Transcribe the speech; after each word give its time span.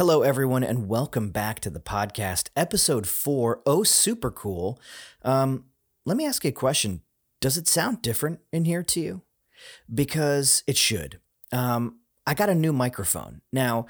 Hello, 0.00 0.22
everyone, 0.22 0.64
and 0.64 0.88
welcome 0.88 1.28
back 1.28 1.60
to 1.60 1.68
the 1.68 1.78
podcast, 1.78 2.48
episode 2.56 3.06
four. 3.06 3.60
Oh, 3.66 3.82
super 3.82 4.30
cool. 4.30 4.80
Um, 5.26 5.66
let 6.06 6.16
me 6.16 6.24
ask 6.24 6.42
you 6.42 6.48
a 6.48 6.52
question. 6.52 7.02
Does 7.42 7.58
it 7.58 7.68
sound 7.68 8.00
different 8.00 8.40
in 8.50 8.64
here 8.64 8.82
to 8.82 8.98
you? 8.98 9.22
Because 9.92 10.64
it 10.66 10.78
should. 10.78 11.20
Um, 11.52 11.98
I 12.26 12.32
got 12.32 12.48
a 12.48 12.54
new 12.54 12.72
microphone. 12.72 13.42
Now, 13.52 13.84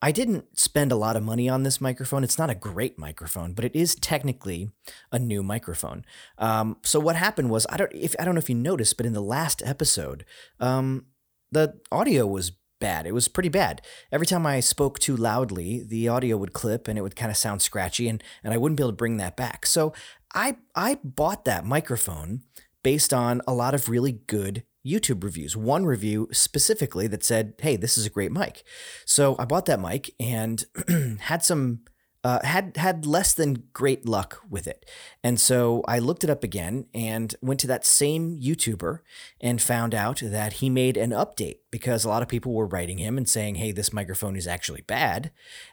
I 0.00 0.12
didn't 0.12 0.56
spend 0.56 0.92
a 0.92 0.96
lot 0.96 1.16
of 1.16 1.24
money 1.24 1.48
on 1.48 1.64
this 1.64 1.80
microphone. 1.80 2.22
It's 2.22 2.38
not 2.38 2.50
a 2.50 2.54
great 2.54 2.96
microphone, 2.96 3.52
but 3.52 3.64
it 3.64 3.74
is 3.74 3.96
technically 3.96 4.70
a 5.10 5.18
new 5.18 5.42
microphone. 5.42 6.04
Um, 6.38 6.76
so 6.84 7.00
what 7.00 7.16
happened 7.16 7.50
was 7.50 7.66
I 7.68 7.78
don't 7.78 7.92
if 7.92 8.14
I 8.20 8.24
don't 8.24 8.36
know 8.36 8.38
if 8.38 8.48
you 8.48 8.54
noticed, 8.54 8.96
but 8.96 9.06
in 9.06 9.12
the 9.12 9.20
last 9.20 9.60
episode, 9.66 10.24
um, 10.60 11.06
the 11.50 11.80
audio 11.90 12.28
was 12.28 12.52
bad. 12.80 13.06
It 13.06 13.14
was 13.14 13.28
pretty 13.28 13.48
bad. 13.48 13.82
Every 14.12 14.26
time 14.26 14.46
I 14.46 14.60
spoke 14.60 14.98
too 14.98 15.16
loudly, 15.16 15.82
the 15.82 16.08
audio 16.08 16.36
would 16.36 16.52
clip 16.52 16.88
and 16.88 16.98
it 16.98 17.02
would 17.02 17.16
kind 17.16 17.30
of 17.30 17.36
sound 17.36 17.62
scratchy, 17.62 18.08
and 18.08 18.22
and 18.42 18.52
I 18.52 18.56
wouldn't 18.56 18.76
be 18.76 18.82
able 18.82 18.92
to 18.92 18.96
bring 18.96 19.16
that 19.18 19.36
back. 19.36 19.66
So 19.66 19.92
I 20.34 20.56
I 20.74 20.98
bought 21.02 21.44
that 21.44 21.64
microphone 21.64 22.42
based 22.82 23.12
on 23.12 23.42
a 23.46 23.54
lot 23.54 23.74
of 23.74 23.88
really 23.88 24.12
good 24.12 24.64
YouTube 24.86 25.22
reviews. 25.22 25.56
One 25.56 25.84
review 25.84 26.28
specifically 26.32 27.06
that 27.08 27.24
said, 27.24 27.54
"Hey, 27.58 27.76
this 27.76 27.98
is 27.98 28.06
a 28.06 28.10
great 28.10 28.32
mic." 28.32 28.64
So 29.04 29.36
I 29.38 29.44
bought 29.44 29.66
that 29.66 29.80
mic 29.80 30.14
and 30.18 30.64
had 31.20 31.44
some 31.44 31.80
uh, 32.24 32.40
had 32.44 32.76
had 32.76 33.06
less 33.06 33.32
than 33.34 33.64
great 33.72 34.06
luck 34.06 34.42
with 34.50 34.66
it, 34.66 34.88
and 35.22 35.40
so 35.40 35.82
I 35.86 35.98
looked 35.98 36.24
it 36.24 36.30
up 36.30 36.42
again 36.42 36.86
and 36.92 37.34
went 37.40 37.60
to 37.60 37.66
that 37.68 37.86
same 37.86 38.38
YouTuber 38.40 39.00
and 39.40 39.62
found 39.62 39.94
out 39.94 40.20
that 40.22 40.54
he 40.54 40.68
made 40.68 40.96
an 40.96 41.10
update 41.10 41.58
because 41.70 42.04
a 42.04 42.08
lot 42.08 42.22
of 42.22 42.28
people 42.28 42.52
were 42.52 42.66
writing 42.66 42.98
him 42.98 43.16
and 43.16 43.28
saying, 43.28 43.56
"Hey, 43.56 43.72
this 43.72 43.92
microphone 43.92 44.36
is 44.36 44.46
actually 44.46 44.82
bad," 44.82 45.30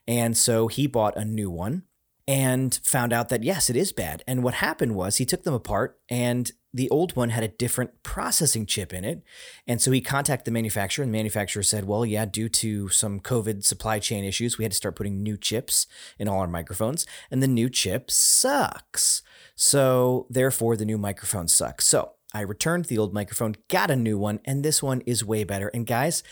and 0.07 0.38
so 0.38 0.67
he 0.67 0.88
bought 0.88 1.17
a 1.17 1.25
new 1.25 1.49
one 1.49 1.83
and 2.27 2.79
found 2.83 3.13
out 3.13 3.29
that 3.29 3.43
yes, 3.43 3.69
it 3.69 3.75
is 3.75 3.91
bad. 3.91 4.23
And 4.27 4.43
what 4.43 4.55
happened 4.55 4.95
was 4.95 5.17
he 5.17 5.25
took 5.25 5.43
them 5.43 5.53
apart 5.53 5.99
and 6.09 6.51
the 6.75 6.89
old 6.89 7.15
one 7.15 7.29
had 7.29 7.43
a 7.43 7.47
different 7.47 8.03
processing 8.03 8.65
chip 8.65 8.93
in 8.93 9.05
it. 9.05 9.23
And 9.65 9.81
so 9.81 9.91
he 9.91 10.01
contacted 10.01 10.43
the 10.45 10.51
manufacturer, 10.51 11.03
and 11.03 11.13
the 11.13 11.17
manufacturer 11.17 11.63
said, 11.63 11.85
Well, 11.85 12.05
yeah, 12.05 12.25
due 12.25 12.49
to 12.49 12.89
some 12.89 13.21
COVID 13.21 13.63
supply 13.63 13.97
chain 13.99 14.25
issues, 14.25 14.57
we 14.57 14.65
had 14.65 14.73
to 14.73 14.77
start 14.77 14.97
putting 14.97 15.23
new 15.23 15.37
chips 15.37 15.87
in 16.19 16.27
all 16.27 16.41
our 16.41 16.47
microphones, 16.47 17.05
and 17.31 17.41
the 17.41 17.47
new 17.47 17.69
chip 17.69 18.11
sucks. 18.11 19.21
So 19.55 20.27
therefore, 20.29 20.75
the 20.75 20.83
new 20.83 20.97
microphone 20.97 21.47
sucks. 21.47 21.87
So 21.87 22.15
I 22.33 22.41
returned 22.41 22.85
the 22.85 22.97
old 22.97 23.13
microphone, 23.13 23.55
got 23.69 23.89
a 23.89 23.95
new 23.95 24.17
one, 24.17 24.41
and 24.43 24.61
this 24.61 24.83
one 24.83 24.99
is 25.01 25.23
way 25.23 25.45
better. 25.45 25.69
And 25.69 25.87
guys, 25.87 26.23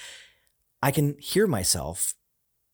I 0.82 0.92
can 0.92 1.16
hear 1.20 1.48
myself 1.48 2.16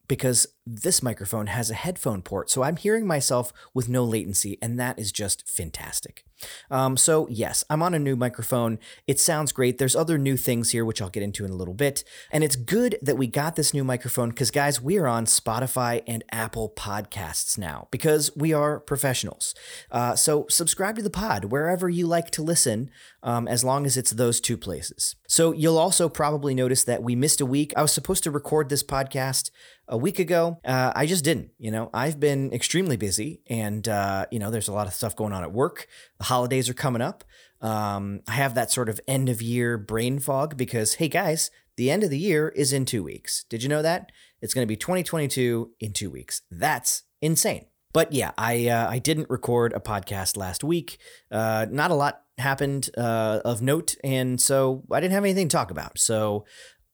because 0.09 0.47
this 0.65 1.01
microphone 1.01 1.47
has 1.47 1.71
a 1.71 1.75
headphone 1.75 2.21
port. 2.21 2.49
So 2.49 2.63
I'm 2.63 2.75
hearing 2.75 3.07
myself 3.07 3.53
with 3.73 3.87
no 3.87 4.03
latency, 4.03 4.57
and 4.61 4.77
that 4.79 4.99
is 4.99 5.11
just 5.11 5.49
fantastic. 5.49 6.25
Um, 6.71 6.95
so, 6.97 7.27
yes, 7.29 7.63
I'm 7.69 7.81
on 7.81 7.93
a 7.93 7.99
new 7.99 8.15
microphone. 8.15 8.79
It 9.07 9.19
sounds 9.19 9.51
great. 9.51 9.77
There's 9.77 9.95
other 9.95 10.17
new 10.17 10.37
things 10.37 10.71
here, 10.71 10.85
which 10.85 11.01
I'll 11.01 11.09
get 11.09 11.23
into 11.23 11.43
in 11.43 11.51
a 11.51 11.55
little 11.55 11.73
bit. 11.73 12.03
And 12.31 12.43
it's 12.43 12.55
good 12.55 12.97
that 13.01 13.17
we 13.17 13.27
got 13.27 13.55
this 13.55 13.73
new 13.73 13.83
microphone 13.83 14.29
because, 14.29 14.51
guys, 14.51 14.81
we 14.81 14.97
are 14.97 15.07
on 15.07 15.25
Spotify 15.25 16.01
and 16.07 16.23
Apple 16.31 16.71
podcasts 16.75 17.57
now 17.57 17.87
because 17.91 18.35
we 18.35 18.53
are 18.53 18.79
professionals. 18.79 19.53
Uh, 19.91 20.15
so, 20.15 20.45
subscribe 20.49 20.95
to 20.95 21.01
the 21.01 21.09
pod 21.09 21.45
wherever 21.45 21.89
you 21.89 22.07
like 22.07 22.31
to 22.31 22.41
listen, 22.41 22.89
um, 23.21 23.47
as 23.47 23.63
long 23.63 23.85
as 23.85 23.97
it's 23.97 24.11
those 24.11 24.39
two 24.39 24.57
places. 24.57 25.15
So, 25.27 25.51
you'll 25.51 25.77
also 25.77 26.07
probably 26.07 26.53
notice 26.53 26.83
that 26.85 27.03
we 27.03 27.15
missed 27.15 27.41
a 27.41 27.45
week. 27.45 27.73
I 27.75 27.81
was 27.81 27.91
supposed 27.91 28.23
to 28.23 28.31
record 28.31 28.69
this 28.69 28.83
podcast 28.83 29.49
a 29.89 29.97
week 29.97 30.19
ago. 30.19 30.59
Uh, 30.63 30.93
I 30.95 31.05
just 31.05 31.23
didn't. 31.23 31.51
You 31.57 31.71
know, 31.71 31.89
I've 31.93 32.19
been 32.19 32.53
extremely 32.53 32.95
busy, 32.95 33.41
and 33.47 33.87
uh, 33.87 34.27
you 34.31 34.39
know, 34.39 34.51
there's 34.51 34.67
a 34.67 34.73
lot 34.73 34.87
of 34.87 34.93
stuff 34.93 35.15
going 35.15 35.33
on 35.33 35.43
at 35.43 35.51
work. 35.51 35.87
The 36.19 36.25
holidays 36.25 36.69
are 36.69 36.73
coming 36.73 37.01
up. 37.01 37.23
Um, 37.61 38.21
I 38.27 38.33
have 38.33 38.55
that 38.55 38.71
sort 38.71 38.87
of 38.87 39.01
end 39.07 39.27
of 39.27 39.41
year 39.41 39.77
brain 39.77 40.19
fog 40.19 40.55
because, 40.55 40.95
hey 40.95 41.09
guys, 41.09 41.51
the 41.75 41.91
end 41.91 42.03
of 42.03 42.09
the 42.09 42.17
year 42.17 42.49
is 42.49 42.71
in 42.71 42.85
two 42.85 43.03
weeks. 43.03 43.43
Did 43.49 43.63
you 43.63 43.69
know 43.69 43.81
that? 43.81 44.11
It's 44.41 44.53
going 44.53 44.63
to 44.63 44.67
be 44.67 44.77
2022 44.77 45.71
in 45.79 45.91
two 45.91 46.09
weeks. 46.09 46.41
That's 46.49 47.03
insane. 47.21 47.65
But 47.91 48.13
yeah, 48.13 48.31
I 48.37 48.67
uh, 48.67 48.89
I 48.89 48.99
didn't 48.99 49.29
record 49.29 49.73
a 49.73 49.79
podcast 49.79 50.37
last 50.37 50.63
week. 50.63 50.99
Uh, 51.31 51.65
not 51.69 51.89
a 51.89 51.95
lot 51.95 52.21
happened 52.37 52.89
uh, 52.95 53.41
of 53.43 53.61
note, 53.61 53.95
and 54.03 54.39
so 54.39 54.83
I 54.91 54.99
didn't 54.99 55.13
have 55.13 55.23
anything 55.23 55.49
to 55.49 55.57
talk 55.57 55.71
about. 55.71 55.97
So 55.97 56.45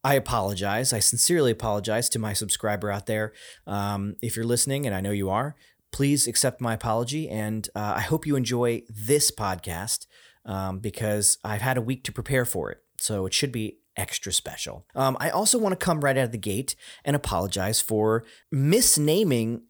I 0.06 0.14
apologize. 0.14 0.94
I 0.94 1.00
sincerely 1.00 1.50
apologize 1.50 2.10
to 2.10 2.20
my 2.20 2.34
subscriber 2.34 2.92
out 2.92 3.08
there. 3.08 3.34
Um, 3.66 4.18
if 4.22 4.36
you're 4.36 4.46
listening, 4.46 4.86
and 4.86 4.94
I 4.94 5.02
know 5.02 5.10
you 5.10 5.32
are, 5.32 5.56
please 5.92 6.28
accept 6.28 6.62
my 6.62 6.76
apology. 6.76 7.28
And 7.28 7.68
uh, 7.76 7.96
I 7.98 8.02
hope 8.02 8.28
you 8.28 8.36
enjoy 8.36 8.84
this 8.88 9.32
podcast 9.32 10.06
um, 10.46 10.78
because 10.78 11.40
I've 11.44 11.62
had 11.62 11.76
a 11.76 11.82
week 11.82 12.04
to 12.04 12.12
prepare 12.12 12.46
for 12.46 12.70
it. 12.70 12.84
So 13.00 13.26
it 13.26 13.34
should 13.34 13.52
be 13.52 13.80
extra 13.98 14.32
special. 14.32 14.86
Um, 14.94 15.18
I 15.20 15.32
also 15.32 15.58
want 15.58 15.74
to 15.74 15.84
come 15.84 16.02
right 16.02 16.16
out 16.16 16.26
of 16.26 16.32
the 16.32 16.38
gate 16.38 16.76
and 17.04 17.16
apologize 17.16 17.82
for 17.82 18.24
misnaming 18.54 19.62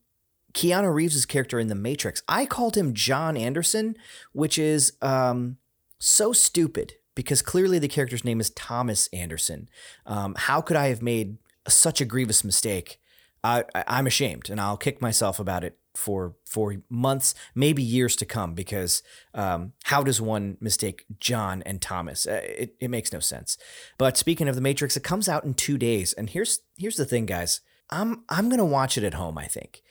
Keanu 0.54 0.94
Reeves' 0.94 1.26
character 1.26 1.60
in 1.60 1.70
The 1.70 1.76
Matrix. 1.76 2.22
I 2.28 2.46
called 2.46 2.76
him 2.76 2.94
John 2.94 3.38
Anderson, 3.38 3.96
which 4.34 4.60
is 4.60 4.98
um, 5.02 5.60
so 5.98 6.34
stupid 6.34 6.96
because 7.16 7.42
clearly 7.42 7.80
the 7.80 7.88
character's 7.88 8.26
name 8.26 8.40
is 8.40 8.50
Thomas 8.52 9.08
Anderson. 9.14 9.70
Um, 10.06 10.36
how 10.38 10.62
could 10.62 10.78
I 10.78 10.90
have 10.90 11.02
made 11.02 11.38
such 11.68 12.02
a 12.02 12.06
grievous 12.06 12.44
mistake? 12.44 13.00
I, 13.44 13.64
I'm 13.88 14.08
ashamed, 14.08 14.50
and 14.50 14.60
I'll 14.60 14.78
kick 14.78 15.02
myself 15.02 15.40
about 15.40 15.64
it 15.64 15.78
for 15.94 16.36
for 16.46 16.76
months, 16.90 17.36
maybe 17.54 17.84
years 17.84 18.16
to 18.18 18.26
come. 18.26 18.54
Because 18.54 19.04
um, 19.34 19.74
how 19.86 20.04
does 20.04 20.20
one 20.20 20.58
mistake 20.60 21.06
John 21.20 21.62
and 21.64 21.82
Thomas? 21.82 22.26
Uh, 22.26 22.42
it, 22.44 22.76
it 22.80 22.90
makes 22.90 23.14
no 23.14 23.20
sense. 23.20 23.58
But 23.98 24.18
speaking 24.18 24.48
of 24.48 24.56
the 24.56 24.62
Matrix, 24.62 24.98
it 24.98 25.04
comes 25.04 25.30
out 25.30 25.44
in 25.44 25.54
two 25.54 25.78
days, 25.78 26.14
and 26.14 26.30
here's 26.30 26.60
here's 26.78 26.98
the 26.98 27.06
thing, 27.06 27.26
guys. 27.26 27.62
I'm 27.92 28.24
I'm 28.30 28.50
gonna 28.50 28.66
watch 28.66 28.98
it 28.98 29.04
at 29.04 29.14
home. 29.14 29.38
I 29.38 29.46
think 29.46 29.84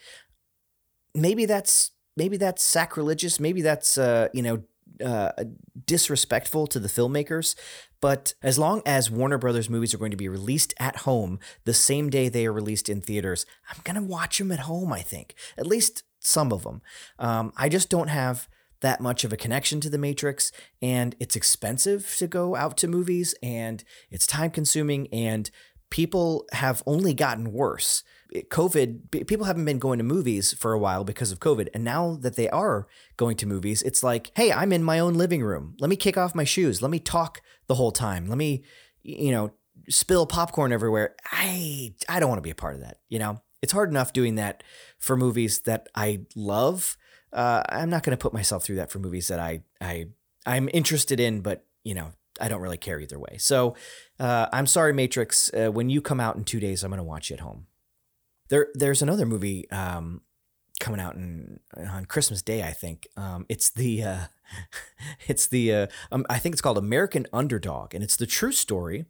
maybe 1.14 1.46
that's 1.46 1.92
maybe 2.16 2.36
that's 2.36 2.62
sacrilegious. 2.62 3.38
Maybe 3.38 3.62
that's 3.62 3.96
uh, 3.96 4.28
you 4.32 4.42
know 4.42 4.64
uh, 5.04 5.32
disrespectful 5.86 6.66
to 6.68 6.78
the 6.78 6.88
filmmakers. 6.88 7.54
But 8.00 8.34
as 8.42 8.58
long 8.58 8.82
as 8.84 9.10
Warner 9.10 9.38
Brothers 9.38 9.70
movies 9.70 9.94
are 9.94 9.98
going 9.98 10.10
to 10.10 10.16
be 10.16 10.28
released 10.28 10.74
at 10.78 10.96
home 10.98 11.38
the 11.64 11.74
same 11.74 12.10
day 12.10 12.28
they 12.28 12.46
are 12.46 12.52
released 12.52 12.88
in 12.88 13.00
theaters, 13.00 13.46
I'm 13.70 13.80
going 13.84 13.96
to 13.96 14.02
watch 14.02 14.38
them 14.38 14.52
at 14.52 14.60
home, 14.60 14.92
I 14.92 15.00
think. 15.00 15.34
At 15.56 15.66
least 15.66 16.02
some 16.20 16.52
of 16.52 16.64
them. 16.64 16.82
Um, 17.18 17.52
I 17.56 17.68
just 17.68 17.88
don't 17.88 18.08
have 18.08 18.48
that 18.80 19.00
much 19.00 19.24
of 19.24 19.32
a 19.32 19.36
connection 19.36 19.80
to 19.80 19.88
the 19.88 19.96
Matrix, 19.98 20.52
and 20.82 21.16
it's 21.18 21.36
expensive 21.36 22.14
to 22.18 22.26
go 22.26 22.54
out 22.54 22.76
to 22.78 22.88
movies, 22.88 23.34
and 23.42 23.82
it's 24.10 24.26
time 24.26 24.50
consuming, 24.50 25.08
and 25.08 25.50
people 25.88 26.44
have 26.52 26.82
only 26.86 27.14
gotten 27.14 27.52
worse. 27.52 28.02
COVID, 28.32 29.26
people 29.26 29.46
haven't 29.46 29.64
been 29.64 29.78
going 29.78 29.98
to 29.98 30.04
movies 30.04 30.52
for 30.52 30.72
a 30.72 30.78
while 30.78 31.04
because 31.04 31.30
of 31.30 31.40
COVID. 31.40 31.68
And 31.74 31.84
now 31.84 32.16
that 32.20 32.36
they 32.36 32.48
are 32.48 32.86
going 33.16 33.36
to 33.36 33.46
movies, 33.46 33.82
it's 33.82 34.02
like, 34.02 34.32
hey, 34.36 34.52
I'm 34.52 34.72
in 34.72 34.82
my 34.82 34.98
own 34.98 35.14
living 35.14 35.42
room. 35.42 35.76
Let 35.78 35.90
me 35.90 35.96
kick 35.96 36.16
off 36.16 36.34
my 36.34 36.44
shoes. 36.44 36.82
Let 36.82 36.90
me 36.90 36.98
talk 36.98 37.42
the 37.66 37.76
whole 37.76 37.92
time. 37.92 38.28
Let 38.28 38.38
me, 38.38 38.64
you 39.02 39.30
know, 39.30 39.52
spill 39.88 40.26
popcorn 40.26 40.72
everywhere. 40.72 41.14
I 41.30 41.94
I 42.08 42.20
don't 42.20 42.28
want 42.28 42.38
to 42.38 42.42
be 42.42 42.50
a 42.50 42.54
part 42.54 42.74
of 42.74 42.80
that. 42.80 42.98
You 43.08 43.18
know, 43.18 43.42
it's 43.62 43.72
hard 43.72 43.90
enough 43.90 44.12
doing 44.12 44.34
that 44.36 44.62
for 44.98 45.16
movies 45.16 45.60
that 45.60 45.88
I 45.94 46.20
love. 46.34 46.96
Uh, 47.32 47.62
I'm 47.68 47.90
not 47.90 48.02
going 48.02 48.16
to 48.16 48.20
put 48.20 48.32
myself 48.32 48.64
through 48.64 48.76
that 48.76 48.90
for 48.90 48.98
movies 48.98 49.28
that 49.28 49.38
I 49.38 49.62
I 49.80 50.06
I'm 50.46 50.68
interested 50.72 51.20
in, 51.20 51.40
but 51.40 51.64
you 51.82 51.94
know, 51.94 52.12
I 52.40 52.48
don't 52.48 52.60
really 52.60 52.76
care 52.76 53.00
either 53.00 53.18
way. 53.18 53.36
So 53.38 53.76
uh, 54.18 54.46
I'm 54.52 54.66
sorry, 54.66 54.92
Matrix. 54.92 55.52
Uh, 55.52 55.70
when 55.70 55.90
you 55.90 56.00
come 56.00 56.20
out 56.20 56.36
in 56.36 56.44
two 56.44 56.60
days, 56.60 56.82
I'm 56.82 56.90
going 56.90 56.98
to 56.98 57.04
watch 57.04 57.30
you 57.30 57.34
at 57.34 57.40
home. 57.40 57.66
There, 58.54 58.68
there's 58.72 59.02
another 59.02 59.26
movie 59.26 59.68
um, 59.72 60.20
coming 60.78 61.00
out 61.00 61.16
in, 61.16 61.58
on 61.76 62.04
Christmas 62.04 62.40
Day. 62.40 62.62
I 62.62 62.70
think 62.70 63.08
um, 63.16 63.46
it's 63.48 63.68
the 63.68 64.04
uh, 64.04 64.18
it's 65.26 65.48
the 65.48 65.74
uh, 65.74 65.86
um, 66.12 66.24
I 66.30 66.38
think 66.38 66.52
it's 66.52 66.62
called 66.62 66.78
American 66.78 67.26
Underdog, 67.32 67.94
and 67.94 68.04
it's 68.04 68.14
the 68.14 68.28
true 68.28 68.52
story 68.52 69.06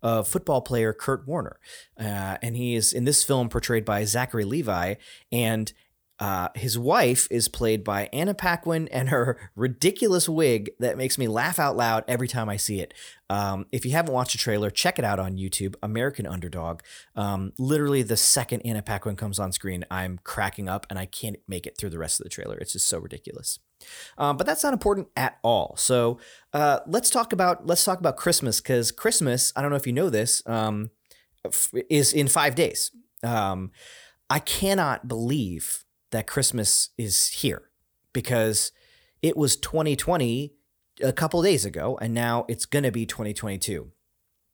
of 0.00 0.26
football 0.26 0.62
player 0.62 0.94
Kurt 0.94 1.28
Warner, 1.28 1.60
uh, 2.00 2.38
and 2.40 2.56
he 2.56 2.74
is 2.74 2.94
in 2.94 3.04
this 3.04 3.22
film 3.22 3.50
portrayed 3.50 3.84
by 3.84 4.02
Zachary 4.04 4.46
Levi, 4.46 4.94
and 5.30 5.74
uh, 6.18 6.48
his 6.54 6.78
wife 6.78 7.28
is 7.30 7.48
played 7.48 7.84
by 7.84 8.08
Anna 8.12 8.34
Paquin 8.34 8.88
and 8.88 9.10
her 9.10 9.38
ridiculous 9.54 10.28
wig 10.28 10.70
that 10.78 10.96
makes 10.96 11.18
me 11.18 11.28
laugh 11.28 11.58
out 11.58 11.76
loud 11.76 12.04
every 12.08 12.26
time 12.26 12.48
I 12.48 12.56
see 12.56 12.80
it. 12.80 12.94
Um, 13.28 13.66
if 13.70 13.84
you 13.84 13.92
haven't 13.92 14.14
watched 14.14 14.32
the 14.32 14.38
trailer, 14.38 14.70
check 14.70 14.98
it 14.98 15.04
out 15.04 15.18
on 15.18 15.36
YouTube, 15.36 15.74
American 15.82 16.26
Underdog. 16.26 16.80
Um, 17.16 17.52
literally, 17.58 18.02
the 18.02 18.16
second 18.16 18.62
Anna 18.62 18.82
Paquin 18.82 19.16
comes 19.16 19.38
on 19.38 19.52
screen, 19.52 19.84
I'm 19.90 20.18
cracking 20.24 20.68
up 20.68 20.86
and 20.88 20.98
I 20.98 21.06
can't 21.06 21.36
make 21.46 21.66
it 21.66 21.76
through 21.76 21.90
the 21.90 21.98
rest 21.98 22.18
of 22.18 22.24
the 22.24 22.30
trailer. 22.30 22.56
It's 22.56 22.72
just 22.72 22.88
so 22.88 22.98
ridiculous. 22.98 23.58
Um, 24.16 24.38
but 24.38 24.46
that's 24.46 24.64
not 24.64 24.72
important 24.72 25.08
at 25.16 25.38
all. 25.42 25.76
So 25.76 26.18
uh, 26.54 26.80
let's 26.86 27.10
talk 27.10 27.34
about 27.34 27.66
let's 27.66 27.84
talk 27.84 27.98
about 27.98 28.16
Christmas 28.16 28.60
because 28.60 28.90
Christmas, 28.90 29.52
I 29.54 29.60
don't 29.60 29.70
know 29.70 29.76
if 29.76 29.86
you 29.86 29.92
know 29.92 30.08
this, 30.08 30.42
um, 30.46 30.90
is 31.90 32.14
in 32.14 32.28
five 32.28 32.54
days. 32.54 32.90
Um, 33.22 33.70
I 34.30 34.38
cannot 34.38 35.08
believe 35.08 35.84
that 36.16 36.26
Christmas 36.26 36.88
is 36.96 37.26
here 37.28 37.68
because 38.14 38.72
it 39.20 39.36
was 39.36 39.54
2020 39.56 40.54
a 41.02 41.12
couple 41.12 41.42
days 41.42 41.66
ago 41.66 41.98
and 42.00 42.14
now 42.14 42.46
it's 42.48 42.64
going 42.64 42.84
to 42.84 42.90
be 42.90 43.04
2022. 43.04 43.92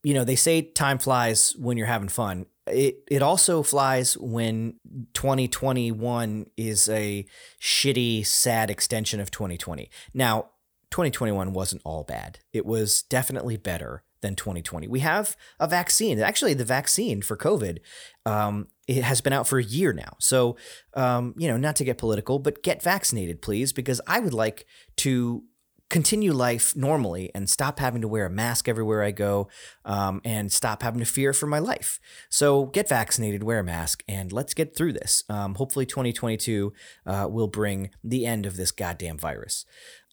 You 0.02 0.14
know, 0.14 0.24
they 0.24 0.34
say 0.34 0.62
time 0.62 0.98
flies 0.98 1.54
when 1.56 1.76
you're 1.76 1.86
having 1.86 2.08
fun. 2.08 2.46
It 2.66 3.04
it 3.08 3.22
also 3.22 3.62
flies 3.62 4.18
when 4.18 4.74
2021 5.14 6.46
is 6.56 6.88
a 6.88 7.26
shitty 7.60 8.26
sad 8.26 8.68
extension 8.68 9.20
of 9.20 9.30
2020. 9.30 9.88
Now, 10.12 10.50
2021 10.90 11.52
wasn't 11.52 11.82
all 11.84 12.02
bad. 12.02 12.40
It 12.52 12.66
was 12.66 13.02
definitely 13.02 13.56
better 13.56 14.02
than 14.20 14.34
2020. 14.34 14.88
We 14.88 15.00
have 15.00 15.36
a 15.60 15.68
vaccine. 15.68 16.18
Actually, 16.20 16.54
the 16.54 16.64
vaccine 16.64 17.22
for 17.22 17.36
COVID 17.36 17.78
um, 18.26 18.68
it 18.88 19.02
has 19.05 19.20
been 19.20 19.32
out 19.32 19.46
for 19.46 19.58
a 19.58 19.64
year 19.64 19.93
now. 19.93 20.17
So, 20.19 20.56
um, 20.94 21.34
you 21.37 21.49
know, 21.49 21.56
not 21.56 21.76
to 21.76 21.84
get 21.84 21.99
political, 21.99 22.38
but 22.38 22.62
get 22.62 22.82
vaccinated, 22.82 23.43
please, 23.43 23.73
because 23.73 24.00
I 24.06 24.20
would 24.20 24.34
like 24.34 24.67
to 24.99 25.44
continue 25.88 26.32
life 26.32 26.75
normally 26.75 27.31
and 27.34 27.50
stop 27.50 27.79
having 27.79 28.00
to 28.00 28.08
wear 28.08 28.25
a 28.25 28.31
mask 28.31 28.67
everywhere 28.67 29.02
I 29.02 29.11
go 29.11 29.49
um, 29.84 30.23
and 30.25 30.50
stop 30.50 30.82
having 30.82 31.00
to 31.00 31.05
fear 31.05 31.34
for 31.34 31.46
my 31.46 31.58
life. 31.58 32.00
So 32.31 32.64
get 32.67 32.88
vaccinated, 32.88 33.43
wear 33.43 33.58
a 33.58 33.64
mask, 33.64 34.02
and 34.08 34.32
let's 34.32 34.55
get 34.55 34.75
through 34.75 34.94
this. 34.94 35.23
Um, 35.29 35.55
hopefully, 35.56 35.84
2022 35.84 36.73
uh, 37.05 37.29
will 37.31 37.46
bring 37.46 37.90
the 38.02 38.25
end 38.25 38.46
of 38.46 38.56
this 38.56 38.70
goddamn 38.70 39.19
virus 39.19 39.67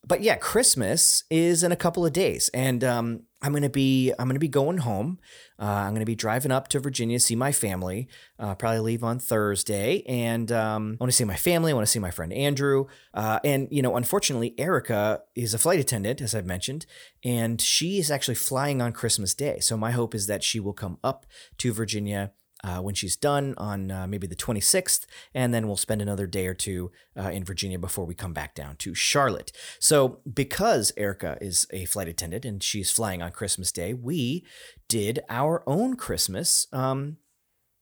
but 0.07 0.21
yeah, 0.21 0.35
Christmas 0.35 1.23
is 1.29 1.63
in 1.63 1.71
a 1.71 1.75
couple 1.75 2.05
of 2.05 2.13
days, 2.13 2.49
and 2.53 2.83
um, 2.83 3.23
I'm 3.41 3.53
gonna 3.53 3.69
be 3.69 4.11
I'm 4.19 4.27
gonna 4.27 4.39
be 4.39 4.49
going 4.49 4.79
home. 4.79 5.19
Uh, 5.57 5.65
I'm 5.65 5.93
gonna 5.93 6.05
be 6.05 6.15
driving 6.15 6.51
up 6.51 6.67
to 6.69 6.79
Virginia, 6.79 7.17
to 7.17 7.23
see 7.23 7.35
my 7.35 7.51
family. 7.51 8.07
Uh, 8.37 8.55
probably 8.55 8.79
leave 8.79 9.03
on 9.03 9.19
Thursday, 9.19 10.03
and 10.07 10.51
um, 10.51 10.97
I 10.99 11.03
want 11.03 11.11
to 11.11 11.15
see 11.15 11.23
my 11.23 11.35
family. 11.35 11.71
I 11.71 11.75
want 11.75 11.87
to 11.87 11.91
see 11.91 11.99
my 11.99 12.11
friend 12.11 12.33
Andrew, 12.33 12.85
uh, 13.13 13.39
and 13.43 13.67
you 13.71 13.81
know, 13.81 13.95
unfortunately, 13.95 14.55
Erica 14.57 15.21
is 15.35 15.53
a 15.53 15.57
flight 15.59 15.79
attendant, 15.79 16.21
as 16.21 16.35
I've 16.35 16.45
mentioned, 16.45 16.85
and 17.23 17.61
she 17.61 17.97
is 17.97 18.11
actually 18.11 18.35
flying 18.35 18.81
on 18.81 18.91
Christmas 18.91 19.33
Day. 19.33 19.59
So 19.59 19.77
my 19.77 19.91
hope 19.91 20.13
is 20.13 20.27
that 20.27 20.43
she 20.43 20.59
will 20.59 20.73
come 20.73 20.97
up 21.03 21.25
to 21.59 21.71
Virginia 21.71 22.33
uh, 22.63 22.79
when 22.79 22.95
she's 22.95 23.15
done 23.15 23.53
on 23.57 23.91
uh, 23.91 24.07
maybe 24.07 24.27
the 24.27 24.35
26th, 24.35 25.05
and 25.33 25.53
then 25.53 25.67
we'll 25.67 25.77
spend 25.77 26.01
another 26.01 26.27
day 26.27 26.47
or 26.47 26.53
two 26.53 26.91
uh, 27.17 27.29
in 27.29 27.43
Virginia 27.43 27.79
before 27.79 28.05
we 28.05 28.13
come 28.13 28.33
back 28.33 28.55
down 28.55 28.75
to 28.77 28.93
Charlotte. 28.93 29.51
So, 29.79 30.19
because 30.31 30.91
Erica 30.97 31.37
is 31.39 31.65
a 31.71 31.85
flight 31.85 32.07
attendant 32.07 32.45
and 32.45 32.61
she's 32.61 32.91
flying 32.91 33.21
on 33.21 33.31
Christmas 33.31 33.71
Day, 33.71 33.93
we 33.93 34.45
did 34.87 35.19
our 35.29 35.63
own 35.65 35.95
Christmas 35.95 36.67
um, 36.73 37.17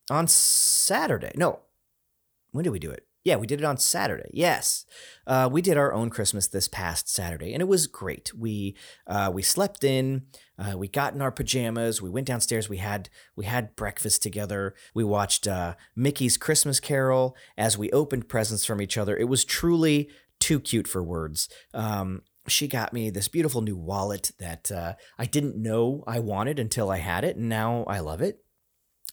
on 0.09 0.27
Saturday. 0.27 1.31
No, 1.35 1.61
when 2.51 2.63
did 2.63 2.71
we 2.71 2.79
do 2.79 2.91
it? 2.91 3.06
Yeah, 3.27 3.35
we 3.35 3.45
did 3.45 3.59
it 3.59 3.65
on 3.65 3.75
Saturday. 3.75 4.29
Yes, 4.31 4.85
uh, 5.27 5.49
we 5.51 5.61
did 5.61 5.75
our 5.75 5.91
own 5.91 6.09
Christmas 6.09 6.47
this 6.47 6.69
past 6.69 7.09
Saturday, 7.09 7.51
and 7.51 7.61
it 7.61 7.67
was 7.67 7.85
great. 7.85 8.33
We 8.33 8.77
uh, 9.05 9.29
we 9.33 9.43
slept 9.43 9.83
in, 9.83 10.27
uh, 10.57 10.77
we 10.77 10.87
got 10.87 11.13
in 11.13 11.21
our 11.21 11.29
pajamas, 11.29 12.01
we 12.01 12.09
went 12.09 12.25
downstairs, 12.25 12.69
we 12.69 12.77
had 12.77 13.09
we 13.35 13.43
had 13.43 13.75
breakfast 13.75 14.23
together, 14.23 14.75
we 14.93 15.03
watched 15.03 15.45
uh, 15.45 15.75
Mickey's 15.93 16.37
Christmas 16.37 16.79
Carol 16.79 17.35
as 17.57 17.77
we 17.77 17.91
opened 17.91 18.29
presents 18.29 18.63
from 18.63 18.81
each 18.81 18.97
other. 18.97 19.17
It 19.17 19.27
was 19.27 19.43
truly 19.43 20.09
too 20.39 20.61
cute 20.61 20.87
for 20.87 21.03
words. 21.03 21.49
Um, 21.73 22.21
she 22.47 22.69
got 22.69 22.93
me 22.93 23.09
this 23.09 23.27
beautiful 23.27 23.59
new 23.59 23.75
wallet 23.75 24.31
that 24.39 24.71
uh, 24.71 24.93
I 25.19 25.25
didn't 25.25 25.57
know 25.57 26.05
I 26.07 26.19
wanted 26.19 26.59
until 26.59 26.89
I 26.89 26.99
had 26.99 27.25
it, 27.25 27.35
and 27.35 27.49
now 27.49 27.83
I 27.89 27.99
love 27.99 28.21
it. 28.21 28.39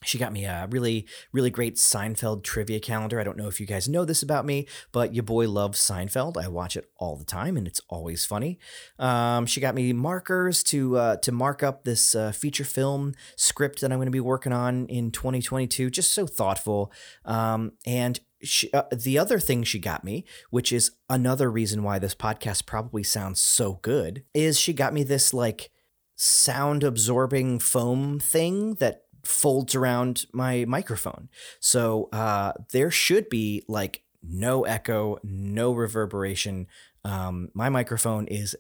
She 0.05 0.19
got 0.19 0.33
me 0.33 0.45
a 0.45 0.69
really, 0.71 1.07
really 1.33 1.51
great 1.51 1.77
Seinfeld 1.77 2.43
trivia 2.43 2.81
calendar. 2.81 3.21
I 3.21 3.25
don't 3.25 3.37
know 3.37 3.49
if 3.49 3.61
you 3.61 3.67
guys 3.67 3.89
know 3.89 4.05
this 4.05 4.23
about 4.23 4.45
me, 4.45 4.67
but 4.93 5.15
your 5.15 5.23
boy 5.23 5.49
loves 5.49 5.81
Seinfeld. 5.81 6.37
I 6.37 6.49
watch 6.49 6.77
it 6.77 6.91
all 6.97 7.17
the 7.17 7.25
time, 7.25 7.57
and 7.57 7.67
it's 7.67 7.81
always 7.89 8.25
funny. 8.25 8.59
Um, 8.99 9.47
she 9.47 9.61
got 9.61 9.75
me 9.75 9.93
markers 9.93 10.63
to 10.65 10.97
uh, 10.97 11.17
to 11.17 11.33
mark 11.33 11.63
up 11.63 11.85
this 11.85 12.15
uh, 12.15 12.33
feature 12.33 12.65
film 12.65 13.15
script 13.37 13.81
that 13.81 13.93
I'm 13.93 13.99
going 13.99 14.07
to 14.07 14.13
be 14.13 14.21
working 14.21 14.53
on 14.53 14.87
in 14.87 15.11
2022. 15.11 15.91
Just 15.91 16.15
so 16.15 16.27
thoughtful. 16.27 16.93
Um, 17.25 17.73
and 17.87 18.21
she, 18.43 18.73
uh, 18.73 18.83
the 18.93 19.19
other 19.19 19.39
thing 19.39 19.63
she 19.63 19.79
got 19.79 20.05
me, 20.05 20.25
which 20.51 20.73
is 20.73 20.93
another 21.09 21.51
reason 21.51 21.83
why 21.83 21.99
this 21.99 22.15
podcast 22.15 22.67
probably 22.67 23.03
sounds 23.03 23.41
so 23.41 23.79
good, 23.83 24.25
is 24.35 24.59
she 24.59 24.73
got 24.73 24.93
me 24.93 25.03
this 25.03 25.33
like 25.33 25.71
sound 26.17 26.85
absorbing 26.85 27.59
foam 27.59 28.21
thing 28.21 28.75
that 28.75 29.04
folds 29.25 29.75
around 29.75 30.27
my 30.33 30.65
microphone. 30.67 31.29
So 31.61 32.09
uh, 32.13 32.53
there 32.73 32.91
should 32.91 33.29
be 33.29 33.63
like 33.69 34.03
no 34.23 34.65
echo, 34.65 35.19
no 35.23 35.73
reverberation. 35.73 36.67
Um, 37.05 37.51
my 37.55 37.69
microphone 37.69 38.27
is 38.27 38.57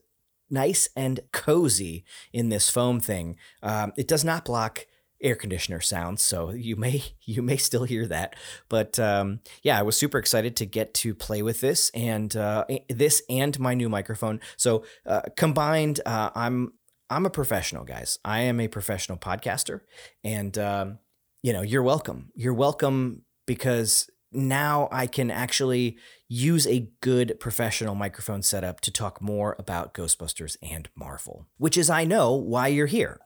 nice 0.50 0.88
and 0.96 1.20
cozy 1.32 2.04
in 2.32 2.48
this 2.48 2.70
foam 2.70 3.00
thing. 3.00 3.36
Um, 3.62 3.92
it 3.96 4.06
does 4.08 4.24
not 4.24 4.44
block 4.44 4.86
air 5.20 5.34
conditioner 5.34 5.80
sounds, 5.80 6.22
so 6.22 6.50
you 6.50 6.76
may 6.76 7.02
you 7.22 7.42
may 7.42 7.56
still 7.56 7.84
hear 7.84 8.06
that. 8.06 8.36
But 8.68 8.98
um, 8.98 9.40
yeah, 9.62 9.78
I 9.78 9.82
was 9.82 9.96
super 9.96 10.18
excited 10.18 10.56
to 10.56 10.66
get 10.66 10.94
to 10.94 11.14
play 11.14 11.42
with 11.42 11.60
this 11.60 11.90
and 11.94 12.34
uh, 12.36 12.66
this 12.88 13.22
and 13.28 13.58
my 13.58 13.74
new 13.74 13.88
microphone. 13.88 14.40
So 14.56 14.84
uh, 15.06 15.22
combined, 15.36 16.00
uh, 16.06 16.30
I'm 16.34 16.74
I'm 17.14 17.26
a 17.26 17.30
professional, 17.30 17.84
guys. 17.84 18.18
I 18.24 18.40
am 18.40 18.58
a 18.58 18.66
professional 18.66 19.16
podcaster, 19.16 19.80
and 20.24 20.58
um, 20.58 20.98
you 21.42 21.52
know, 21.52 21.62
you're 21.62 21.82
welcome. 21.82 22.32
You're 22.34 22.54
welcome 22.54 23.22
because 23.46 24.10
now 24.32 24.88
I 24.90 25.06
can 25.06 25.30
actually 25.30 25.96
use 26.28 26.66
a 26.66 26.88
good 27.00 27.38
professional 27.38 27.94
microphone 27.94 28.42
setup 28.42 28.80
to 28.80 28.90
talk 28.90 29.22
more 29.22 29.54
about 29.60 29.94
Ghostbusters 29.94 30.56
and 30.60 30.88
Marvel, 30.96 31.46
which 31.56 31.78
is 31.78 31.88
I 31.88 32.04
know 32.04 32.34
why 32.34 32.66
you're 32.66 32.86
here. 32.86 33.20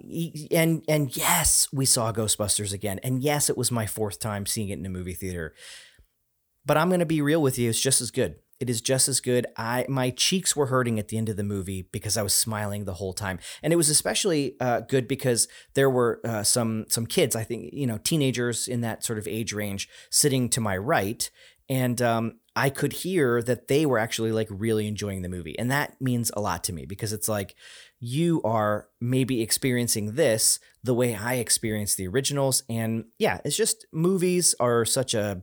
And 0.51 0.85
and 0.87 1.17
yes, 1.17 1.69
we 1.73 1.87
saw 1.87 2.13
Ghostbusters 2.13 2.75
again. 2.75 3.01
And 3.03 3.23
yes, 3.23 3.49
it 3.49 3.57
was 3.57 3.71
my 3.71 3.87
fourth 3.87 4.21
time 4.21 4.45
seeing 4.45 4.69
it 4.69 4.79
in 4.79 4.85
a 4.85 4.91
movie 4.91 5.15
theater. 5.15 5.55
But 6.67 6.77
I'm 6.77 6.89
going 6.89 7.01
to 7.01 7.07
be 7.07 7.23
real 7.23 7.41
with 7.41 7.59
you, 7.59 7.71
it's 7.71 7.81
just 7.81 8.03
as 8.03 8.11
good. 8.11 8.37
It 8.61 8.69
is 8.69 8.81
just 8.81 9.09
as 9.09 9.21
good. 9.21 9.47
I 9.57 9.87
my 9.89 10.11
cheeks 10.11 10.57
were 10.57 10.67
hurting 10.67 10.99
at 10.99 11.09
the 11.09 11.17
end 11.17 11.29
of 11.29 11.37
the 11.37 11.45
movie 11.45 11.83
because 11.93 12.17
I 12.17 12.23
was 12.23 12.35
smiling 12.35 12.85
the 12.85 12.95
whole 12.95 13.13
time, 13.13 13.39
and 13.63 13.73
it 13.73 13.77
was 13.77 13.89
especially 13.89 14.57
uh, 14.61 14.81
good 14.81 15.07
because 15.07 15.47
there 15.75 15.89
were 15.89 16.21
uh, 16.25 16.43
some 16.43 16.87
some 16.89 17.07
kids, 17.07 17.37
I 17.37 17.45
think 17.45 17.73
you 17.73 17.87
know, 17.87 17.99
teenagers 17.99 18.67
in 18.67 18.81
that 18.81 19.05
sort 19.05 19.19
of 19.19 19.29
age 19.29 19.53
range, 19.53 19.89
sitting 20.11 20.49
to 20.51 20.61
my 20.61 20.77
right, 20.77 21.31
and 21.69 22.03
um, 22.03 22.41
I 22.57 22.71
could 22.71 22.93
hear 22.93 23.41
that 23.43 23.69
they 23.69 23.87
were 23.87 23.99
actually 23.99 24.33
like 24.33 24.49
really 24.51 24.89
enjoying 24.89 25.23
the 25.23 25.29
movie, 25.29 25.57
and 25.57 25.71
that 25.71 26.01
means 26.01 26.33
a 26.35 26.41
lot 26.41 26.65
to 26.65 26.73
me 26.73 26.85
because 26.85 27.13
it's 27.13 27.29
like 27.29 27.55
you 28.01 28.43
are 28.43 28.89
maybe 29.01 29.41
experiencing 29.41 30.15
this 30.15 30.59
the 30.83 30.95
way 30.95 31.15
I 31.15 31.35
experienced 31.35 31.97
the 31.97 32.09
originals, 32.09 32.65
and 32.69 33.05
yeah, 33.19 33.39
it's 33.45 33.57
just 33.57 33.87
movies 33.93 34.57
are 34.59 34.85
such 34.85 35.15
a 35.15 35.43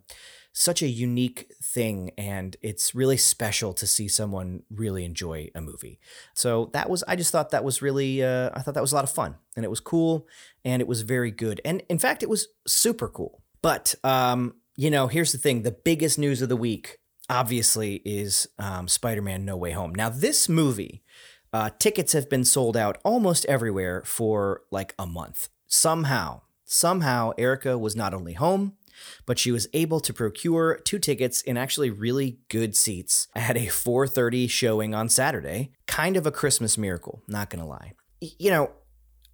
such 0.58 0.82
a 0.82 0.88
unique 0.88 1.52
thing 1.62 2.12
and 2.18 2.56
it's 2.62 2.96
really 2.96 3.18
special 3.18 3.74
to 3.74 3.86
see 3.86 4.08
someone 4.08 4.64
really 4.74 5.04
enjoy 5.04 5.50
a 5.54 5.60
movie. 5.60 6.00
So 6.34 6.70
that 6.72 6.90
was 6.90 7.04
i 7.10 7.16
just 7.18 7.32
thought 7.34 7.50
that 7.52 7.66
was 7.66 7.82
really 7.82 8.24
uh, 8.24 8.50
i 8.54 8.62
thought 8.62 8.74
that 8.74 8.82
was 8.82 8.94
a 8.94 8.96
lot 8.96 9.04
of 9.04 9.12
fun 9.12 9.36
and 9.58 9.66
it 9.66 9.70
was 9.70 9.82
cool 9.82 10.28
and 10.64 10.82
it 10.82 10.88
was 10.88 11.02
very 11.02 11.30
good 11.30 11.60
and 11.66 11.84
in 11.90 12.00
fact 12.00 12.24
it 12.24 12.30
was 12.30 12.48
super 12.66 13.10
cool. 13.10 13.44
But 13.62 13.96
um, 14.06 14.56
you 14.78 14.90
know 14.90 15.08
here's 15.08 15.34
the 15.34 15.38
thing 15.38 15.64
the 15.64 15.72
biggest 15.72 16.18
news 16.18 16.42
of 16.42 16.48
the 16.48 16.56
week 16.56 17.00
obviously 17.30 17.96
is 18.06 18.48
um, 18.58 18.88
spider-man 18.88 19.44
no 19.44 19.58
way 19.58 19.72
home. 19.72 19.94
Now 19.94 20.08
this 20.10 20.48
movie 20.48 21.04
uh, 21.52 21.70
tickets 21.80 22.14
have 22.14 22.30
been 22.30 22.46
sold 22.46 22.78
out 22.78 22.98
almost 23.04 23.46
everywhere 23.46 24.04
for 24.06 24.62
like 24.72 24.96
a 24.98 25.06
month. 25.06 25.50
Somehow 25.68 26.44
somehow 26.64 27.32
erica 27.38 27.78
was 27.78 27.96
not 27.96 28.14
only 28.14 28.34
home 28.34 28.78
but 29.26 29.40
she 29.40 29.52
was 29.52 29.68
able 29.74 30.00
to 30.02 30.14
procure 30.14 30.80
two 30.84 31.00
tickets 31.00 31.42
in 31.42 31.58
actually 31.58 31.90
really 31.90 32.40
good 32.50 32.76
seats 32.76 33.28
at 33.36 33.58
a 33.58 33.68
4:30 33.68 34.50
showing 34.50 34.94
on 34.94 35.10
Saturday. 35.10 35.72
Kind 35.88 36.18
of 36.18 36.26
a 36.26 36.32
Christmas 36.32 36.78
miracle, 36.78 37.22
not 37.28 37.50
going 37.50 37.62
to 37.62 37.70
lie. 37.70 37.94
You 38.22 38.52
know, 38.52 38.72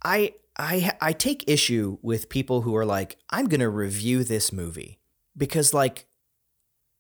I 0.04 0.34
I 0.58 0.92
I 1.02 1.14
take 1.14 1.48
issue 1.48 1.98
with 2.02 2.30
people 2.30 2.62
who 2.62 2.76
are 2.76 2.86
like, 2.86 3.18
"I'm 3.30 3.48
going 3.48 3.62
to 3.62 3.70
review 3.70 4.24
this 4.24 4.52
movie." 4.52 5.00
Because 5.38 5.74
like 5.74 6.08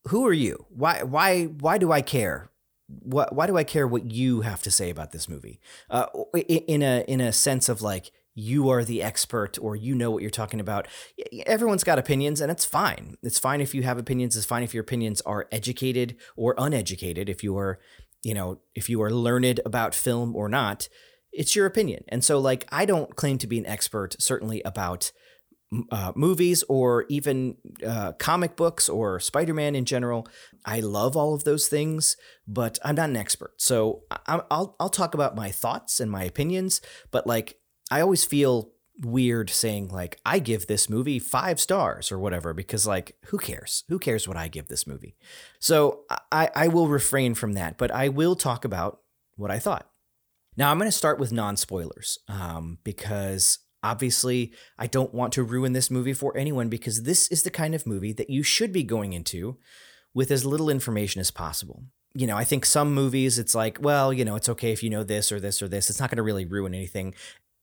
who 0.08 0.26
are 0.26 0.34
you? 0.34 0.66
Why 0.70 1.04
why 1.04 1.46
why 1.46 1.78
do 1.78 1.92
I 1.92 2.02
care? 2.02 2.50
What 2.88 3.34
why 3.34 3.48
do 3.48 3.58
I 3.58 3.64
care 3.64 3.88
what 3.88 4.12
you 4.12 4.42
have 4.42 4.62
to 4.64 4.72
say 4.72 4.90
about 4.90 5.12
this 5.12 5.30
movie? 5.30 5.60
Uh, 5.90 6.08
in 6.34 6.82
a 6.82 7.04
in 7.08 7.22
a 7.22 7.32
sense 7.32 7.70
of 7.70 7.82
like 7.82 8.12
you 8.34 8.70
are 8.70 8.84
the 8.84 9.02
expert 9.02 9.58
or 9.62 9.76
you 9.76 9.96
know 9.96 10.12
what 10.12 10.22
you're 10.22 10.32
talking 10.32 10.60
about. 10.60 10.88
Everyone's 11.46 11.84
got 11.84 12.00
opinions 12.00 12.42
and 12.42 12.52
it's 12.52 12.66
fine. 12.66 13.18
It's 13.24 13.40
fine 13.40 13.62
if 13.62 13.76
you 13.76 13.84
have 13.84 13.98
opinions. 13.98 14.38
It's 14.38 14.46
fine 14.46 14.64
if 14.64 14.74
your 14.74 14.82
opinions 14.82 15.22
are 15.22 15.48
educated 15.52 16.16
or 16.36 16.56
uneducated. 16.58 17.30
If 17.30 17.44
you 17.44 17.58
are, 17.58 17.80
you 18.24 18.34
know, 18.34 18.60
if 18.76 18.90
you 18.90 19.02
are 19.02 19.12
learned 19.12 19.60
about 19.66 19.94
film 19.94 20.36
or 20.36 20.48
not, 20.48 20.88
it's 21.32 21.56
your 21.56 21.66
opinion. 21.66 22.04
And 22.10 22.24
so, 22.24 22.40
like, 22.40 22.66
I 22.72 22.86
don't 22.86 23.16
claim 23.16 23.38
to 23.40 23.48
be 23.48 23.58
an 23.58 23.66
expert, 23.66 24.16
certainly 24.20 24.62
about 24.64 25.12
uh, 25.90 26.12
movies 26.16 26.64
or 26.68 27.06
even 27.10 27.56
uh, 27.86 28.12
comic 28.14 28.56
books 28.58 28.90
or 28.90 29.20
Spider 29.20 29.54
Man 29.54 29.76
in 29.76 29.86
general. 29.86 30.28
I 30.66 30.82
love 30.82 31.16
all 31.16 31.34
of 31.34 31.46
those 31.46 31.68
things, 31.68 32.18
but 32.46 32.78
I'm 32.84 32.96
not 32.96 33.10
an 33.10 33.16
expert. 33.16 33.54
So 33.58 34.04
I, 34.12 34.42
I'll 34.52 34.76
I'll 34.80 34.90
talk 34.90 35.14
about 35.14 35.36
my 35.36 35.50
thoughts 35.50 36.00
and 36.00 36.12
my 36.12 36.26
opinions. 36.26 36.82
But 37.12 37.26
like 37.26 37.61
I 37.92 38.02
always 38.02 38.26
feel 38.26 38.72
weird 39.04 39.50
saying 39.50 39.90
like 39.90 40.20
I 40.26 40.40
give 40.40 40.68
this 40.68 40.90
movie 40.90 41.20
five 41.20 41.60
stars 41.60 42.12
or 42.12 42.20
whatever 42.20 42.54
because 42.54 42.88
like 42.88 43.16
who 43.26 43.38
cares? 43.38 43.84
Who 43.90 44.00
cares 44.00 44.28
what 44.28 44.38
I 44.38 44.48
give 44.48 44.68
this 44.68 44.88
movie? 44.88 45.16
So 45.60 46.06
I 46.32 46.50
I 46.56 46.68
will 46.70 46.88
refrain 46.88 47.36
from 47.36 47.54
that, 47.54 47.78
but 47.78 47.92
I 47.92 48.10
will 48.10 48.36
talk 48.36 48.66
about 48.66 49.02
what 49.36 49.52
I 49.52 49.60
thought. 49.60 49.88
Now 50.58 50.72
I'm 50.72 50.78
going 50.78 50.88
to 50.88 50.98
start 50.98 51.20
with 51.20 51.32
non 51.32 51.58
spoilers 51.58 52.18
um, 52.28 52.80
because 52.84 53.60
Obviously, 53.84 54.54
I 54.78 54.86
don't 54.86 55.14
want 55.14 55.34
to 55.34 55.44
ruin 55.44 55.74
this 55.74 55.90
movie 55.90 56.14
for 56.14 56.38
anyone 56.38 56.70
because 56.70 57.04
this 57.04 57.28
is 57.30 57.44
the 57.44 57.50
kind 57.50 57.74
of 57.74 57.88
movie 57.88 58.14
that 58.14 58.30
you 58.30 58.44
should 58.44 58.72
be 58.72 58.84
going 58.84 59.14
into 59.14 59.58
with 60.14 60.30
as 60.30 60.46
little 60.46 60.70
information 60.70 61.20
as 61.20 61.32
possible. 61.32 61.86
You 62.14 62.28
know, 62.28 62.38
I 62.38 62.44
think 62.44 62.66
some 62.66 62.94
movies, 62.94 63.40
it's 63.40 63.56
like, 63.56 63.80
well, 63.82 64.14
you 64.14 64.26
know, 64.26 64.36
it's 64.36 64.50
okay 64.50 64.72
if 64.72 64.84
you 64.84 64.90
know 64.90 65.04
this 65.04 65.32
or 65.32 65.40
this 65.40 65.62
or 65.62 65.68
this. 65.68 65.90
It's 65.90 66.00
not 66.00 66.10
going 66.10 66.18
to 66.18 66.24
really 66.24 66.46
ruin 66.46 66.76
anything. 66.76 67.16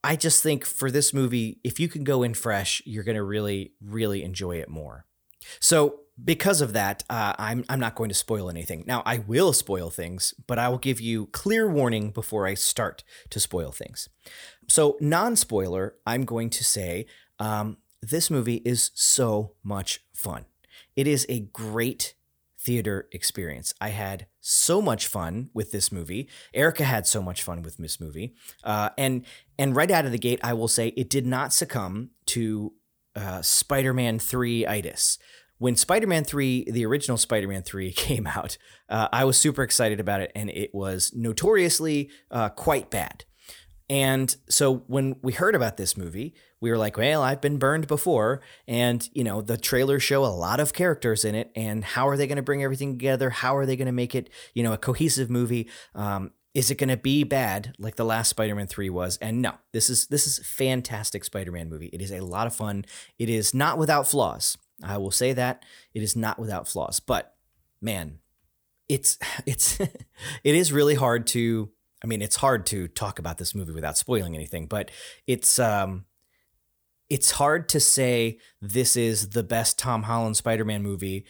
I 0.09 0.17
just 0.17 0.43
think 0.43 0.65
for 0.65 0.91
this 0.91 1.12
movie, 1.12 1.61
if 1.62 1.79
you 1.79 1.87
can 1.87 2.03
go 2.03 2.23
in 2.23 2.33
fresh, 2.33 2.81
you're 2.87 3.05
going 3.05 3.17
to 3.17 3.23
really, 3.23 3.75
really 3.85 4.23
enjoy 4.23 4.57
it 4.57 4.71
more. 4.71 5.05
So, 5.61 6.00
because 6.25 6.62
of 6.62 6.73
that, 6.73 7.05
uh, 7.11 7.35
I'm 7.38 7.62
I'm 7.69 7.79
not 7.79 7.95
going 7.95 8.09
to 8.09 8.15
spoil 8.15 8.49
anything. 8.49 8.85
Now, 8.87 9.03
I 9.05 9.19
will 9.19 9.53
spoil 9.53 9.91
things, 9.91 10.33
but 10.47 10.59
I 10.59 10.71
will 10.71 10.79
give 10.79 10.99
you 10.99 11.27
clear 11.27 11.71
warning 11.71 12.11
before 12.11 12.47
I 12.47 12.55
start 12.55 13.05
to 13.29 13.38
spoil 13.38 13.71
things. 13.71 14.09
So, 14.67 14.97
non 14.99 15.37
spoiler, 15.37 15.97
I'm 16.07 16.25
going 16.25 16.49
to 16.50 16.65
say 16.65 17.05
um, 17.38 17.77
this 18.00 18.31
movie 18.31 18.62
is 18.65 18.91
so 18.95 19.53
much 19.62 20.03
fun. 20.15 20.47
It 20.97 21.07
is 21.07 21.27
a 21.29 21.41
great 21.41 22.15
theater 22.61 23.09
experience. 23.12 23.73
I 23.81 23.91
had 23.91 24.27
so 24.41 24.83
much 24.83 25.07
fun 25.07 25.50
with 25.55 25.71
this 25.71 25.93
movie. 25.93 26.29
Erica 26.53 26.85
had 26.85 27.07
so 27.07 27.23
much 27.23 27.43
fun 27.43 27.62
with 27.62 27.77
this 27.77 28.00
movie, 28.00 28.35
uh, 28.65 28.91
and 28.99 29.25
and 29.59 29.77
right 29.77 29.91
out 29.91 30.05
of 30.05 30.12
the 30.12 30.19
gate, 30.19 30.41
I 30.43 30.53
will 30.55 30.69
say 30.69 30.88
it 30.88 31.11
did 31.11 31.27
not 31.27 31.53
succumb 31.53 32.11
to 32.27 32.73
uh, 33.17 33.43
Spider-Man 33.43 34.19
three 34.19 34.67
itis. 34.67 35.19
When 35.59 35.75
Spider-Man 35.75 36.25
three, 36.25 36.65
the 36.71 36.87
original 36.87 37.17
Spider-Man 37.17 37.62
three 37.62 37.93
came 38.07 38.27
out, 38.27 38.59
uh, 38.88 39.09
I 39.12 39.25
was 39.25 39.37
super 39.37 39.62
excited 39.62 40.00
about 40.00 40.21
it, 40.21 40.33
and 40.35 40.50
it 40.50 40.75
was 40.75 41.12
notoriously 41.15 42.11
uh, 42.31 42.49
quite 42.50 42.91
bad. 42.91 43.25
And 43.90 44.35
so 44.49 44.85
when 44.87 45.16
we 45.23 45.33
heard 45.33 45.54
about 45.54 45.76
this 45.78 45.97
movie, 45.97 46.35
we 46.61 46.71
were 46.71 46.76
like, 46.76 46.99
well, 46.99 47.23
I've 47.23 47.40
been 47.40 47.59
burned 47.59 47.87
before. 47.87 48.42
And, 48.66 49.09
you 49.12 49.25
know, 49.25 49.40
the 49.40 49.57
trailers 49.57 50.02
show 50.02 50.25
a 50.25 50.26
lot 50.26 50.61
of 50.61 50.75
characters 50.75 51.25
in 51.25 51.35
it. 51.35 51.50
And 51.57 51.85
how 51.85 52.09
are 52.09 52.16
they 52.16 52.26
going 52.26 52.37
to 52.37 52.42
bring 52.42 52.62
everything 52.62 52.99
together? 52.99 53.30
How 53.30 53.57
are 53.57 53.64
they 53.64 53.76
going 53.76 53.87
to 53.87 53.92
make 53.92 54.14
it, 54.14 54.28
you 54.54 54.62
know, 54.62 54.73
a 54.73 54.78
cohesive 54.78 55.30
movie? 55.30 55.68
Um, 55.95 56.33
is 56.54 56.71
it 56.71 56.76
going 56.76 56.88
to 56.88 56.97
be 56.97 57.25
bad 57.25 57.75
like 57.78 57.97
the 57.97 58.04
last 58.04 58.28
Spider-Man 58.30 58.66
3 58.66 58.90
was? 58.90 59.16
And 59.18 59.40
no, 59.40 59.54
this 59.73 59.88
is 59.88 60.07
this 60.09 60.26
is 60.26 60.45
fantastic 60.45 61.25
Spider-Man 61.25 61.68
movie. 61.68 61.90
It 61.92 62.02
is 62.02 62.11
a 62.11 62.21
lot 62.21 62.47
of 62.47 62.54
fun. 62.54 62.85
It 63.18 63.28
is 63.28 63.54
not 63.54 63.78
without 63.78 64.09
flaws. 64.09 64.59
I 64.83 64.99
will 64.99 65.11
say 65.11 65.33
that. 65.35 65.64
It 65.95 66.02
is 66.02 66.16
not 66.16 66.38
without 66.38 66.66
flaws. 66.66 67.00
But 67.00 67.35
man, 67.80 68.18
it's 68.88 69.18
it's 69.47 69.78
it 69.80 70.54
is 70.54 70.73
really 70.73 70.95
hard 70.95 71.26
to 71.28 71.71
I 72.02 72.07
mean, 72.07 72.23
it's 72.23 72.37
hard 72.37 72.67
to 72.67 72.88
talk 72.88 73.19
about 73.19 73.38
this 73.38 73.55
movie 73.55 73.73
without 73.73 73.99
spoiling 73.99 74.35
anything, 74.35 74.67
but 74.67 74.90
it's 75.26 75.59
um, 75.59 76.05
it's 77.11 77.33
hard 77.33 77.69
to 77.71 77.81
say 77.81 78.38
this 78.61 78.97
is 78.97 79.31
the 79.31 79.43
best 79.43 79.78
Tom 79.78 80.05
Holland 80.05 80.37
Spider-Man 80.37 80.83
movie 80.83 81.25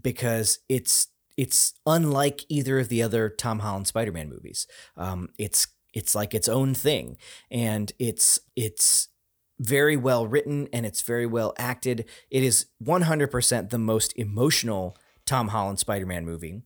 because 0.00 0.58
it's 0.68 1.08
it's 1.36 1.74
unlike 1.86 2.44
either 2.48 2.80
of 2.80 2.88
the 2.88 3.02
other 3.02 3.28
Tom 3.28 3.60
Holland 3.60 3.86
Spider-Man 3.86 4.28
movies. 4.28 4.66
Um, 4.96 5.28
it's 5.38 5.68
it's 5.94 6.14
like 6.14 6.34
its 6.34 6.48
own 6.48 6.74
thing, 6.74 7.16
and 7.50 7.92
it's 7.98 8.40
it's 8.56 9.08
very 9.60 9.96
well 9.96 10.26
written 10.26 10.68
and 10.72 10.86
it's 10.86 11.02
very 11.02 11.26
well 11.26 11.52
acted. 11.58 12.04
It 12.30 12.44
is 12.44 12.66
100% 12.82 13.70
the 13.70 13.78
most 13.78 14.12
emotional 14.16 14.96
Tom 15.26 15.48
Holland 15.48 15.80
Spider-Man 15.80 16.24
movie. 16.24 16.62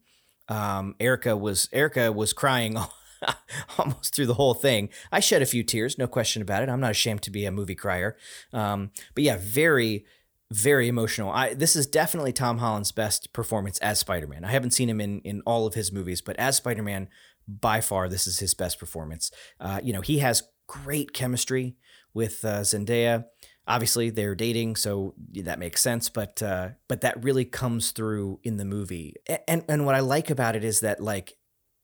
Um, 0.48 0.94
Erica 1.00 1.36
was 1.36 1.68
Erica 1.72 2.12
was 2.12 2.32
crying 2.32 2.76
almost 3.78 4.14
through 4.14 4.26
the 4.26 4.34
whole 4.34 4.54
thing. 4.54 4.88
I 5.10 5.20
shed 5.20 5.42
a 5.42 5.46
few 5.46 5.62
tears, 5.62 5.98
no 5.98 6.06
question 6.06 6.42
about 6.42 6.62
it. 6.62 6.68
I'm 6.68 6.80
not 6.80 6.90
ashamed 6.90 7.22
to 7.22 7.30
be 7.30 7.44
a 7.44 7.52
movie 7.52 7.74
crier. 7.74 8.16
Um, 8.52 8.90
but 9.14 9.24
yeah, 9.24 9.38
very, 9.40 10.04
very 10.50 10.88
emotional. 10.88 11.30
I 11.30 11.54
this 11.54 11.76
is 11.76 11.86
definitely 11.86 12.32
Tom 12.32 12.58
Holland's 12.58 12.92
best 12.92 13.32
performance 13.32 13.78
as 13.78 13.98
Spider-Man. 13.98 14.44
I 14.44 14.50
haven't 14.50 14.72
seen 14.72 14.88
him 14.88 15.00
in 15.00 15.20
in 15.20 15.42
all 15.46 15.66
of 15.66 15.74
his 15.74 15.92
movies, 15.92 16.20
but 16.20 16.36
as 16.36 16.56
Spider-Man, 16.56 17.08
by 17.48 17.80
far, 17.80 18.08
this 18.08 18.26
is 18.26 18.38
his 18.38 18.54
best 18.54 18.78
performance. 18.78 19.30
Uh, 19.58 19.80
you 19.82 19.92
know, 19.92 20.00
he 20.00 20.18
has 20.18 20.42
great 20.66 21.12
chemistry 21.12 21.76
with 22.14 22.44
uh, 22.44 22.60
Zendaya. 22.60 23.24
Obviously, 23.66 24.10
they're 24.10 24.34
dating, 24.34 24.76
so 24.76 25.14
that 25.34 25.58
makes 25.58 25.80
sense. 25.80 26.08
But 26.08 26.42
uh, 26.42 26.70
but 26.88 27.00
that 27.02 27.22
really 27.22 27.44
comes 27.44 27.92
through 27.92 28.40
in 28.42 28.56
the 28.56 28.64
movie. 28.64 29.14
And 29.46 29.64
and 29.68 29.86
what 29.86 29.94
I 29.94 30.00
like 30.00 30.30
about 30.30 30.56
it 30.56 30.64
is 30.64 30.80
that 30.80 31.00
like 31.00 31.36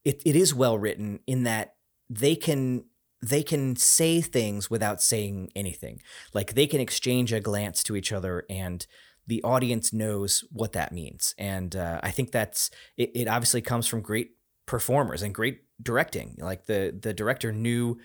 it, 0.08 0.22
it 0.24 0.36
is 0.36 0.54
well 0.54 0.78
written 0.78 1.20
in 1.26 1.42
that 1.42 1.74
they 2.08 2.34
can 2.34 2.84
they 3.20 3.42
can 3.42 3.76
say 3.76 4.20
things 4.22 4.70
without 4.70 5.02
saying 5.02 5.50
anything. 5.54 6.00
Like 6.32 6.54
they 6.54 6.66
can 6.66 6.80
exchange 6.80 7.32
a 7.32 7.40
glance 7.40 7.82
to 7.82 7.96
each 7.96 8.10
other 8.12 8.44
and 8.48 8.86
the 9.26 9.42
audience 9.42 9.92
knows 9.92 10.44
what 10.50 10.72
that 10.72 10.92
means. 10.92 11.34
And 11.36 11.76
uh, 11.76 12.00
I 12.02 12.10
think 12.10 12.32
that's 12.32 12.70
it, 12.96 13.10
it 13.14 13.28
obviously 13.28 13.60
comes 13.60 13.86
from 13.86 14.00
great 14.00 14.30
performers 14.64 15.22
and 15.22 15.34
great 15.34 15.60
directing. 15.82 16.36
Like 16.38 16.64
the 16.64 16.98
the 16.98 17.12
director 17.12 17.52
knew 17.52 17.98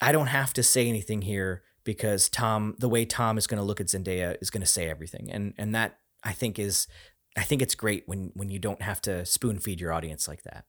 I 0.00 0.10
don't 0.10 0.26
have 0.26 0.52
to 0.54 0.64
say 0.64 0.88
anything 0.88 1.22
here 1.22 1.62
because 1.84 2.28
Tom 2.28 2.74
the 2.80 2.88
way 2.88 3.04
Tom 3.04 3.38
is 3.38 3.46
going 3.46 3.58
to 3.60 3.64
look 3.64 3.80
at 3.80 3.86
Zendaya 3.86 4.36
is 4.40 4.50
going 4.50 4.62
to 4.62 4.66
say 4.66 4.90
everything. 4.90 5.30
And 5.30 5.54
and 5.56 5.76
that 5.76 6.00
I 6.24 6.32
think 6.32 6.58
is 6.58 6.88
I 7.36 7.42
think 7.42 7.62
it's 7.62 7.76
great 7.76 8.02
when 8.06 8.32
when 8.34 8.50
you 8.50 8.58
don't 8.58 8.82
have 8.82 9.00
to 9.02 9.24
spoon 9.24 9.60
feed 9.60 9.80
your 9.80 9.92
audience 9.92 10.26
like 10.26 10.42
that. 10.42 10.64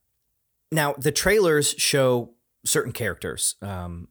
Now, 0.71 0.93
the 0.97 1.11
trailers 1.11 1.69
show 1.77 2.33
certain 2.65 2.91
characters. 2.91 3.55
Um, 3.61 4.09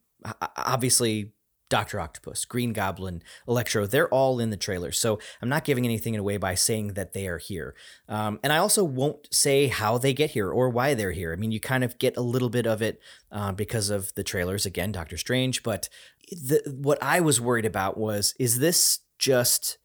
obviously, 0.56 1.32
Doctor 1.68 1.98
Octopus, 1.98 2.44
Green 2.44 2.72
Goblin, 2.72 3.22
Electro, 3.48 3.86
they're 3.86 4.08
all 4.08 4.38
in 4.38 4.50
the 4.50 4.56
trailer. 4.56 4.92
So 4.92 5.18
I'm 5.42 5.48
not 5.48 5.64
giving 5.64 5.84
anything 5.84 6.16
away 6.16 6.36
by 6.36 6.54
saying 6.54 6.94
that 6.94 7.12
they 7.12 7.26
are 7.26 7.38
here. 7.38 7.74
Um, 8.08 8.38
and 8.44 8.52
I 8.52 8.58
also 8.58 8.84
won't 8.84 9.26
say 9.32 9.66
how 9.66 9.98
they 9.98 10.14
get 10.14 10.30
here 10.30 10.50
or 10.50 10.70
why 10.70 10.94
they're 10.94 11.12
here. 11.12 11.32
I 11.32 11.36
mean, 11.36 11.50
you 11.50 11.58
kind 11.58 11.82
of 11.82 11.98
get 11.98 12.16
a 12.16 12.22
little 12.22 12.50
bit 12.50 12.66
of 12.66 12.82
it 12.82 13.00
uh, 13.32 13.52
because 13.52 13.90
of 13.90 14.14
the 14.14 14.22
trailers. 14.22 14.64
Again, 14.64 14.92
Doctor 14.92 15.16
Strange. 15.16 15.64
But 15.64 15.88
the, 16.30 16.62
what 16.80 17.02
I 17.02 17.20
was 17.20 17.40
worried 17.40 17.66
about 17.66 17.98
was 17.98 18.34
is 18.38 18.60
this 18.60 19.00
just 19.18 19.78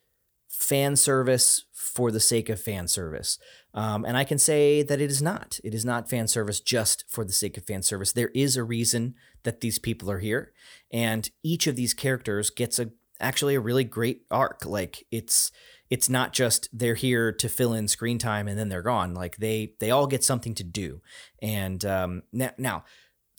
fan 0.50 0.96
service 0.96 1.66
for 1.74 2.12
the 2.12 2.20
sake 2.20 2.50
of 2.50 2.62
fan 2.62 2.88
service? 2.88 3.40
Um, 3.74 4.04
and 4.04 4.18
I 4.18 4.24
can 4.24 4.38
say 4.38 4.84
that 4.84 5.00
it 5.00 5.10
is 5.10 5.22
not. 5.22 5.60
It 5.64 5.74
is 5.74 5.86
not 5.86 6.10
fan 6.10 6.28
service 6.28 6.60
just 6.60 7.06
for 7.08 7.24
the 7.24 7.32
sake 7.32 7.58
of 7.58 7.66
fan 7.66 7.84
service. 7.84 8.12
There 8.12 8.32
is 8.36 8.58
a 8.58 8.64
reason 8.64 9.16
that 9.44 9.62
these 9.62 9.80
people 9.80 10.12
are 10.12 10.20
here, 10.20 10.52
and 10.92 11.30
each 11.44 11.68
of 11.68 11.76
these 11.76 11.94
characters 11.94 12.50
gets 12.50 12.80
a 12.80 12.92
actually 13.22 13.56
a 13.56 13.62
really 13.62 13.84
great 13.84 14.24
arc. 14.30 14.66
Like 14.66 15.06
it's 15.12 15.52
it's 15.90 16.10
not 16.10 16.34
just 16.34 16.70
they're 16.74 16.96
here 16.96 17.32
to 17.34 17.50
fill 17.50 17.74
in 17.74 17.88
screen 17.88 18.18
time 18.18 18.48
and 18.48 18.58
then 18.58 18.70
they're 18.70 18.82
gone. 18.82 19.14
Like 19.14 19.38
they 19.38 19.74
they 19.80 19.92
all 19.92 20.08
get 20.08 20.24
something 20.24 20.56
to 20.56 20.64
do. 20.64 21.02
And 21.42 21.84
um, 21.86 22.24
now, 22.34 22.52
now 22.58 22.84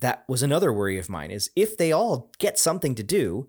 that 0.00 0.24
was 0.28 0.42
another 0.42 0.72
worry 0.72 0.98
of 0.98 1.08
mine 1.08 1.30
is 1.30 1.50
if 1.56 1.76
they 1.76 1.92
all 1.92 2.30
get 2.38 2.58
something 2.58 2.94
to 2.94 3.02
do, 3.02 3.48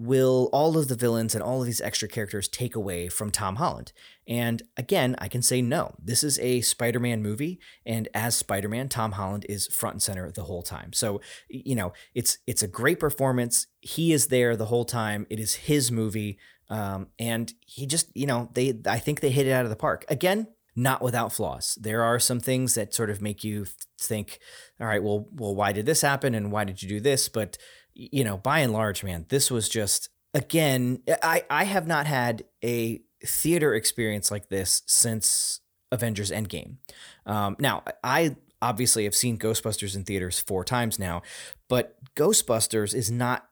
will 0.00 0.48
all 0.52 0.78
of 0.78 0.88
the 0.88 0.94
villains 0.94 1.34
and 1.34 1.44
all 1.44 1.60
of 1.60 1.66
these 1.66 1.80
extra 1.80 2.08
characters 2.08 2.48
take 2.48 2.74
away 2.74 3.08
from 3.08 3.30
Tom 3.30 3.56
Holland? 3.56 3.92
And 4.26 4.62
again, 4.76 5.14
I 5.18 5.28
can 5.28 5.42
say 5.42 5.60
no. 5.60 5.94
This 6.02 6.24
is 6.24 6.38
a 6.38 6.62
Spider 6.62 6.98
Man 6.98 7.22
movie, 7.22 7.60
and 7.84 8.08
as 8.14 8.34
Spider 8.34 8.68
Man, 8.68 8.88
Tom 8.88 9.12
Holland 9.12 9.44
is 9.48 9.66
front 9.66 9.94
and 9.94 10.02
center 10.02 10.30
the 10.30 10.44
whole 10.44 10.62
time. 10.62 10.92
So, 10.92 11.20
you 11.48 11.74
know, 11.74 11.92
it's 12.14 12.38
it's 12.46 12.62
a 12.62 12.68
great 12.68 12.98
performance. 12.98 13.66
He 13.80 14.12
is 14.12 14.28
there 14.28 14.56
the 14.56 14.66
whole 14.66 14.84
time. 14.84 15.26
It 15.28 15.38
is 15.38 15.54
his 15.54 15.92
movie. 15.92 16.38
Um, 16.70 17.08
and 17.18 17.52
he 17.66 17.84
just, 17.84 18.16
you 18.16 18.26
know, 18.26 18.48
they 18.54 18.80
I 18.86 18.98
think 18.98 19.20
they 19.20 19.30
hit 19.30 19.46
it 19.46 19.52
out 19.52 19.64
of 19.64 19.70
the 19.70 19.76
park. 19.76 20.04
Again, 20.08 20.46
not 20.76 21.02
without 21.02 21.32
flaws. 21.32 21.76
There 21.80 22.02
are 22.02 22.18
some 22.18 22.40
things 22.40 22.74
that 22.74 22.94
sort 22.94 23.10
of 23.10 23.20
make 23.20 23.44
you 23.44 23.66
think, 23.98 24.38
all 24.80 24.86
right, 24.86 25.02
well, 25.02 25.28
well, 25.32 25.54
why 25.54 25.72
did 25.72 25.84
this 25.86 26.00
happen 26.00 26.34
and 26.34 26.52
why 26.52 26.64
did 26.64 26.82
you 26.82 26.88
do 26.88 27.00
this? 27.00 27.28
But 27.28 27.58
you 28.12 28.24
know, 28.24 28.38
by 28.38 28.60
and 28.60 28.72
large, 28.72 29.04
man, 29.04 29.26
this 29.28 29.50
was 29.50 29.68
just 29.68 30.08
again, 30.32 31.02
I 31.22 31.44
I 31.50 31.64
have 31.64 31.86
not 31.86 32.06
had 32.06 32.44
a 32.64 33.02
theater 33.24 33.74
experience 33.74 34.30
like 34.30 34.48
this 34.48 34.82
since 34.86 35.60
Avengers 35.92 36.30
Endgame. 36.30 36.76
Um, 37.26 37.56
now, 37.58 37.82
I 38.02 38.36
obviously 38.62 39.04
have 39.04 39.14
seen 39.14 39.38
Ghostbusters 39.38 39.94
in 39.94 40.04
theaters 40.04 40.40
four 40.40 40.64
times 40.64 40.98
now, 40.98 41.22
but 41.68 41.96
Ghostbusters 42.14 42.94
is 42.94 43.10
not 43.10 43.46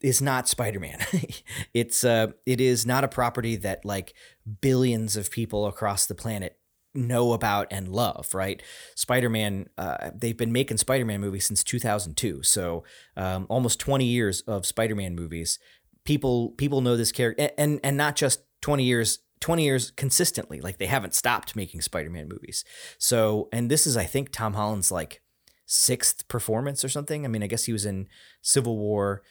is 0.00 0.22
not 0.22 0.48
Spider-Man. 0.48 0.98
it's 1.74 2.04
uh 2.04 2.28
it 2.46 2.60
is 2.60 2.86
not 2.86 3.04
a 3.04 3.08
property 3.08 3.56
that 3.56 3.84
like 3.84 4.14
billions 4.60 5.16
of 5.16 5.30
people 5.30 5.66
across 5.66 6.06
the 6.06 6.14
planet 6.14 6.56
know 6.94 7.32
about 7.32 7.68
and 7.70 7.88
love, 7.88 8.34
right? 8.34 8.62
Spider-Man 8.94 9.68
uh, 9.78 10.10
they've 10.14 10.36
been 10.36 10.52
making 10.52 10.78
Spider-Man 10.78 11.20
movies 11.20 11.46
since 11.46 11.62
2002. 11.64 12.42
So, 12.42 12.84
um, 13.16 13.46
almost 13.48 13.80
20 13.80 14.04
years 14.04 14.40
of 14.42 14.66
Spider-Man 14.66 15.14
movies. 15.14 15.58
People 16.04 16.50
people 16.50 16.80
know 16.80 16.96
this 16.96 17.12
character 17.12 17.42
and, 17.42 17.52
and 17.58 17.80
and 17.84 17.96
not 17.96 18.16
just 18.16 18.42
20 18.62 18.84
years 18.84 19.20
20 19.40 19.64
years 19.64 19.90
consistently. 19.92 20.60
Like 20.60 20.78
they 20.78 20.86
haven't 20.86 21.14
stopped 21.14 21.56
making 21.56 21.80
Spider-Man 21.82 22.28
movies. 22.28 22.64
So, 22.98 23.48
and 23.52 23.70
this 23.70 23.86
is 23.86 23.96
I 23.96 24.04
think 24.04 24.32
Tom 24.32 24.54
Holland's 24.54 24.90
like 24.90 25.22
sixth 25.66 26.26
performance 26.28 26.84
or 26.84 26.88
something. 26.88 27.24
I 27.24 27.28
mean, 27.28 27.42
I 27.42 27.46
guess 27.46 27.64
he 27.64 27.72
was 27.72 27.86
in 27.86 28.08
Civil 28.42 28.76
War 28.76 29.22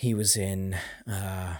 he 0.00 0.14
was 0.14 0.34
in 0.34 0.76
uh, 1.06 1.56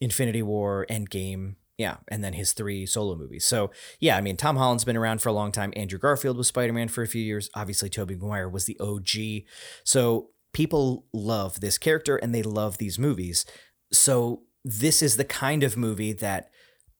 Infinity 0.00 0.42
War, 0.42 0.84
Endgame, 0.90 1.54
yeah, 1.78 1.98
and 2.08 2.22
then 2.22 2.32
his 2.32 2.52
three 2.52 2.84
solo 2.84 3.16
movies. 3.16 3.46
So 3.46 3.70
yeah, 4.00 4.16
I 4.16 4.20
mean, 4.20 4.36
Tom 4.36 4.56
Holland's 4.56 4.84
been 4.84 4.96
around 4.96 5.22
for 5.22 5.28
a 5.28 5.32
long 5.32 5.52
time. 5.52 5.72
Andrew 5.76 5.98
Garfield 5.98 6.36
was 6.36 6.48
Spider 6.48 6.72
Man 6.72 6.88
for 6.88 7.02
a 7.02 7.06
few 7.06 7.22
years. 7.22 7.48
Obviously, 7.54 7.88
Tobey 7.88 8.16
Maguire 8.16 8.48
was 8.48 8.64
the 8.64 8.78
OG. 8.80 9.46
So 9.84 10.30
people 10.52 11.06
love 11.12 11.60
this 11.60 11.78
character 11.78 12.16
and 12.16 12.34
they 12.34 12.42
love 12.42 12.78
these 12.78 12.98
movies. 12.98 13.46
So 13.92 14.42
this 14.64 15.02
is 15.02 15.16
the 15.16 15.24
kind 15.24 15.62
of 15.62 15.76
movie 15.76 16.12
that 16.14 16.50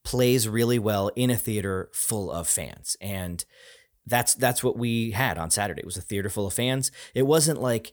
plays 0.04 0.48
really 0.48 0.78
well 0.78 1.08
in 1.16 1.28
a 1.28 1.36
theater 1.36 1.90
full 1.92 2.30
of 2.30 2.48
fans 2.48 2.96
and 3.00 3.44
that's 4.06 4.34
that's 4.34 4.64
what 4.64 4.78
we 4.78 5.10
had 5.10 5.36
on 5.36 5.50
Saturday. 5.50 5.80
It 5.80 5.86
was 5.86 5.96
a 5.96 6.02
theater 6.02 6.30
full 6.30 6.46
of 6.46 6.54
fans. 6.54 6.90
It 7.14 7.24
wasn't 7.24 7.60
like 7.60 7.92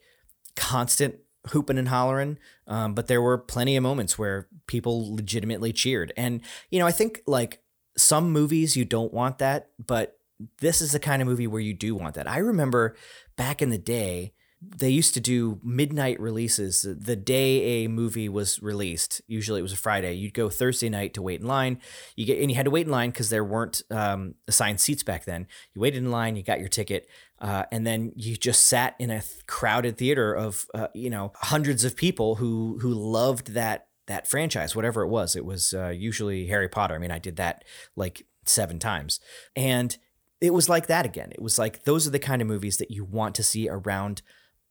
constant 0.55 1.15
hooping 1.49 1.77
and 1.77 1.89
hollering, 1.89 2.37
um, 2.67 2.93
but 2.93 3.07
there 3.07 3.21
were 3.21 3.37
plenty 3.37 3.75
of 3.75 3.83
moments 3.83 4.17
where 4.17 4.47
people 4.67 5.15
legitimately 5.15 5.73
cheered. 5.73 6.13
And, 6.17 6.41
you 6.69 6.79
know, 6.79 6.87
I 6.87 6.91
think 6.91 7.21
like 7.27 7.61
some 7.97 8.31
movies 8.31 8.75
you 8.75 8.85
don't 8.85 9.13
want 9.13 9.39
that, 9.39 9.69
but 9.85 10.17
this 10.59 10.81
is 10.81 10.91
the 10.91 10.99
kind 10.99 11.21
of 11.21 11.27
movie 11.27 11.47
where 11.47 11.61
you 11.61 11.73
do 11.73 11.95
want 11.95 12.15
that. 12.15 12.29
I 12.29 12.39
remember 12.39 12.95
back 13.37 13.61
in 13.61 13.69
the 13.69 13.77
day, 13.77 14.33
they 14.61 14.89
used 14.89 15.13
to 15.13 15.19
do 15.19 15.59
midnight 15.63 16.19
releases 16.19 16.81
the 16.81 17.15
day 17.15 17.83
a 17.83 17.87
movie 17.87 18.29
was 18.29 18.61
released 18.61 19.21
usually 19.27 19.59
it 19.59 19.63
was 19.63 19.73
a 19.73 19.77
friday 19.77 20.13
you'd 20.13 20.33
go 20.33 20.49
thursday 20.49 20.89
night 20.89 21.13
to 21.13 21.21
wait 21.21 21.41
in 21.41 21.45
line 21.45 21.79
you 22.15 22.25
get 22.25 22.39
and 22.39 22.49
you 22.49 22.55
had 22.55 22.65
to 22.65 22.71
wait 22.71 22.85
in 22.85 22.91
line 22.91 23.09
because 23.09 23.29
there 23.29 23.43
weren't 23.43 23.81
um, 23.91 24.33
assigned 24.47 24.79
seats 24.79 25.03
back 25.03 25.25
then 25.25 25.45
you 25.73 25.81
waited 25.81 25.97
in 25.97 26.09
line 26.09 26.35
you 26.35 26.43
got 26.43 26.59
your 26.59 26.69
ticket 26.69 27.07
uh, 27.39 27.63
and 27.71 27.85
then 27.85 28.13
you 28.15 28.37
just 28.37 28.65
sat 28.65 28.95
in 28.99 29.09
a 29.09 29.21
th- 29.21 29.45
crowded 29.47 29.97
theater 29.97 30.33
of 30.33 30.65
uh, 30.73 30.87
you 30.93 31.09
know 31.09 31.31
hundreds 31.35 31.83
of 31.83 31.95
people 31.95 32.35
who 32.35 32.79
who 32.81 32.89
loved 32.89 33.53
that 33.53 33.87
that 34.07 34.27
franchise, 34.27 34.75
whatever 34.75 35.01
it 35.01 35.09
was. 35.09 35.35
It 35.35 35.45
was 35.45 35.73
uh, 35.73 35.89
usually 35.89 36.47
Harry 36.47 36.69
Potter. 36.69 36.95
I 36.95 36.99
mean, 36.99 37.11
I 37.11 37.19
did 37.19 37.37
that 37.37 37.63
like 37.95 38.25
seven 38.45 38.79
times, 38.79 39.19
and 39.55 39.97
it 40.39 40.53
was 40.53 40.69
like 40.69 40.87
that 40.87 41.05
again. 41.05 41.31
It 41.31 41.41
was 41.41 41.59
like 41.59 41.83
those 41.83 42.07
are 42.07 42.11
the 42.11 42.19
kind 42.19 42.41
of 42.41 42.47
movies 42.47 42.77
that 42.77 42.91
you 42.91 43.03
want 43.03 43.35
to 43.35 43.43
see 43.43 43.67
around 43.67 44.21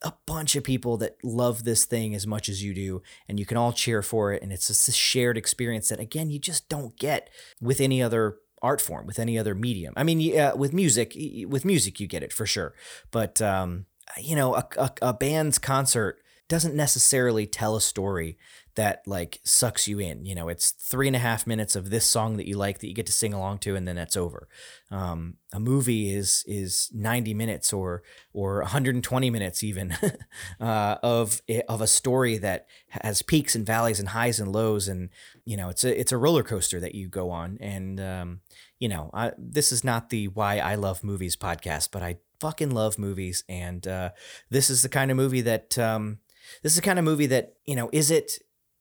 a 0.02 0.12
bunch 0.26 0.54
of 0.54 0.62
people 0.64 0.96
that 0.98 1.16
love 1.22 1.64
this 1.64 1.86
thing 1.86 2.14
as 2.14 2.26
much 2.26 2.48
as 2.48 2.62
you 2.62 2.74
do 2.74 3.02
and 3.26 3.40
you 3.40 3.46
can 3.46 3.56
all 3.56 3.72
cheer 3.72 4.02
for 4.02 4.32
it 4.32 4.42
and 4.42 4.52
it's 4.52 4.66
just 4.66 4.84
this 4.84 4.94
shared 4.94 5.38
experience 5.38 5.88
that 5.88 5.98
again 5.98 6.28
you 6.28 6.38
just 6.38 6.68
don't 6.68 6.98
get 6.98 7.30
with 7.58 7.80
any 7.80 8.02
other 8.02 8.36
art 8.64 8.80
form 8.80 9.06
with 9.06 9.18
any 9.18 9.38
other 9.38 9.54
medium. 9.54 9.92
I 9.96 10.02
mean, 10.02 10.20
yeah, 10.20 10.54
with 10.54 10.72
music, 10.72 11.16
with 11.46 11.64
music 11.64 12.00
you 12.00 12.06
get 12.06 12.22
it 12.22 12.32
for 12.32 12.46
sure, 12.46 12.74
but 13.10 13.40
um, 13.42 13.86
you 14.18 14.34
know, 14.34 14.54
a, 14.54 14.66
a, 14.78 14.90
a 15.02 15.14
band's 15.14 15.58
concert 15.58 16.18
doesn't 16.48 16.74
necessarily 16.74 17.46
tell 17.46 17.76
a 17.76 17.80
story 17.80 18.36
that 18.74 19.02
like 19.06 19.40
sucks 19.44 19.86
you 19.86 19.98
in. 19.98 20.26
You 20.26 20.34
know, 20.34 20.48
it's 20.48 20.72
three 20.72 21.06
and 21.06 21.16
a 21.16 21.20
half 21.20 21.46
minutes 21.46 21.76
of 21.76 21.90
this 21.90 22.10
song 22.10 22.36
that 22.36 22.46
you 22.46 22.56
like 22.56 22.80
that 22.80 22.88
you 22.88 22.94
get 22.94 23.06
to 23.06 23.12
sing 23.12 23.32
along 23.32 23.58
to, 23.58 23.76
and 23.76 23.86
then 23.86 23.96
that's 23.96 24.16
over. 24.16 24.48
Um, 24.90 25.34
a 25.52 25.60
movie 25.60 26.12
is 26.12 26.44
is 26.46 26.90
ninety 26.92 27.34
minutes 27.34 27.72
or 27.72 28.02
or 28.32 28.58
one 28.60 28.70
hundred 28.70 28.94
and 28.94 29.04
twenty 29.04 29.30
minutes 29.30 29.62
even 29.62 29.96
uh, 30.60 30.96
of 31.02 31.40
of 31.68 31.80
a 31.80 31.86
story 31.86 32.36
that 32.38 32.66
has 32.88 33.22
peaks 33.22 33.54
and 33.54 33.64
valleys 33.64 34.00
and 34.00 34.10
highs 34.10 34.40
and 34.40 34.52
lows, 34.52 34.88
and 34.88 35.10
you 35.44 35.56
know, 35.56 35.68
it's 35.68 35.84
a 35.84 35.98
it's 35.98 36.12
a 36.12 36.18
roller 36.18 36.42
coaster 36.42 36.80
that 36.80 36.94
you 36.94 37.08
go 37.08 37.30
on. 37.30 37.58
And 37.60 38.00
um, 38.00 38.40
you 38.78 38.88
know, 38.88 39.10
I, 39.14 39.32
this 39.38 39.70
is 39.72 39.84
not 39.84 40.10
the 40.10 40.28
why 40.28 40.58
I 40.58 40.74
love 40.74 41.04
movies 41.04 41.36
podcast, 41.36 41.90
but 41.92 42.02
I 42.02 42.16
fucking 42.40 42.70
love 42.70 42.98
movies, 42.98 43.44
and 43.48 43.86
uh, 43.86 44.10
this 44.50 44.68
is 44.68 44.82
the 44.82 44.88
kind 44.88 45.10
of 45.10 45.16
movie 45.16 45.42
that. 45.42 45.78
Um, 45.78 46.18
this 46.62 46.72
is 46.72 46.76
the 46.76 46.82
kind 46.82 46.98
of 46.98 47.04
movie 47.04 47.26
that 47.26 47.54
you 47.66 47.76
know 47.76 47.90
is 47.92 48.10
it 48.10 48.32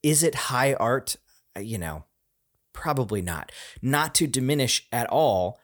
is 0.02 0.22
it 0.22 0.34
high 0.34 0.74
art? 0.74 1.16
Uh, 1.56 1.60
you 1.60 1.78
know, 1.78 2.04
probably 2.72 3.22
not. 3.22 3.50
Not 3.80 4.14
to 4.16 4.26
diminish 4.26 4.86
at 4.92 5.08
all 5.08 5.58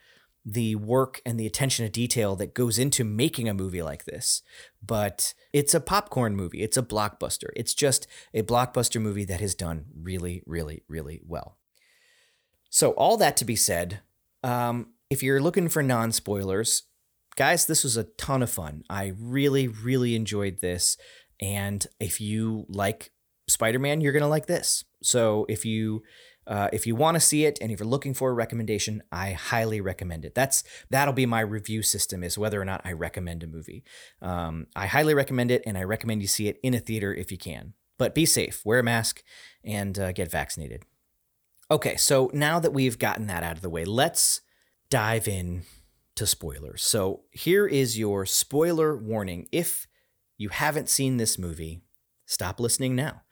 the 0.45 0.75
work 0.75 1.21
and 1.27 1.39
the 1.39 1.47
attention 1.47 1.85
to 1.85 1.93
detail 1.93 2.35
that 2.37 2.55
goes 2.55 2.79
into 2.79 3.05
making 3.05 3.49
a 3.49 3.55
movie 3.55 3.83
like 3.83 4.07
this. 4.07 4.43
But 4.85 5.35
it's 5.53 5.75
a 5.75 5.81
popcorn 5.81 6.35
movie, 6.35 6.63
it's 6.63 6.77
a 6.77 6.83
blockbuster. 6.83 7.51
It's 7.55 7.75
just 7.75 8.07
a 8.33 8.43
blockbuster 8.43 9.01
movie 9.01 9.27
that 9.27 9.41
has 9.41 9.55
done 9.55 9.87
really, 9.95 10.43
really, 10.47 10.83
really 10.89 11.21
well. 11.27 11.59
So, 12.71 12.93
all 12.93 13.17
that 13.19 13.37
to 13.39 13.45
be 13.45 13.57
said, 13.57 14.01
um, 14.43 14.95
if 15.11 15.23
you're 15.23 15.43
looking 15.43 15.69
for 15.69 15.83
non 15.83 16.13
spoilers, 16.13 16.85
guys, 17.37 17.67
this 17.67 17.85
was 17.85 17.97
a 17.97 18.05
ton 18.05 18.43
of 18.43 18.51
fun. 18.51 18.85
I 18.89 19.13
really, 19.19 19.69
really 19.69 20.15
enjoyed 20.15 20.61
this. 20.61 20.97
And 21.41 21.87
if 21.99 22.21
you 22.21 22.67
like 22.69 23.13
Spider-Man, 23.49 24.01
you're 24.01 24.13
gonna 24.13 24.29
like 24.29 24.47
this. 24.47 24.85
So 25.03 25.47
if 25.49 25.65
you 25.65 26.03
uh, 26.47 26.69
if 26.73 26.87
you 26.87 26.97
want 26.97 27.15
to 27.15 27.21
see 27.21 27.45
it 27.45 27.59
and 27.61 27.71
if 27.71 27.79
you're 27.79 27.89
looking 27.89 28.13
for 28.13 28.31
a 28.31 28.35
recommendation, 28.35 29.03
I 29.13 29.33
highly 29.33 29.81
recommend 29.81 30.25
it. 30.25 30.35
That's 30.35 30.65
that'll 30.91 31.15
be 31.15 31.27
my 31.27 31.41
review 31.41 31.83
system 31.83 32.25
is 32.25 32.37
whether 32.37 32.61
or 32.61 32.65
not 32.65 32.81
I 32.85 32.93
recommend 32.93 33.43
a 33.43 33.47
movie. 33.47 33.85
Um, 34.21 34.67
I 34.75 34.87
highly 34.87 35.15
recommend 35.15 35.51
it, 35.51 35.63
and 35.65 35.79
I 35.79 35.85
recommend 35.85 36.23
you 36.23 36.29
see 36.29 36.49
it 36.49 36.59
in 36.63 36.75
a 36.75 36.81
theater 36.81 37.15
if 37.15 37.31
you 37.31 37.39
can. 37.39 37.75
But 37.99 38.15
be 38.15 38.27
safe, 38.27 38.63
wear 38.65 38.81
a 38.81 38.83
mask, 38.83 39.23
and 39.63 39.99
uh, 39.99 40.13
get 40.13 40.31
vaccinated. 40.31 40.83
Okay, 41.71 41.97
so 41.97 42.31
now 42.33 42.59
that 42.59 42.73
we've 42.73 42.99
gotten 42.99 43.29
that 43.29 43.45
out 43.45 43.57
of 43.57 43.63
the 43.63 43.71
way, 43.71 43.85
let's 43.85 44.41
dive 44.89 45.29
in 45.29 45.63
to 46.17 46.27
spoilers. 46.27 46.83
So 46.83 47.23
here 47.31 47.67
is 47.67 47.99
your 47.99 48.27
spoiler 48.27 48.97
warning. 48.97 49.47
If 49.53 49.87
you 50.41 50.49
haven't 50.49 50.89
seen 50.89 51.17
this 51.19 51.39
movie, 51.39 51.83
stop 52.27 52.59
listening 52.59 52.97
now 52.97 53.23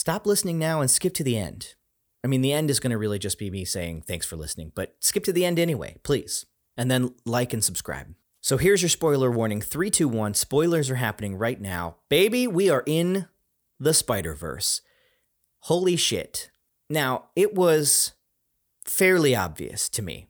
stop 0.00 0.26
listening 0.26 0.58
now 0.58 0.80
and 0.80 0.90
skip 0.90 1.12
to 1.14 1.24
the 1.24 1.36
end. 1.36 1.74
I 2.24 2.26
mean, 2.26 2.40
the 2.40 2.52
end 2.52 2.70
is 2.70 2.80
going 2.80 2.90
to 2.90 2.98
really 2.98 3.18
just 3.18 3.38
be 3.38 3.50
me 3.50 3.64
saying 3.64 4.02
thanks 4.02 4.26
for 4.26 4.36
listening, 4.36 4.72
but 4.74 4.94
skip 5.00 5.24
to 5.24 5.32
the 5.32 5.44
end 5.44 5.58
anyway, 5.58 5.96
please. 6.02 6.46
And 6.76 6.90
then 6.90 7.14
like 7.26 7.52
and 7.52 7.62
subscribe. 7.62 8.14
So 8.40 8.56
here's 8.56 8.80
your 8.80 8.88
spoiler 8.88 9.30
warning 9.30 9.60
321 9.60 10.34
spoilers 10.34 10.88
are 10.88 10.96
happening 10.96 11.36
right 11.36 11.60
now. 11.60 11.96
Baby, 12.08 12.46
we 12.46 12.70
are 12.70 12.82
in 12.86 13.28
the 13.78 13.92
Spider 13.92 14.34
Verse. 14.34 14.80
Holy 15.64 15.96
shit. 15.96 16.50
Now, 16.88 17.26
it 17.36 17.54
was 17.54 18.12
fairly 18.86 19.36
obvious 19.36 19.90
to 19.90 20.02
me 20.02 20.29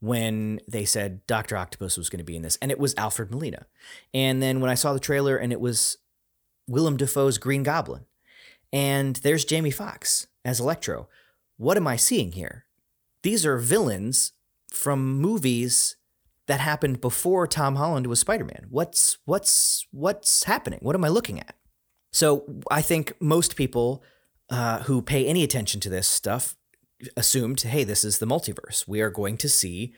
when 0.00 0.60
they 0.68 0.84
said 0.84 1.26
Dr. 1.26 1.56
Octopus 1.56 1.96
was 1.96 2.08
going 2.08 2.18
to 2.18 2.24
be 2.24 2.36
in 2.36 2.42
this, 2.42 2.58
and 2.60 2.70
it 2.70 2.78
was 2.78 2.94
Alfred 2.96 3.30
Molina. 3.30 3.66
And 4.12 4.42
then 4.42 4.60
when 4.60 4.70
I 4.70 4.74
saw 4.74 4.92
the 4.92 5.00
trailer 5.00 5.36
and 5.36 5.52
it 5.52 5.60
was 5.60 5.96
Willem 6.68 6.96
Dafoe's 6.96 7.38
Green 7.38 7.62
Goblin, 7.62 8.04
and 8.72 9.16
there's 9.16 9.44
Jamie 9.44 9.70
Foxx 9.70 10.26
as 10.44 10.60
Electro. 10.60 11.08
What 11.56 11.76
am 11.76 11.86
I 11.86 11.96
seeing 11.96 12.32
here? 12.32 12.66
These 13.22 13.46
are 13.46 13.58
villains 13.58 14.32
from 14.70 15.18
movies 15.18 15.96
that 16.46 16.60
happened 16.60 17.00
before 17.00 17.46
Tom 17.46 17.76
Holland 17.76 18.06
was 18.06 18.20
Spider-Man. 18.20 18.66
What's 18.70 19.18
what's 19.24 19.86
what's 19.90 20.44
happening? 20.44 20.78
What 20.82 20.94
am 20.94 21.04
I 21.04 21.08
looking 21.08 21.40
at? 21.40 21.56
So 22.12 22.44
I 22.70 22.82
think 22.82 23.14
most 23.20 23.56
people 23.56 24.02
uh, 24.48 24.80
who 24.80 25.02
pay 25.02 25.26
any 25.26 25.42
attention 25.42 25.80
to 25.80 25.90
this 25.90 26.06
stuff 26.06 26.56
assumed, 27.16 27.60
hey, 27.60 27.84
this 27.84 28.04
is 28.04 28.18
the 28.18 28.26
multiverse. 28.26 28.86
We 28.86 29.00
are 29.00 29.10
going 29.10 29.36
to 29.38 29.48
see 29.48 29.94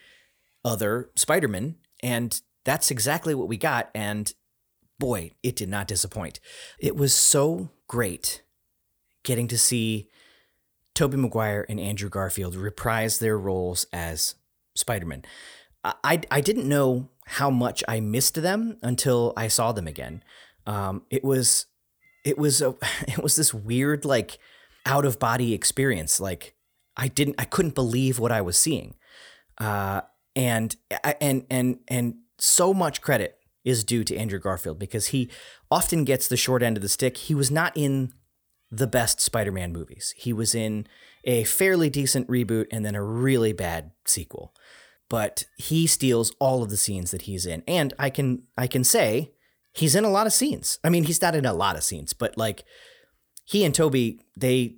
other 0.65 1.11
Spider-Man, 1.17 1.77
and 2.03 2.41
that's 2.65 2.91
exactly 2.91 3.35
what 3.35 3.49
we 3.49 3.57
got. 3.57 3.91
And 3.95 4.33
boy, 4.99 5.33
it 5.43 5.57
did 5.57 5.69
not 5.69 5.89
disappoint. 5.89 6.41
It 6.79 6.97
was 6.97 7.15
so 7.15 7.71
great 7.87 8.43
getting 9.23 9.49
to 9.49 9.59
see 9.59 10.09
Tobey 10.95 11.17
Maguire 11.17 11.65
and 11.69 11.79
Andrew 11.79 12.09
Garfield 12.09 12.55
reprise 12.55 13.19
their 13.19 13.39
roles 13.39 13.87
as 13.93 14.35
Spider-Man. 14.75 15.25
I, 15.85 16.21
I 16.31 16.41
didn't 16.41 16.69
know 16.69 17.11
how 17.25 17.51
much 17.51 17.85
I 17.87 18.01
missed 18.01 18.35
them 18.35 18.79
until 18.83 19.33
I 19.37 19.49
saw 19.49 19.73
them 19.73 19.87
again. 19.87 20.23
Um, 20.67 21.03
it 21.11 21.23
was 21.23 21.67
it 22.25 22.37
was 22.37 22.61
a 22.61 22.75
it 23.09 23.23
was 23.23 23.37
this 23.37 23.55
weird 23.55 24.05
like 24.05 24.39
out 24.87 25.05
of 25.05 25.19
body 25.19 25.55
experience. 25.55 26.21
Like 26.21 26.55
I 26.99 27.09
didn't 27.09 27.37
I 27.39 27.45
couldn't 27.45 27.75
believe 27.75 28.19
what 28.19 28.33
I 28.33 28.41
was 28.41 28.59
seeing, 28.59 28.97
uh, 29.59 30.03
and 30.37 30.77
and 31.21 31.47
and 31.49 31.79
and 31.89 32.15
so 32.39 32.75
much 32.75 33.01
credit 33.01 33.39
is 33.65 33.85
due 33.85 34.05
to 34.05 34.17
Andrew 34.17 34.39
Garfield 34.39 34.79
because 34.79 35.09
he 35.09 35.31
often 35.71 36.05
gets 36.05 36.29
the 36.29 36.37
short 36.37 36.63
end 36.63 36.77
of 36.77 36.83
the 36.83 36.89
stick. 36.89 37.17
He 37.17 37.35
was 37.35 37.51
not 37.51 37.73
in 37.77 38.13
the 38.71 38.87
best 38.87 39.21
Spider-Man 39.21 39.73
movies. 39.73 40.15
He 40.17 40.33
was 40.33 40.55
in 40.55 40.87
a 41.25 41.45
fairly 41.45 41.91
decent 41.91 42.29
reboot 42.29 42.67
and 42.71 42.85
then 42.85 42.95
a 42.95 43.03
really 43.03 43.53
bad 43.53 43.93
sequel. 44.05 44.55
But 45.09 45.45
he 45.57 45.87
steals 45.87 46.33
all 46.39 46.63
of 46.63 46.71
the 46.71 46.77
scenes 46.77 47.11
that 47.13 47.23
he's 47.23 47.47
in. 47.47 47.63
And 47.67 47.95
I 47.99 48.11
can 48.11 48.43
I 48.57 48.67
can 48.67 48.85
say 48.85 49.33
he's 49.73 49.95
in 49.95 50.05
a 50.05 50.11
lot 50.11 50.27
of 50.27 50.33
scenes. 50.33 50.79
I 50.85 50.91
mean, 50.91 51.05
he's 51.05 51.23
not 51.23 51.35
in 51.35 51.47
a 51.47 51.55
lot 51.55 51.77
of 51.77 51.85
scenes, 51.85 52.13
but 52.13 52.37
like 52.37 52.65
he 53.45 53.65
and 53.65 53.75
Tobey, 53.75 54.21
they 54.37 54.77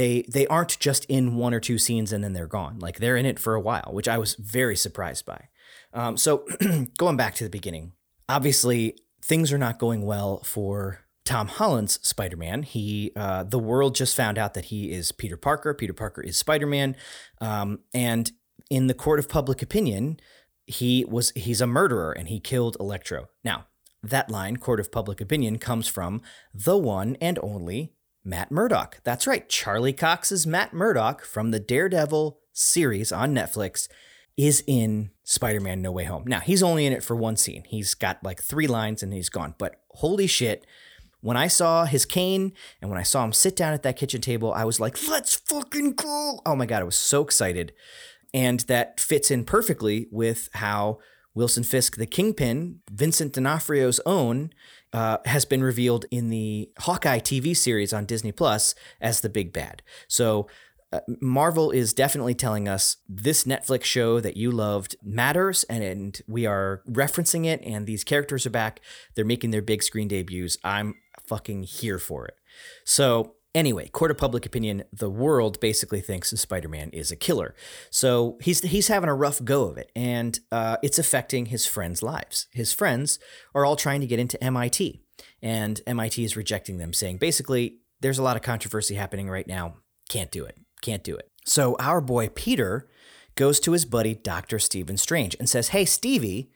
they 0.00 0.22
they 0.22 0.46
aren't 0.46 0.78
just 0.78 1.04
in 1.10 1.36
one 1.36 1.52
or 1.52 1.60
two 1.60 1.76
scenes 1.76 2.10
and 2.10 2.24
then 2.24 2.32
they're 2.32 2.46
gone. 2.46 2.78
Like 2.78 3.00
they're 3.00 3.18
in 3.18 3.26
it 3.26 3.38
for 3.38 3.54
a 3.54 3.60
while, 3.60 3.90
which 3.92 4.08
I 4.08 4.16
was 4.16 4.34
very 4.34 4.74
surprised 4.74 5.26
by. 5.26 5.48
Um, 5.92 6.16
so 6.16 6.46
going 6.96 7.18
back 7.18 7.34
to 7.34 7.44
the 7.44 7.50
beginning, 7.50 7.92
obviously 8.26 8.96
things 9.22 9.52
are 9.52 9.58
not 9.58 9.78
going 9.78 10.00
well 10.00 10.38
for 10.42 11.00
Tom 11.26 11.48
Holland's 11.48 12.00
Spider 12.02 12.38
Man. 12.38 12.62
He, 12.62 13.12
uh, 13.14 13.42
the 13.42 13.58
world 13.58 13.94
just 13.94 14.16
found 14.16 14.38
out 14.38 14.54
that 14.54 14.66
he 14.66 14.90
is 14.90 15.12
Peter 15.12 15.36
Parker. 15.36 15.74
Peter 15.74 15.92
Parker 15.92 16.22
is 16.22 16.38
Spider 16.38 16.66
Man, 16.66 16.96
um, 17.42 17.80
and 17.92 18.32
in 18.70 18.86
the 18.86 18.94
court 18.94 19.18
of 19.18 19.28
public 19.28 19.60
opinion, 19.60 20.18
he 20.66 21.04
was 21.04 21.30
he's 21.32 21.60
a 21.60 21.66
murderer 21.66 22.12
and 22.12 22.28
he 22.28 22.40
killed 22.40 22.74
Electro. 22.80 23.28
Now 23.44 23.66
that 24.02 24.30
line, 24.30 24.56
court 24.56 24.80
of 24.80 24.90
public 24.90 25.20
opinion, 25.20 25.58
comes 25.58 25.88
from 25.88 26.22
the 26.54 26.78
one 26.78 27.18
and 27.20 27.38
only 27.42 27.92
Matt 28.24 28.50
Murdock. 28.50 29.00
That's 29.04 29.26
right, 29.26 29.48
Charlie 29.48 29.92
Cox's 29.92 30.46
Matt 30.46 30.72
Murdock 30.72 31.24
from 31.24 31.50
the 31.50 31.60
Daredevil 31.60 32.38
series 32.52 33.12
on 33.12 33.34
Netflix 33.34 33.88
is 34.36 34.62
in 34.66 35.10
Spider 35.24 35.60
Man 35.60 35.82
No 35.82 35.92
Way 35.92 36.04
Home. 36.04 36.24
Now, 36.26 36.40
he's 36.40 36.62
only 36.62 36.86
in 36.86 36.92
it 36.92 37.04
for 37.04 37.14
one 37.16 37.36
scene. 37.36 37.64
He's 37.66 37.94
got 37.94 38.22
like 38.22 38.42
three 38.42 38.66
lines 38.66 39.02
and 39.02 39.12
he's 39.12 39.28
gone. 39.28 39.54
But 39.58 39.80
holy 39.90 40.26
shit, 40.26 40.66
when 41.20 41.36
I 41.36 41.48
saw 41.48 41.84
his 41.84 42.06
cane 42.06 42.52
and 42.80 42.90
when 42.90 42.98
I 42.98 43.02
saw 43.02 43.24
him 43.24 43.32
sit 43.32 43.54
down 43.56 43.74
at 43.74 43.82
that 43.82 43.96
kitchen 43.96 44.20
table, 44.20 44.52
I 44.52 44.64
was 44.64 44.80
like, 44.80 44.96
let's 45.08 45.34
fucking 45.34 45.94
go. 45.94 46.40
Oh 46.46 46.56
my 46.56 46.66
God, 46.66 46.80
I 46.80 46.84
was 46.84 46.96
so 46.96 47.22
excited. 47.22 47.72
And 48.32 48.60
that 48.60 49.00
fits 49.00 49.30
in 49.30 49.44
perfectly 49.44 50.08
with 50.10 50.48
how 50.54 50.98
Wilson 51.34 51.62
Fisk, 51.62 51.96
the 51.96 52.06
kingpin, 52.06 52.80
Vincent 52.90 53.32
D'Onofrio's 53.32 54.00
own, 54.04 54.50
uh, 54.92 55.18
has 55.24 55.44
been 55.44 55.62
revealed 55.62 56.04
in 56.10 56.28
the 56.28 56.70
Hawkeye 56.80 57.20
TV 57.20 57.56
series 57.56 57.92
on 57.92 58.04
Disney 58.04 58.32
Plus 58.32 58.74
as 59.00 59.20
the 59.20 59.28
big 59.28 59.52
bad. 59.52 59.82
So 60.08 60.48
uh, 60.92 61.00
Marvel 61.20 61.70
is 61.70 61.92
definitely 61.92 62.34
telling 62.34 62.66
us 62.66 62.96
this 63.08 63.44
Netflix 63.44 63.84
show 63.84 64.18
that 64.18 64.36
you 64.36 64.50
loved 64.50 64.96
matters, 65.02 65.62
and, 65.64 65.84
and 65.84 66.20
we 66.26 66.46
are 66.46 66.82
referencing 66.90 67.46
it, 67.46 67.60
and 67.62 67.86
these 67.86 68.02
characters 68.02 68.44
are 68.44 68.50
back. 68.50 68.80
They're 69.14 69.24
making 69.24 69.52
their 69.52 69.62
big 69.62 69.84
screen 69.84 70.08
debuts. 70.08 70.56
I'm 70.64 70.96
fucking 71.28 71.62
here 71.62 71.98
for 71.98 72.26
it. 72.26 72.34
So 72.84 73.36
Anyway, 73.52 73.88
court 73.88 74.12
of 74.12 74.16
public 74.16 74.46
opinion, 74.46 74.84
the 74.92 75.10
world 75.10 75.58
basically 75.58 76.00
thinks 76.00 76.30
Spider-Man 76.30 76.90
is 76.90 77.10
a 77.10 77.16
killer. 77.16 77.54
So 77.90 78.38
he's 78.40 78.60
he's 78.60 78.86
having 78.86 79.08
a 79.08 79.14
rough 79.14 79.44
go 79.44 79.64
of 79.64 79.76
it, 79.76 79.90
and 79.96 80.38
uh, 80.52 80.76
it's 80.84 81.00
affecting 81.00 81.46
his 81.46 81.66
friends' 81.66 82.02
lives. 82.02 82.46
His 82.52 82.72
friends 82.72 83.18
are 83.52 83.64
all 83.64 83.74
trying 83.74 84.00
to 84.02 84.06
get 84.06 84.20
into 84.20 84.42
MIT, 84.42 85.02
and 85.42 85.80
MIT 85.84 86.22
is 86.22 86.36
rejecting 86.36 86.78
them, 86.78 86.92
saying 86.92 87.18
basically 87.18 87.78
there's 88.00 88.18
a 88.18 88.22
lot 88.22 88.36
of 88.36 88.42
controversy 88.42 88.94
happening 88.94 89.28
right 89.28 89.48
now. 89.48 89.74
Can't 90.08 90.30
do 90.30 90.44
it. 90.44 90.56
Can't 90.80 91.02
do 91.02 91.16
it. 91.16 91.28
So 91.44 91.76
our 91.80 92.00
boy 92.00 92.28
Peter 92.28 92.88
goes 93.34 93.58
to 93.60 93.72
his 93.72 93.84
buddy 93.84 94.14
Dr. 94.14 94.60
Stephen 94.60 94.96
Strange 94.96 95.34
and 95.40 95.48
says, 95.48 95.68
"Hey 95.68 95.84
Stevie." 95.84 96.52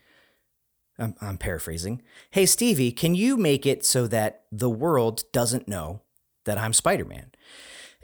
I'm, 0.96 1.16
I'm 1.20 1.38
paraphrasing. 1.38 2.02
Hey, 2.30 2.46
Stevie, 2.46 2.92
can 2.92 3.16
you 3.16 3.36
make 3.36 3.66
it 3.66 3.84
so 3.84 4.06
that 4.06 4.44
the 4.52 4.70
world 4.70 5.24
doesn't 5.32 5.66
know 5.66 6.03
that 6.44 6.58
I'm 6.58 6.72
Spider 6.72 7.04
Man. 7.04 7.30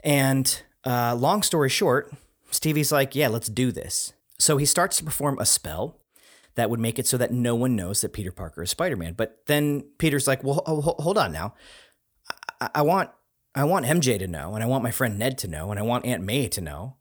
And 0.03 0.61
uh, 0.85 1.15
long 1.15 1.43
story 1.43 1.69
short, 1.69 2.13
Stevie's 2.51 2.91
like, 2.91 3.15
yeah, 3.15 3.27
let's 3.27 3.47
do 3.47 3.71
this. 3.71 4.13
So 4.39 4.57
he 4.57 4.65
starts 4.65 4.97
to 4.97 5.03
perform 5.03 5.37
a 5.39 5.45
spell 5.45 5.97
that 6.55 6.69
would 6.69 6.79
make 6.79 6.99
it 6.99 7.07
so 7.07 7.17
that 7.17 7.31
no 7.31 7.55
one 7.55 7.75
knows 7.75 8.01
that 8.01 8.13
Peter 8.13 8.31
Parker 8.31 8.63
is 8.63 8.71
Spider 8.71 8.97
Man. 8.97 9.13
But 9.13 9.41
then 9.45 9.83
Peter's 9.97 10.27
like, 10.27 10.43
well, 10.43 10.63
hold 10.65 11.17
on 11.17 11.31
now. 11.31 11.53
I-, 12.59 12.69
I 12.75 12.81
want 12.81 13.09
I 13.53 13.65
want 13.65 13.85
MJ 13.85 14.17
to 14.17 14.27
know, 14.27 14.55
and 14.55 14.63
I 14.63 14.67
want 14.67 14.81
my 14.81 14.91
friend 14.91 15.19
Ned 15.19 15.37
to 15.39 15.47
know, 15.47 15.71
and 15.71 15.79
I 15.79 15.83
want 15.83 16.05
Aunt 16.05 16.23
May 16.23 16.47
to 16.47 16.61
know. 16.61 16.95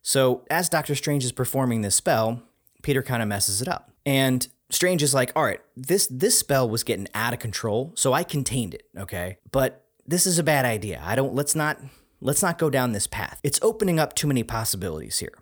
So 0.00 0.44
as 0.48 0.68
Doctor 0.68 0.94
Strange 0.94 1.24
is 1.24 1.32
performing 1.32 1.80
this 1.80 1.96
spell, 1.96 2.42
Peter 2.82 3.02
kind 3.02 3.20
of 3.20 3.28
messes 3.28 3.60
it 3.60 3.66
up. 3.66 3.90
And 4.06 4.46
Strange 4.70 5.02
is 5.02 5.12
like, 5.12 5.32
all 5.34 5.42
right, 5.42 5.60
this 5.76 6.06
this 6.06 6.38
spell 6.38 6.68
was 6.68 6.84
getting 6.84 7.08
out 7.14 7.32
of 7.32 7.40
control, 7.40 7.92
so 7.96 8.12
I 8.12 8.22
contained 8.22 8.74
it, 8.74 8.84
okay? 8.96 9.38
But 9.50 9.84
this 10.08 10.26
is 10.26 10.38
a 10.38 10.42
bad 10.42 10.64
idea. 10.64 11.00
I 11.04 11.14
don't 11.14 11.34
let's 11.34 11.54
not 11.54 11.78
let's 12.20 12.42
not 12.42 12.58
go 12.58 12.70
down 12.70 12.92
this 12.92 13.06
path. 13.06 13.38
It's 13.44 13.60
opening 13.62 14.00
up 14.00 14.14
too 14.14 14.26
many 14.26 14.42
possibilities 14.42 15.18
here. 15.18 15.34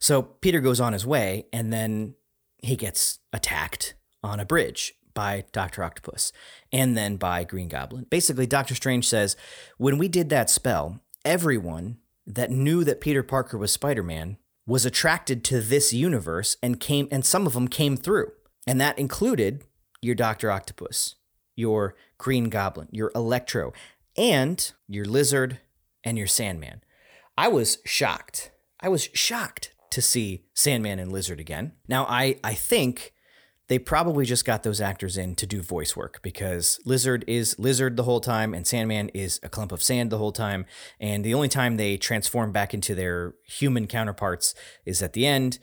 So 0.00 0.22
Peter 0.22 0.60
goes 0.60 0.80
on 0.80 0.94
his 0.94 1.06
way 1.06 1.46
and 1.52 1.72
then 1.72 2.14
he 2.58 2.74
gets 2.74 3.18
attacked 3.32 3.94
on 4.24 4.40
a 4.40 4.46
bridge 4.46 4.94
by 5.14 5.44
Dr. 5.52 5.82
Octopus 5.84 6.32
and 6.72 6.96
then 6.96 7.16
by 7.16 7.44
Green 7.44 7.68
Goblin. 7.68 8.06
Basically, 8.08 8.46
Doctor 8.46 8.74
Strange 8.74 9.06
says, 9.06 9.36
when 9.76 9.98
we 9.98 10.08
did 10.08 10.28
that 10.30 10.50
spell, 10.50 11.00
everyone 11.24 11.98
that 12.26 12.50
knew 12.50 12.84
that 12.84 13.00
Peter 13.00 13.22
Parker 13.22 13.58
was 13.58 13.72
Spider-Man 13.72 14.38
was 14.66 14.86
attracted 14.86 15.42
to 15.44 15.60
this 15.60 15.92
universe 15.92 16.56
and 16.62 16.78
came 16.80 17.08
and 17.10 17.24
some 17.24 17.46
of 17.46 17.54
them 17.54 17.68
came 17.68 17.96
through. 17.96 18.30
And 18.66 18.80
that 18.80 18.98
included 18.98 19.64
your 20.00 20.14
Dr. 20.14 20.50
Octopus, 20.50 21.16
your 21.56 21.96
Green 22.18 22.48
Goblin, 22.48 22.88
your 22.92 23.10
Electro, 23.14 23.72
and 24.18 24.72
your 24.88 25.06
lizard 25.06 25.60
and 26.04 26.18
your 26.18 26.26
Sandman. 26.26 26.82
I 27.38 27.48
was 27.48 27.78
shocked. 27.86 28.50
I 28.80 28.88
was 28.88 29.08
shocked 29.14 29.72
to 29.90 30.02
see 30.02 30.44
Sandman 30.54 30.98
and 30.98 31.10
Lizard 31.10 31.40
again. 31.40 31.72
Now, 31.88 32.04
I, 32.04 32.38
I 32.44 32.52
think 32.54 33.14
they 33.68 33.78
probably 33.78 34.24
just 34.24 34.44
got 34.44 34.62
those 34.62 34.80
actors 34.80 35.16
in 35.16 35.34
to 35.36 35.46
do 35.46 35.62
voice 35.62 35.94
work 35.94 36.20
because 36.22 36.80
Lizard 36.84 37.24
is 37.26 37.58
Lizard 37.58 37.96
the 37.96 38.02
whole 38.02 38.20
time 38.20 38.54
and 38.54 38.66
Sandman 38.66 39.10
is 39.10 39.38
a 39.42 39.48
clump 39.48 39.72
of 39.72 39.82
sand 39.82 40.10
the 40.10 40.18
whole 40.18 40.32
time. 40.32 40.66
And 40.98 41.24
the 41.24 41.34
only 41.34 41.48
time 41.48 41.76
they 41.76 41.96
transform 41.96 42.50
back 42.50 42.74
into 42.74 42.94
their 42.94 43.34
human 43.46 43.86
counterparts 43.86 44.54
is 44.84 45.02
at 45.02 45.12
the 45.12 45.26
end 45.26 45.58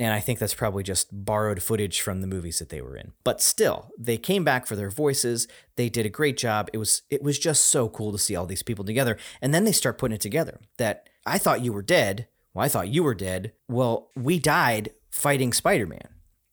and 0.00 0.14
I 0.14 0.20
think 0.20 0.38
that's 0.38 0.54
probably 0.54 0.82
just 0.82 1.08
borrowed 1.12 1.62
footage 1.62 2.00
from 2.00 2.22
the 2.22 2.26
movies 2.26 2.58
that 2.58 2.70
they 2.70 2.80
were 2.80 2.96
in. 2.96 3.12
But 3.22 3.42
still, 3.42 3.90
they 3.98 4.16
came 4.16 4.44
back 4.44 4.66
for 4.66 4.74
their 4.74 4.88
voices. 4.88 5.46
They 5.76 5.90
did 5.90 6.06
a 6.06 6.10
great 6.10 6.38
job. 6.38 6.70
It 6.72 6.78
was 6.78 7.02
it 7.10 7.22
was 7.22 7.38
just 7.38 7.66
so 7.66 7.90
cool 7.90 8.10
to 8.10 8.18
see 8.18 8.34
all 8.34 8.46
these 8.46 8.62
people 8.62 8.84
together. 8.84 9.18
And 9.42 9.52
then 9.52 9.64
they 9.64 9.72
start 9.72 9.98
putting 9.98 10.14
it 10.14 10.22
together 10.22 10.58
that 10.78 11.08
I 11.26 11.36
thought 11.36 11.60
you 11.60 11.74
were 11.74 11.82
dead. 11.82 12.28
Well, 12.54 12.64
I 12.64 12.68
thought 12.68 12.88
you 12.88 13.02
were 13.02 13.14
dead. 13.14 13.52
Well, 13.68 14.10
we 14.16 14.38
died 14.38 14.90
fighting 15.10 15.52
Spider-Man. 15.52 16.08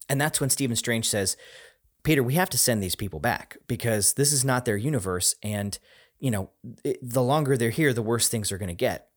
And 0.09 0.19
that's 0.19 0.41
when 0.41 0.49
Stephen 0.49 0.75
Strange 0.75 1.07
says, 1.07 1.37
"Peter, 2.03 2.21
we 2.21 2.33
have 2.33 2.49
to 2.49 2.57
send 2.57 2.83
these 2.83 2.95
people 2.95 3.21
back 3.21 3.57
because 3.67 4.13
this 4.13 4.33
is 4.33 4.43
not 4.43 4.65
their 4.65 4.77
universe 4.77 5.35
and, 5.41 5.79
you 6.19 6.31
know, 6.31 6.49
it, 6.83 6.99
the 7.01 7.23
longer 7.23 7.55
they're 7.55 7.69
here, 7.69 7.93
the 7.93 8.01
worse 8.01 8.27
things 8.27 8.51
are 8.51 8.57
going 8.57 8.67
to 8.67 8.75
get." 8.75 9.07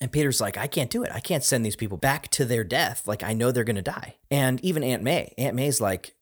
And 0.00 0.12
Peter's 0.12 0.40
like, 0.40 0.58
I 0.58 0.66
can't 0.66 0.90
do 0.90 1.02
it. 1.04 1.12
I 1.12 1.20
can't 1.20 1.44
send 1.44 1.64
these 1.64 1.76
people 1.76 1.96
back 1.96 2.28
to 2.32 2.44
their 2.44 2.64
death. 2.64 3.06
Like 3.06 3.22
I 3.22 3.32
know 3.32 3.50
they're 3.50 3.64
going 3.64 3.76
to 3.76 3.82
die. 3.82 4.16
And 4.30 4.62
even 4.64 4.82
Aunt 4.82 5.02
May, 5.02 5.32
Aunt 5.38 5.56
May's 5.56 5.80
like, 5.80 6.14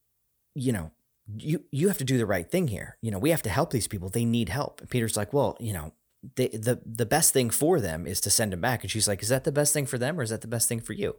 you 0.54 0.72
know, 0.72 0.92
you 1.36 1.64
you 1.70 1.88
have 1.88 1.98
to 1.98 2.04
do 2.04 2.18
the 2.18 2.26
right 2.26 2.48
thing 2.48 2.68
here. 2.68 2.98
You 3.00 3.10
know, 3.10 3.18
we 3.18 3.30
have 3.30 3.42
to 3.42 3.50
help 3.50 3.70
these 3.70 3.88
people. 3.88 4.08
They 4.08 4.24
need 4.24 4.48
help. 4.48 4.80
And 4.80 4.90
Peter's 4.90 5.16
like, 5.16 5.32
well, 5.32 5.56
you 5.58 5.72
know, 5.72 5.92
they, 6.36 6.48
the 6.48 6.80
the 6.84 7.06
best 7.06 7.32
thing 7.32 7.50
for 7.50 7.80
them 7.80 8.06
is 8.06 8.20
to 8.22 8.30
send 8.30 8.52
them 8.52 8.60
back. 8.60 8.82
And 8.82 8.90
she's 8.90 9.08
like, 9.08 9.22
is 9.22 9.30
that 9.30 9.44
the 9.44 9.52
best 9.52 9.72
thing 9.72 9.86
for 9.86 9.98
them 9.98 10.20
or 10.20 10.22
is 10.22 10.30
that 10.30 10.42
the 10.42 10.48
best 10.48 10.68
thing 10.68 10.80
for 10.80 10.92
you? 10.92 11.16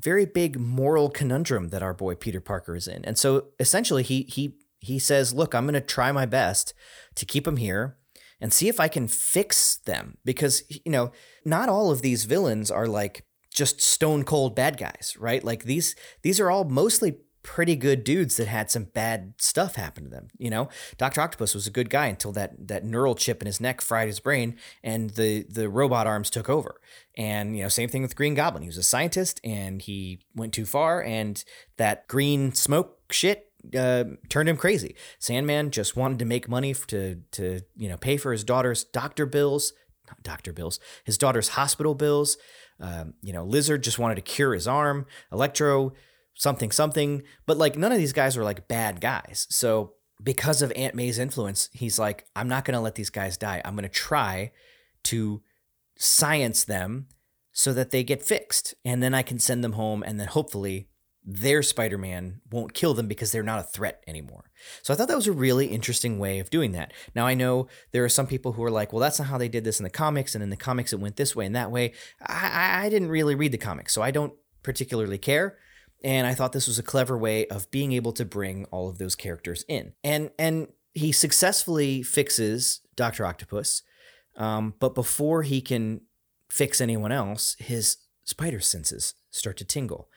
Very 0.00 0.26
big 0.26 0.58
moral 0.58 1.08
conundrum 1.08 1.68
that 1.68 1.82
our 1.82 1.94
boy 1.94 2.14
Peter 2.14 2.40
Parker 2.40 2.74
is 2.74 2.88
in. 2.88 3.04
And 3.04 3.16
so 3.16 3.48
essentially 3.60 4.02
he 4.02 4.22
he 4.22 4.56
he 4.80 4.98
says, 4.98 5.32
look, 5.32 5.54
I'm 5.54 5.64
going 5.64 5.74
to 5.74 5.80
try 5.80 6.10
my 6.10 6.26
best 6.26 6.74
to 7.14 7.24
keep 7.24 7.44
them 7.44 7.56
here 7.58 7.96
and 8.44 8.52
see 8.52 8.68
if 8.68 8.78
I 8.78 8.88
can 8.88 9.08
fix 9.08 9.78
them 9.86 10.18
because 10.22 10.64
you 10.68 10.92
know 10.92 11.12
not 11.46 11.70
all 11.70 11.90
of 11.90 12.02
these 12.02 12.26
villains 12.26 12.70
are 12.70 12.86
like 12.86 13.24
just 13.50 13.80
stone 13.80 14.22
cold 14.22 14.54
bad 14.54 14.76
guys, 14.76 15.16
right? 15.18 15.42
Like 15.42 15.64
these 15.64 15.96
these 16.20 16.38
are 16.38 16.50
all 16.50 16.64
mostly 16.64 17.16
pretty 17.42 17.74
good 17.74 18.04
dudes 18.04 18.36
that 18.36 18.46
had 18.46 18.70
some 18.70 18.84
bad 18.84 19.32
stuff 19.38 19.76
happen 19.76 20.04
to 20.04 20.10
them. 20.10 20.28
You 20.36 20.50
know, 20.50 20.68
Doctor 20.98 21.22
Octopus 21.22 21.54
was 21.54 21.66
a 21.66 21.70
good 21.70 21.88
guy 21.88 22.08
until 22.08 22.32
that 22.32 22.68
that 22.68 22.84
neural 22.84 23.14
chip 23.14 23.40
in 23.40 23.46
his 23.46 23.62
neck 23.62 23.80
fried 23.80 24.08
his 24.08 24.20
brain, 24.20 24.58
and 24.82 25.08
the 25.08 25.46
the 25.48 25.70
robot 25.70 26.06
arms 26.06 26.28
took 26.28 26.50
over. 26.50 26.82
And 27.16 27.56
you 27.56 27.62
know, 27.62 27.70
same 27.70 27.88
thing 27.88 28.02
with 28.02 28.14
Green 28.14 28.34
Goblin. 28.34 28.62
He 28.62 28.68
was 28.68 28.76
a 28.76 28.82
scientist, 28.82 29.40
and 29.42 29.80
he 29.80 30.18
went 30.34 30.52
too 30.52 30.66
far, 30.66 31.02
and 31.02 31.42
that 31.78 32.08
green 32.08 32.52
smoke 32.52 32.98
shit 33.10 33.53
uh, 33.76 34.04
turned 34.28 34.48
him 34.48 34.56
crazy. 34.56 34.94
Sandman 35.18 35.70
just 35.70 35.96
wanted 35.96 36.18
to 36.18 36.24
make 36.24 36.48
money 36.48 36.74
to 36.88 37.16
to 37.32 37.60
you 37.76 37.88
know 37.88 37.96
pay 37.96 38.16
for 38.16 38.32
his 38.32 38.44
daughter's 38.44 38.84
doctor 38.84 39.26
bills, 39.26 39.72
doctor 40.22 40.52
bills, 40.52 40.80
his 41.04 41.18
daughter's 41.18 41.48
hospital 41.48 41.94
bills. 41.94 42.36
Um, 42.80 43.14
you 43.22 43.32
know, 43.32 43.44
Lizard 43.44 43.84
just 43.84 43.98
wanted 43.98 44.16
to 44.16 44.22
cure 44.22 44.54
his 44.54 44.66
arm. 44.66 45.06
Electro, 45.32 45.92
something 46.34 46.70
something. 46.70 47.22
But 47.46 47.58
like 47.58 47.76
none 47.76 47.92
of 47.92 47.98
these 47.98 48.12
guys 48.12 48.36
are 48.36 48.44
like 48.44 48.68
bad 48.68 49.00
guys. 49.00 49.46
So 49.50 49.94
because 50.22 50.62
of 50.62 50.72
Aunt 50.76 50.94
May's 50.94 51.18
influence, 51.18 51.68
he's 51.72 51.98
like, 51.98 52.26
I'm 52.34 52.48
not 52.48 52.64
to 52.74 52.80
let 52.80 52.94
these 52.94 53.10
guys 53.10 53.36
die. 53.36 53.60
I'm 53.64 53.74
to 53.82 53.88
try 53.88 54.52
to 55.04 55.42
science 55.96 56.64
them 56.64 57.08
so 57.52 57.72
that 57.72 57.90
they 57.90 58.02
get 58.02 58.22
fixed. 58.22 58.74
And 58.84 59.02
then 59.02 59.14
I 59.14 59.22
can 59.22 59.38
send 59.38 59.62
them 59.62 59.72
home. 59.72 60.02
And 60.04 60.18
then 60.18 60.28
hopefully 60.28 60.88
their 61.24 61.62
Spider 61.62 61.96
Man 61.96 62.40
won't 62.50 62.74
kill 62.74 62.92
them 62.92 63.08
because 63.08 63.32
they're 63.32 63.42
not 63.42 63.60
a 63.60 63.64
threat 63.64 64.02
anymore. 64.06 64.50
So 64.82 64.92
I 64.92 64.96
thought 64.96 65.08
that 65.08 65.16
was 65.16 65.26
a 65.26 65.32
really 65.32 65.66
interesting 65.66 66.18
way 66.18 66.38
of 66.38 66.50
doing 66.50 66.72
that. 66.72 66.92
Now, 67.14 67.26
I 67.26 67.34
know 67.34 67.68
there 67.92 68.04
are 68.04 68.10
some 68.10 68.26
people 68.26 68.52
who 68.52 68.62
are 68.62 68.70
like, 68.70 68.92
well, 68.92 69.00
that's 69.00 69.18
not 69.18 69.28
how 69.28 69.38
they 69.38 69.48
did 69.48 69.64
this 69.64 69.80
in 69.80 69.84
the 69.84 69.90
comics. 69.90 70.34
And 70.34 70.44
in 70.44 70.50
the 70.50 70.56
comics, 70.56 70.92
it 70.92 71.00
went 71.00 71.16
this 71.16 71.34
way 71.34 71.46
and 71.46 71.56
that 71.56 71.70
way. 71.70 71.92
I, 72.20 72.84
I 72.84 72.88
didn't 72.90 73.08
really 73.08 73.34
read 73.34 73.52
the 73.52 73.58
comics, 73.58 73.94
so 73.94 74.02
I 74.02 74.10
don't 74.10 74.34
particularly 74.62 75.18
care. 75.18 75.56
And 76.02 76.26
I 76.26 76.34
thought 76.34 76.52
this 76.52 76.68
was 76.68 76.78
a 76.78 76.82
clever 76.82 77.16
way 77.16 77.46
of 77.46 77.70
being 77.70 77.92
able 77.92 78.12
to 78.12 78.26
bring 78.26 78.66
all 78.66 78.90
of 78.90 78.98
those 78.98 79.14
characters 79.14 79.64
in. 79.68 79.94
And 80.04 80.30
and 80.38 80.68
he 80.92 81.10
successfully 81.10 82.02
fixes 82.02 82.80
Doctor 82.94 83.24
Octopus, 83.24 83.82
um, 84.36 84.74
but 84.78 84.94
before 84.94 85.42
he 85.42 85.60
can 85.60 86.02
fix 86.48 86.80
anyone 86.80 87.10
else, 87.10 87.56
his 87.58 87.96
spider 88.24 88.60
senses 88.60 89.14
start 89.30 89.56
to 89.56 89.64
tingle, 89.64 90.08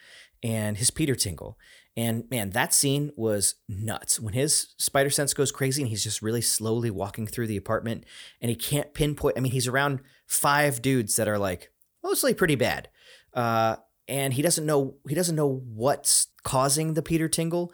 and 0.44 0.78
his 0.78 0.92
Peter 0.92 1.16
tingle. 1.16 1.58
And 1.96 2.30
man, 2.30 2.52
that 2.52 2.76
scene 2.76 3.12
was 3.16 3.56
nuts. 3.68 4.20
When 4.20 4.34
his 4.34 4.76
spider 4.78 5.10
sense 5.10 5.34
goes 5.34 5.52
crazy 5.52 5.82
and 5.82 5.90
he's 5.90 6.04
just 6.04 6.22
really 6.22 6.42
slowly 6.42 6.92
walking 6.92 7.26
through 7.26 7.48
the 7.48 7.58
apartment 7.58 8.06
and 8.40 8.50
he 8.50 8.56
can't 8.56 8.94
pinpoint. 8.94 9.36
I 9.36 9.40
mean, 9.40 9.52
he's 9.52 9.68
around 9.68 10.02
five 10.28 10.82
dudes 10.82 11.16
that 11.16 11.28
are 11.28 11.40
like 11.40 11.72
mostly 12.04 12.36
pretty 12.36 12.56
bad. 12.56 12.90
Uh, 13.34 13.78
and 14.08 14.34
he 14.34 14.42
doesn't 14.42 14.66
know 14.66 14.98
he 15.10 15.16
doesn't 15.16 15.36
know 15.36 15.64
what's 15.74 16.28
causing 16.44 16.94
the 16.94 17.02
Peter 17.02 17.28
tingle 17.28 17.74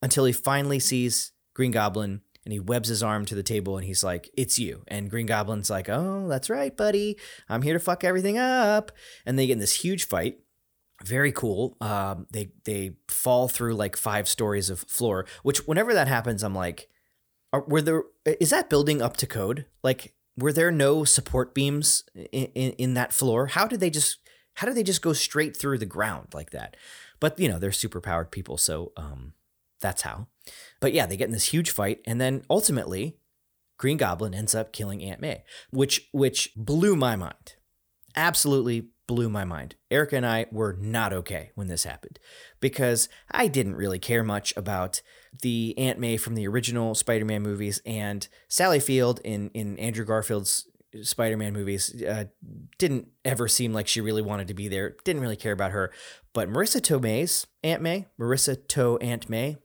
until 0.00 0.26
he 0.26 0.32
finally 0.32 0.78
sees 0.78 1.32
Green 1.54 1.70
Goblin 1.70 2.20
and 2.44 2.52
he 2.52 2.60
webs 2.60 2.88
his 2.88 3.02
arm 3.02 3.24
to 3.24 3.34
the 3.34 3.42
table 3.42 3.76
and 3.76 3.86
he's 3.86 4.04
like, 4.04 4.30
"It's 4.36 4.58
you." 4.58 4.82
And 4.88 5.10
Green 5.10 5.26
Goblin's 5.26 5.70
like, 5.70 5.88
"Oh, 5.88 6.28
that's 6.28 6.50
right, 6.50 6.76
buddy. 6.76 7.18
I'm 7.48 7.62
here 7.62 7.74
to 7.74 7.80
fuck 7.80 8.04
everything 8.04 8.38
up." 8.38 8.92
And 9.24 9.38
they 9.38 9.46
get 9.46 9.54
in 9.54 9.58
this 9.60 9.82
huge 9.82 10.06
fight. 10.06 10.38
Very 11.04 11.32
cool. 11.32 11.76
Um, 11.80 12.26
they 12.30 12.52
they 12.64 12.92
fall 13.08 13.48
through 13.48 13.74
like 13.74 13.96
five 13.96 14.28
stories 14.28 14.70
of 14.70 14.80
floor. 14.80 15.26
Which 15.42 15.66
whenever 15.66 15.92
that 15.94 16.08
happens, 16.08 16.42
I'm 16.42 16.54
like, 16.54 16.88
are, 17.52 17.62
were 17.62 17.82
there 17.82 18.04
is 18.24 18.50
that 18.50 18.70
building 18.70 19.02
up 19.02 19.16
to 19.18 19.26
code? 19.26 19.66
Like, 19.82 20.14
were 20.36 20.52
there 20.52 20.70
no 20.70 21.04
support 21.04 21.54
beams 21.54 22.04
in, 22.14 22.46
in, 22.54 22.72
in 22.72 22.94
that 22.94 23.12
floor? 23.12 23.48
How 23.48 23.66
did 23.66 23.80
they 23.80 23.90
just 23.90 24.18
how 24.54 24.66
did 24.66 24.76
they 24.76 24.82
just 24.82 25.02
go 25.02 25.12
straight 25.12 25.56
through 25.56 25.78
the 25.78 25.86
ground 25.86 26.28
like 26.34 26.50
that? 26.50 26.76
But 27.20 27.38
you 27.38 27.48
know, 27.48 27.58
they're 27.58 27.72
super 27.72 28.00
powered 28.00 28.30
people, 28.30 28.56
so 28.56 28.92
um, 28.96 29.32
that's 29.80 30.02
how. 30.02 30.28
But 30.80 30.92
yeah, 30.92 31.06
they 31.06 31.16
get 31.16 31.26
in 31.26 31.32
this 31.32 31.52
huge 31.52 31.70
fight, 31.70 32.00
and 32.06 32.20
then 32.20 32.44
ultimately, 32.50 33.16
Green 33.78 33.96
Goblin 33.96 34.34
ends 34.34 34.54
up 34.54 34.72
killing 34.72 35.02
Aunt 35.02 35.20
May, 35.20 35.44
which 35.70 36.08
which 36.12 36.52
blew 36.56 36.96
my 36.96 37.16
mind. 37.16 37.54
Absolutely 38.14 38.88
blew 39.06 39.28
my 39.28 39.44
mind. 39.44 39.74
Erica 39.90 40.16
and 40.16 40.26
I 40.26 40.46
were 40.50 40.76
not 40.80 41.12
okay 41.12 41.50
when 41.54 41.66
this 41.66 41.84
happened 41.84 42.18
because 42.60 43.08
I 43.30 43.48
didn't 43.48 43.76
really 43.76 43.98
care 43.98 44.22
much 44.22 44.54
about 44.56 45.02
the 45.42 45.74
Aunt 45.78 45.98
May 45.98 46.16
from 46.16 46.34
the 46.34 46.46
original 46.46 46.94
Spider-Man 46.94 47.42
movies 47.42 47.80
and 47.84 48.26
Sally 48.48 48.80
Field 48.80 49.20
in 49.24 49.50
in 49.50 49.78
Andrew 49.78 50.04
Garfield's 50.04 50.66
Spider-Man 51.02 51.52
movies 51.52 52.02
uh, 52.02 52.24
didn't 52.78 53.08
ever 53.24 53.48
seem 53.48 53.72
like 53.72 53.88
she 53.88 54.00
really 54.00 54.22
wanted 54.22 54.48
to 54.48 54.54
be 54.54 54.68
there. 54.68 54.96
Didn't 55.04 55.22
really 55.22 55.36
care 55.36 55.52
about 55.52 55.72
her. 55.72 55.90
But 56.32 56.48
Marisa 56.50 56.80
Tomei's 56.80 57.46
Aunt 57.62 57.82
May, 57.82 58.08
Marissa 58.20 58.56
To 58.68 58.98
Aunt 58.98 59.28
May, 59.30 59.56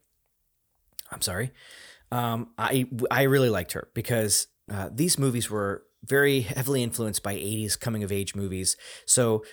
I'm 1.12 1.21
sorry, 1.21 1.52
um, 2.12 2.50
I 2.58 2.88
I 3.12 3.23
really 3.23 3.50
liked 3.50 3.73
her 3.73 3.89
because 3.93 4.47
uh, 4.71 4.89
these 4.91 5.17
movies 5.17 5.50
were 5.50 5.84
very 6.08 6.41
heavily 6.41 6.84
influenced 6.84 7.24
by 7.24 7.36
80s 7.36 7.80
coming 7.80 8.04
of 8.04 8.12
age 8.12 8.36
movies. 8.36 8.76
So 9.06 9.43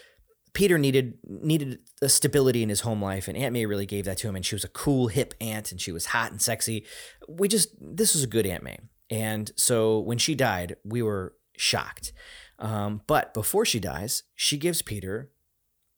Peter 0.52 0.78
needed 0.78 1.18
needed 1.24 1.80
a 2.00 2.08
stability 2.08 2.62
in 2.62 2.68
his 2.68 2.80
home 2.80 3.02
life, 3.02 3.28
and 3.28 3.36
Aunt 3.36 3.52
May 3.52 3.66
really 3.66 3.86
gave 3.86 4.04
that 4.04 4.18
to 4.18 4.28
him. 4.28 4.36
And 4.36 4.46
she 4.46 4.54
was 4.54 4.64
a 4.64 4.68
cool, 4.68 5.08
hip 5.08 5.34
aunt, 5.40 5.72
and 5.72 5.80
she 5.80 5.92
was 5.92 6.06
hot 6.06 6.30
and 6.30 6.40
sexy. 6.40 6.86
We 7.28 7.48
just 7.48 7.70
this 7.80 8.14
was 8.14 8.22
a 8.22 8.28
good 8.28 8.46
Aunt 8.46 8.62
May. 8.62 8.78
And 9.10 9.50
so 9.56 9.98
when 9.98 10.18
she 10.18 10.34
died, 10.34 10.76
we 10.84 11.02
were 11.02 11.34
shocked. 11.56 12.12
Um, 12.58 13.02
but 13.06 13.34
before 13.34 13.64
she 13.64 13.80
dies, 13.80 14.22
she 14.34 14.56
gives 14.56 14.80
Peter 14.80 15.30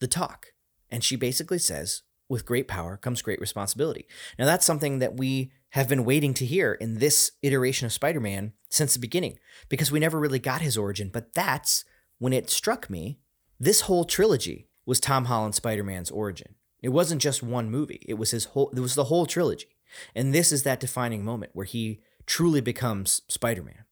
the 0.00 0.08
talk. 0.08 0.48
And 0.90 1.04
she 1.04 1.16
basically 1.16 1.58
says, 1.58 2.02
with 2.28 2.46
great 2.46 2.66
power 2.66 2.96
comes 2.96 3.22
great 3.22 3.40
responsibility. 3.40 4.06
Now, 4.38 4.46
that's 4.46 4.66
something 4.66 4.98
that 4.98 5.16
we 5.16 5.52
have 5.70 5.88
been 5.88 6.04
waiting 6.04 6.34
to 6.34 6.46
hear 6.46 6.74
in 6.74 6.98
this 6.98 7.32
iteration 7.42 7.86
of 7.86 7.92
Spider 7.92 8.20
Man 8.20 8.52
since 8.68 8.94
the 8.94 9.00
beginning, 9.00 9.38
because 9.68 9.90
we 9.90 10.00
never 10.00 10.18
really 10.18 10.38
got 10.38 10.60
his 10.60 10.76
origin. 10.76 11.10
But 11.12 11.34
that's 11.34 11.84
when 12.18 12.32
it 12.32 12.50
struck 12.50 12.88
me 12.88 13.18
this 13.58 13.82
whole 13.82 14.04
trilogy 14.04 14.68
was 14.84 15.00
Tom 15.00 15.26
Holland 15.26 15.54
Spider 15.54 15.82
Man's 15.82 16.10
origin. 16.10 16.54
It 16.82 16.90
wasn't 16.90 17.22
just 17.22 17.42
one 17.42 17.70
movie, 17.70 18.04
it 18.06 18.14
was 18.14 18.30
his 18.30 18.46
whole, 18.46 18.70
it 18.76 18.80
was 18.80 18.94
the 18.94 19.04
whole 19.04 19.26
trilogy. 19.26 19.76
And 20.14 20.34
this 20.34 20.52
is 20.52 20.62
that 20.62 20.80
defining 20.80 21.24
moment 21.24 21.52
where 21.54 21.64
he 21.64 22.00
truly 22.26 22.60
becomes 22.60 23.22
Spider 23.28 23.62
Man. 23.62 23.84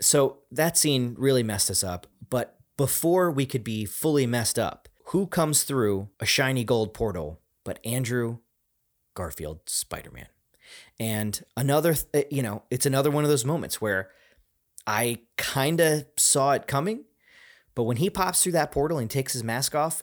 So 0.00 0.38
that 0.50 0.78
scene 0.78 1.14
really 1.18 1.42
messed 1.42 1.70
us 1.70 1.84
up. 1.84 2.06
But 2.28 2.56
before 2.76 3.30
we 3.30 3.44
could 3.46 3.64
be 3.64 3.84
fully 3.84 4.26
messed 4.26 4.58
up, 4.58 4.88
who 5.06 5.26
comes 5.26 5.64
through 5.64 6.08
a 6.18 6.26
shiny 6.26 6.64
gold 6.64 6.94
portal 6.94 7.40
but 7.64 7.78
Andrew 7.84 8.38
Garfield 9.14 9.60
Spider 9.66 10.10
Man? 10.10 10.28
And 10.98 11.42
another, 11.56 11.94
th- 11.94 12.28
you 12.30 12.42
know, 12.42 12.62
it's 12.70 12.86
another 12.86 13.10
one 13.10 13.24
of 13.24 13.30
those 13.30 13.44
moments 13.44 13.80
where 13.80 14.10
I 14.86 15.20
kind 15.36 15.80
of 15.80 16.06
saw 16.16 16.52
it 16.52 16.66
coming, 16.66 17.04
but 17.74 17.84
when 17.84 17.98
he 17.98 18.10
pops 18.10 18.42
through 18.42 18.52
that 18.52 18.72
portal 18.72 18.98
and 18.98 19.10
takes 19.10 19.32
his 19.32 19.44
mask 19.44 19.74
off, 19.74 20.02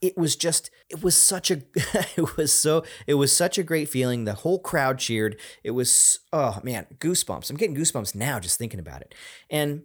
it 0.00 0.16
was 0.16 0.36
just 0.36 0.70
it 0.88 1.02
was 1.02 1.16
such 1.16 1.50
a 1.50 1.62
it 2.16 2.36
was 2.36 2.52
so 2.52 2.84
it 3.06 3.14
was 3.14 3.36
such 3.36 3.58
a 3.58 3.62
great 3.62 3.88
feeling. 3.88 4.24
The 4.24 4.34
whole 4.34 4.58
crowd 4.58 4.98
cheered. 4.98 5.38
It 5.64 5.72
was 5.72 6.20
oh 6.32 6.60
man 6.62 6.86
goosebumps. 6.98 7.50
I'm 7.50 7.56
getting 7.56 7.76
goosebumps 7.76 8.14
now 8.14 8.40
just 8.40 8.58
thinking 8.58 8.80
about 8.80 9.02
it. 9.02 9.14
And 9.50 9.82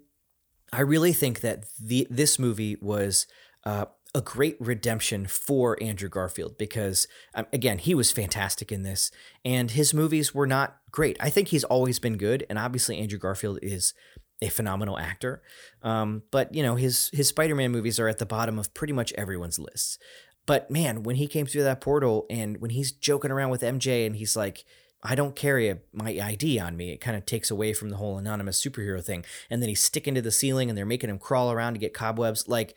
i 0.74 0.80
really 0.80 1.12
think 1.12 1.42
that 1.42 1.66
the 1.82 2.08
this 2.10 2.40
movie 2.40 2.78
was 2.82 3.28
uh, 3.66 3.86
a 4.14 4.22
great 4.22 4.58
redemption 4.60 5.26
for 5.26 5.82
andrew 5.82 6.10
garfield 6.10 6.58
because 6.58 7.08
um, 7.34 7.46
again 7.54 7.78
he 7.78 7.96
was 7.96 8.12
fantastic 8.12 8.72
in 8.72 8.84
this 8.84 9.10
and 9.46 9.72
his 9.72 9.94
movies 9.94 10.34
were 10.34 10.48
not 10.48 10.78
great 10.92 11.16
i 11.20 11.30
think 11.30 11.48
he's 11.48 11.64
always 11.64 11.98
been 11.98 12.18
good 12.18 12.46
and 12.50 12.60
obviously 12.60 12.98
andrew 12.98 13.20
garfield 13.20 13.58
is 13.62 13.94
a 14.42 14.50
phenomenal 14.50 14.98
actor. 14.98 15.42
Um, 15.84 16.24
but 16.32 16.54
you 16.54 16.64
know, 16.64 16.76
his 16.76 17.10
his 17.14 17.28
Spider-Man 17.28 17.72
movies 17.72 18.00
are 18.00 18.08
at 18.08 18.18
the 18.18 18.26
bottom 18.26 18.58
of 18.58 18.74
pretty 18.74 18.94
much 18.94 19.14
everyone's 19.14 19.60
lists. 19.60 20.00
But 20.46 20.72
man, 20.72 21.04
when 21.04 21.18
he 21.18 21.28
came 21.28 21.46
through 21.46 21.64
that 21.64 21.82
portal 21.82 22.26
and 22.30 22.58
when 22.58 22.72
he's 22.72 22.92
joking 22.92 23.32
around 23.32 23.52
with 23.52 23.62
MJ 23.62 24.06
and 24.06 24.16
he's 24.16 24.36
like, 24.36 24.66
I 25.04 25.16
don't 25.16 25.36
carry 25.36 25.70
a, 25.70 25.78
my 25.94 26.10
ID 26.10 26.60
on 26.60 26.78
me. 26.78 26.92
It 26.92 27.02
kind 27.02 27.16
of 27.16 27.26
takes 27.26 27.52
away 27.52 27.74
from 27.74 27.90
the 27.90 27.98
whole 27.98 28.18
anonymous 28.18 28.64
superhero 28.64 29.04
thing. 29.04 29.24
And 29.50 29.62
then 29.62 29.70
he's 29.70 29.84
sticking 29.84 30.16
to 30.16 30.22
the 30.22 30.32
ceiling 30.32 30.70
and 30.70 30.78
they're 30.78 30.86
making 30.86 31.10
him 31.10 31.20
crawl 31.20 31.52
around 31.52 31.74
to 31.74 31.80
get 31.80 31.94
cobwebs. 31.94 32.48
Like, 32.48 32.76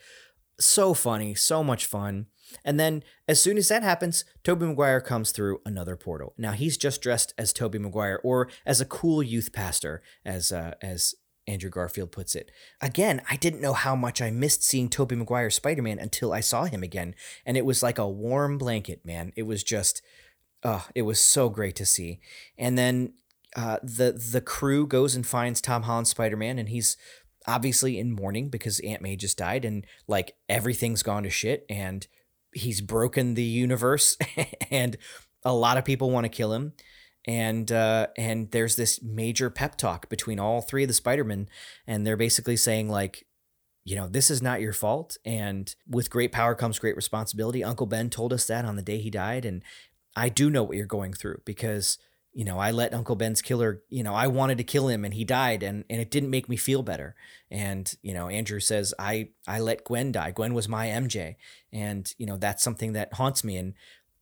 so 0.61 0.95
funny, 0.95 1.35
so 1.35 1.65
much 1.65 1.87
fun. 1.87 2.27
And 2.65 2.79
then 2.79 3.03
as 3.27 3.41
soon 3.41 3.57
as 3.57 3.69
that 3.69 3.83
happens, 3.83 4.25
Tobey 4.43 4.67
Maguire 4.67 5.01
comes 5.01 5.33
through 5.33 5.61
another 5.65 5.97
portal. 5.97 6.35
Now 6.39 6.53
he's 6.53 6.77
just 6.77 7.03
dressed 7.03 7.35
as 7.37 7.53
Tobey 7.53 7.79
Maguire 7.79 8.21
or 8.23 8.49
as 8.65 8.81
a 8.81 8.87
cool 8.87 9.23
youth 9.23 9.53
pastor, 9.53 10.03
as 10.25 10.53
uh, 10.53 10.75
as 10.81 11.15
Andrew 11.47 11.71
Garfield 11.71 12.13
puts 12.13 12.35
it. 12.35 12.51
Again, 12.81 13.23
I 13.31 13.37
didn't 13.37 13.61
know 13.61 13.73
how 13.73 13.95
much 13.95 14.23
I 14.23 14.31
missed 14.31 14.63
seeing 14.63 14.89
Tobey 14.89 15.17
Maguire 15.17 15.51
Spider-Man 15.51 15.99
until 15.99 16.33
I 16.33 16.41
saw 16.41 16.65
him 16.65 16.83
again. 16.83 17.15
And 17.45 17.57
it 17.57 17.67
was 17.67 17.83
like 17.83 17.99
a 17.99 18.09
warm 18.09 18.57
blanket, 18.57 19.05
man. 19.05 19.33
It 19.37 19.43
was 19.43 19.63
just 19.63 20.03
oh, 20.63 20.87
it 20.95 21.03
was 21.03 21.21
so 21.21 21.49
great 21.49 21.77
to 21.77 21.87
see. 21.87 22.21
And 22.57 22.79
then 22.79 23.15
uh, 23.57 23.79
the 23.83 24.13
the 24.13 24.41
crew 24.41 24.87
goes 24.87 25.15
and 25.15 25.27
finds 25.27 25.61
Tom 25.61 25.83
Holland 25.83 26.09
Spider-Man 26.09 26.59
and 26.59 26.69
he's 26.69 26.97
obviously 27.47 27.99
in 27.99 28.13
mourning 28.13 28.49
because 28.49 28.81
Aunt 28.81 29.03
May 29.03 29.17
just 29.17 29.39
died 29.39 29.65
and 29.65 29.87
like 30.07 30.35
everything's 30.49 31.03
gone 31.03 31.23
to 31.25 31.31
shit 31.31 31.67
and 31.69 32.07
he's 32.53 32.81
broken 32.81 33.35
the 33.35 33.43
universe 33.43 34.17
and 34.71 34.97
a 35.45 35.53
lot 35.53 35.77
of 35.77 35.85
people 35.85 36.11
want 36.11 36.25
to 36.25 36.31
kill 36.31 36.53
him 36.53 36.73
and 37.27 37.71
uh, 37.73 38.09
and 38.17 38.51
there's 38.51 38.77
this 38.77 39.03
major 39.03 39.51
pep 39.51 39.77
talk 39.77 40.09
between 40.09 40.39
all 40.39 40.61
three 40.61 40.85
of 40.85 40.89
the 40.89 40.95
Spider-Men, 40.95 41.49
and 41.87 42.07
they're 42.07 42.17
basically 42.17 42.57
saying 42.57 42.89
like, 42.89 43.27
you 43.85 43.97
know, 43.97 44.09
this 44.09 44.31
is 44.31 44.43
not 44.43 44.61
your 44.61 44.73
fault, 44.73 45.17
and 45.25 45.75
with 45.89 46.11
great 46.11 46.33
power 46.33 46.55
comes 46.55 46.79
great 46.79 46.97
responsibility. 46.97 47.65
Uncle 47.65 47.87
Ben 47.87 48.11
told 48.11 48.33
us 48.33 48.47
that 48.47 48.65
on 48.65 48.77
the 48.77 48.83
day 48.83 48.99
he 48.99 49.11
died, 49.11 49.45
and 49.45 49.63
I 50.15 50.29
do 50.29 50.51
know 50.51 50.63
what 50.63 50.77
you're 50.77 50.87
going 50.87 51.15
through 51.15 51.41
because 51.45 51.99
you 52.35 52.45
know 52.45 52.59
I 52.59 52.71
let 52.73 52.95
Uncle 52.95 53.17
Ben's 53.17 53.43
killer, 53.43 53.83
you 53.89 54.03
know, 54.03 54.15
I 54.15 54.27
wanted 54.27 54.59
to 54.59 54.65
kill 54.65 54.89
him, 54.89 55.05
and 55.05 55.15
he 55.15 55.25
died, 55.25 55.63
and 55.63 55.85
and 55.89 56.01
it 56.01 56.11
didn't 56.11 56.31
make 56.31 56.49
me 56.49 56.57
feel 56.57 56.83
better. 56.83 57.15
And 57.51 57.95
you 58.03 58.13
know, 58.13 58.29
Andrew 58.29 58.61
says 58.61 58.93
I 58.99 59.31
I 59.47 59.61
let 59.61 59.85
Gwen 59.85 60.13
die. 60.13 60.33
Gwen 60.33 60.55
was 60.55 60.69
my 60.69 60.89
MJ, 60.89 61.37
and 61.73 62.13
you 62.19 62.27
know 62.27 62.37
that's 62.37 62.63
something 62.63 62.93
that 62.95 63.15
haunts 63.15 63.45
me, 63.45 63.57
and 63.57 63.75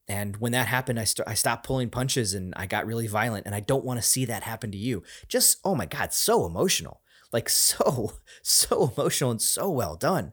And 0.08 0.36
when 0.38 0.52
that 0.52 0.66
happened, 0.66 0.98
I, 0.98 1.04
st- 1.04 1.28
I 1.28 1.34
stopped 1.34 1.64
pulling 1.66 1.88
punches 1.88 2.34
and 2.34 2.52
I 2.56 2.66
got 2.66 2.86
really 2.86 3.06
violent. 3.06 3.46
And 3.46 3.54
I 3.54 3.60
don't 3.60 3.84
want 3.84 4.00
to 4.02 4.06
see 4.06 4.24
that 4.26 4.42
happen 4.42 4.70
to 4.72 4.76
you. 4.78 5.02
Just, 5.28 5.58
oh 5.64 5.74
my 5.76 5.86
God, 5.86 6.12
so 6.12 6.44
emotional. 6.44 7.00
Like, 7.32 7.48
so, 7.68 8.14
so 8.42 8.92
emotional 8.96 9.30
and 9.30 9.40
so 9.40 9.70
well 9.70 9.96
done. 9.96 10.32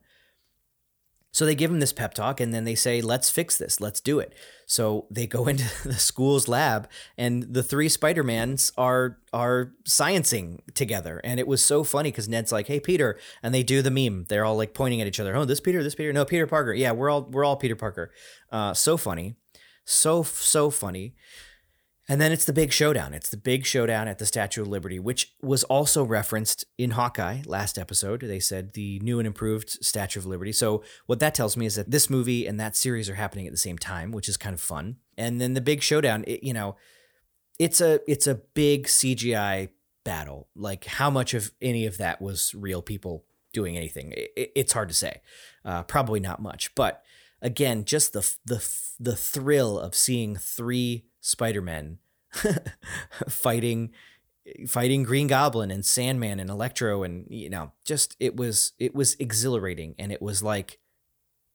So 1.31 1.45
they 1.45 1.55
give 1.55 1.71
him 1.71 1.79
this 1.79 1.93
pep 1.93 2.13
talk 2.15 2.39
and 2.41 2.51
then 2.53 2.63
they 2.63 2.75
say, 2.75 3.01
let's 3.01 3.29
fix 3.29 3.57
this, 3.57 3.79
let's 3.79 4.01
do 4.01 4.19
it. 4.19 4.33
So 4.69 5.07
they 5.09 5.25
go 5.25 5.47
into 5.51 5.65
the 5.83 5.95
school's 5.95 6.47
lab 6.47 6.87
and 7.17 7.43
the 7.43 7.63
three 7.63 7.89
Spider-Mans 7.89 8.71
are 8.77 9.17
are 9.33 9.73
sciencing 9.85 10.59
together. 10.75 11.19
And 11.23 11.39
it 11.39 11.47
was 11.47 11.63
so 11.63 11.83
funny 11.83 12.11
because 12.11 12.29
Ned's 12.29 12.51
like, 12.51 12.67
hey 12.67 12.79
Peter, 12.79 13.17
and 13.43 13.53
they 13.53 13.63
do 13.63 13.81
the 13.81 13.91
meme. 13.91 14.25
They're 14.29 14.45
all 14.45 14.55
like 14.55 14.73
pointing 14.75 15.01
at 15.01 15.07
each 15.07 15.19
other. 15.19 15.35
Oh, 15.35 15.43
this 15.43 15.59
Peter, 15.59 15.83
this 15.83 15.95
Peter. 15.95 16.13
No, 16.13 16.23
Peter 16.23 16.45
Parker. 16.47 16.73
Yeah, 16.73 16.91
we're 16.91 17.09
all 17.09 17.23
we're 17.23 17.43
all 17.43 17.57
Peter 17.57 17.75
Parker. 17.75 18.11
Uh, 18.51 18.73
so 18.73 18.95
funny. 18.95 19.35
So 19.85 20.21
so 20.21 20.69
funny. 20.69 21.15
And 22.09 22.19
then 22.19 22.31
it's 22.31 22.45
the 22.45 22.53
big 22.53 22.73
showdown. 22.73 23.13
It's 23.13 23.29
the 23.29 23.37
big 23.37 23.67
showdown 23.67 24.07
at 24.07 24.17
the 24.17 24.25
Statue 24.25 24.63
of 24.63 24.67
Liberty, 24.67 24.97
which 24.97 25.35
was 25.43 25.63
also 25.65 26.03
referenced 26.03 26.65
in 26.75 26.91
Hawkeye 26.91 27.43
last 27.45 27.77
episode. 27.77 28.21
They 28.21 28.39
said 28.39 28.73
the 28.73 28.99
new 29.01 29.19
and 29.19 29.27
improved 29.27 29.69
Statue 29.85 30.19
of 30.19 30.25
Liberty. 30.25 30.51
So, 30.51 30.83
what 31.05 31.19
that 31.19 31.35
tells 31.35 31.55
me 31.55 31.67
is 31.67 31.75
that 31.75 31.91
this 31.91 32.09
movie 32.09 32.47
and 32.47 32.59
that 32.59 32.75
series 32.75 33.11
are 33.11 33.15
happening 33.15 33.45
at 33.45 33.53
the 33.53 33.57
same 33.57 33.77
time, 33.77 34.11
which 34.11 34.27
is 34.27 34.37
kind 34.37 34.55
of 34.55 34.59
fun. 34.59 34.97
And 35.19 35.39
then 35.39 35.53
the 35.53 35.61
big 35.61 35.83
showdown, 35.83 36.23
it, 36.25 36.41
you 36.41 36.51
know, 36.51 36.77
it's 37.59 37.79
a 37.79 37.99
it's 38.11 38.25
a 38.25 38.35
big 38.35 38.87
CGI 38.87 39.69
battle. 40.03 40.47
Like 40.55 40.85
how 40.85 41.11
much 41.11 41.35
of 41.35 41.51
any 41.61 41.85
of 41.85 41.97
that 41.97 42.19
was 42.23 42.55
real 42.55 42.81
people 42.81 43.25
doing 43.53 43.77
anything? 43.77 44.15
It, 44.17 44.51
it's 44.55 44.73
hard 44.73 44.89
to 44.89 44.95
say. 44.95 45.21
Uh, 45.63 45.83
probably 45.83 46.19
not 46.19 46.41
much, 46.41 46.73
but 46.73 47.03
again, 47.39 47.85
just 47.85 48.13
the 48.13 48.27
the 48.45 48.67
the 48.99 49.15
thrill 49.15 49.77
of 49.77 49.93
seeing 49.93 50.35
three 50.35 51.05
Spider-Men 51.21 51.99
fighting 53.29 53.91
fighting 54.67 55.03
Green 55.03 55.27
Goblin 55.27 55.71
and 55.71 55.85
Sandman 55.85 56.39
and 56.39 56.49
Electro 56.49 57.03
and 57.03 57.25
you 57.29 57.49
know, 57.49 57.71
just 57.83 58.15
it 58.19 58.35
was 58.35 58.73
it 58.79 58.95
was 58.95 59.15
exhilarating. 59.19 59.95
And 59.99 60.11
it 60.11 60.21
was 60.21 60.41
like 60.41 60.79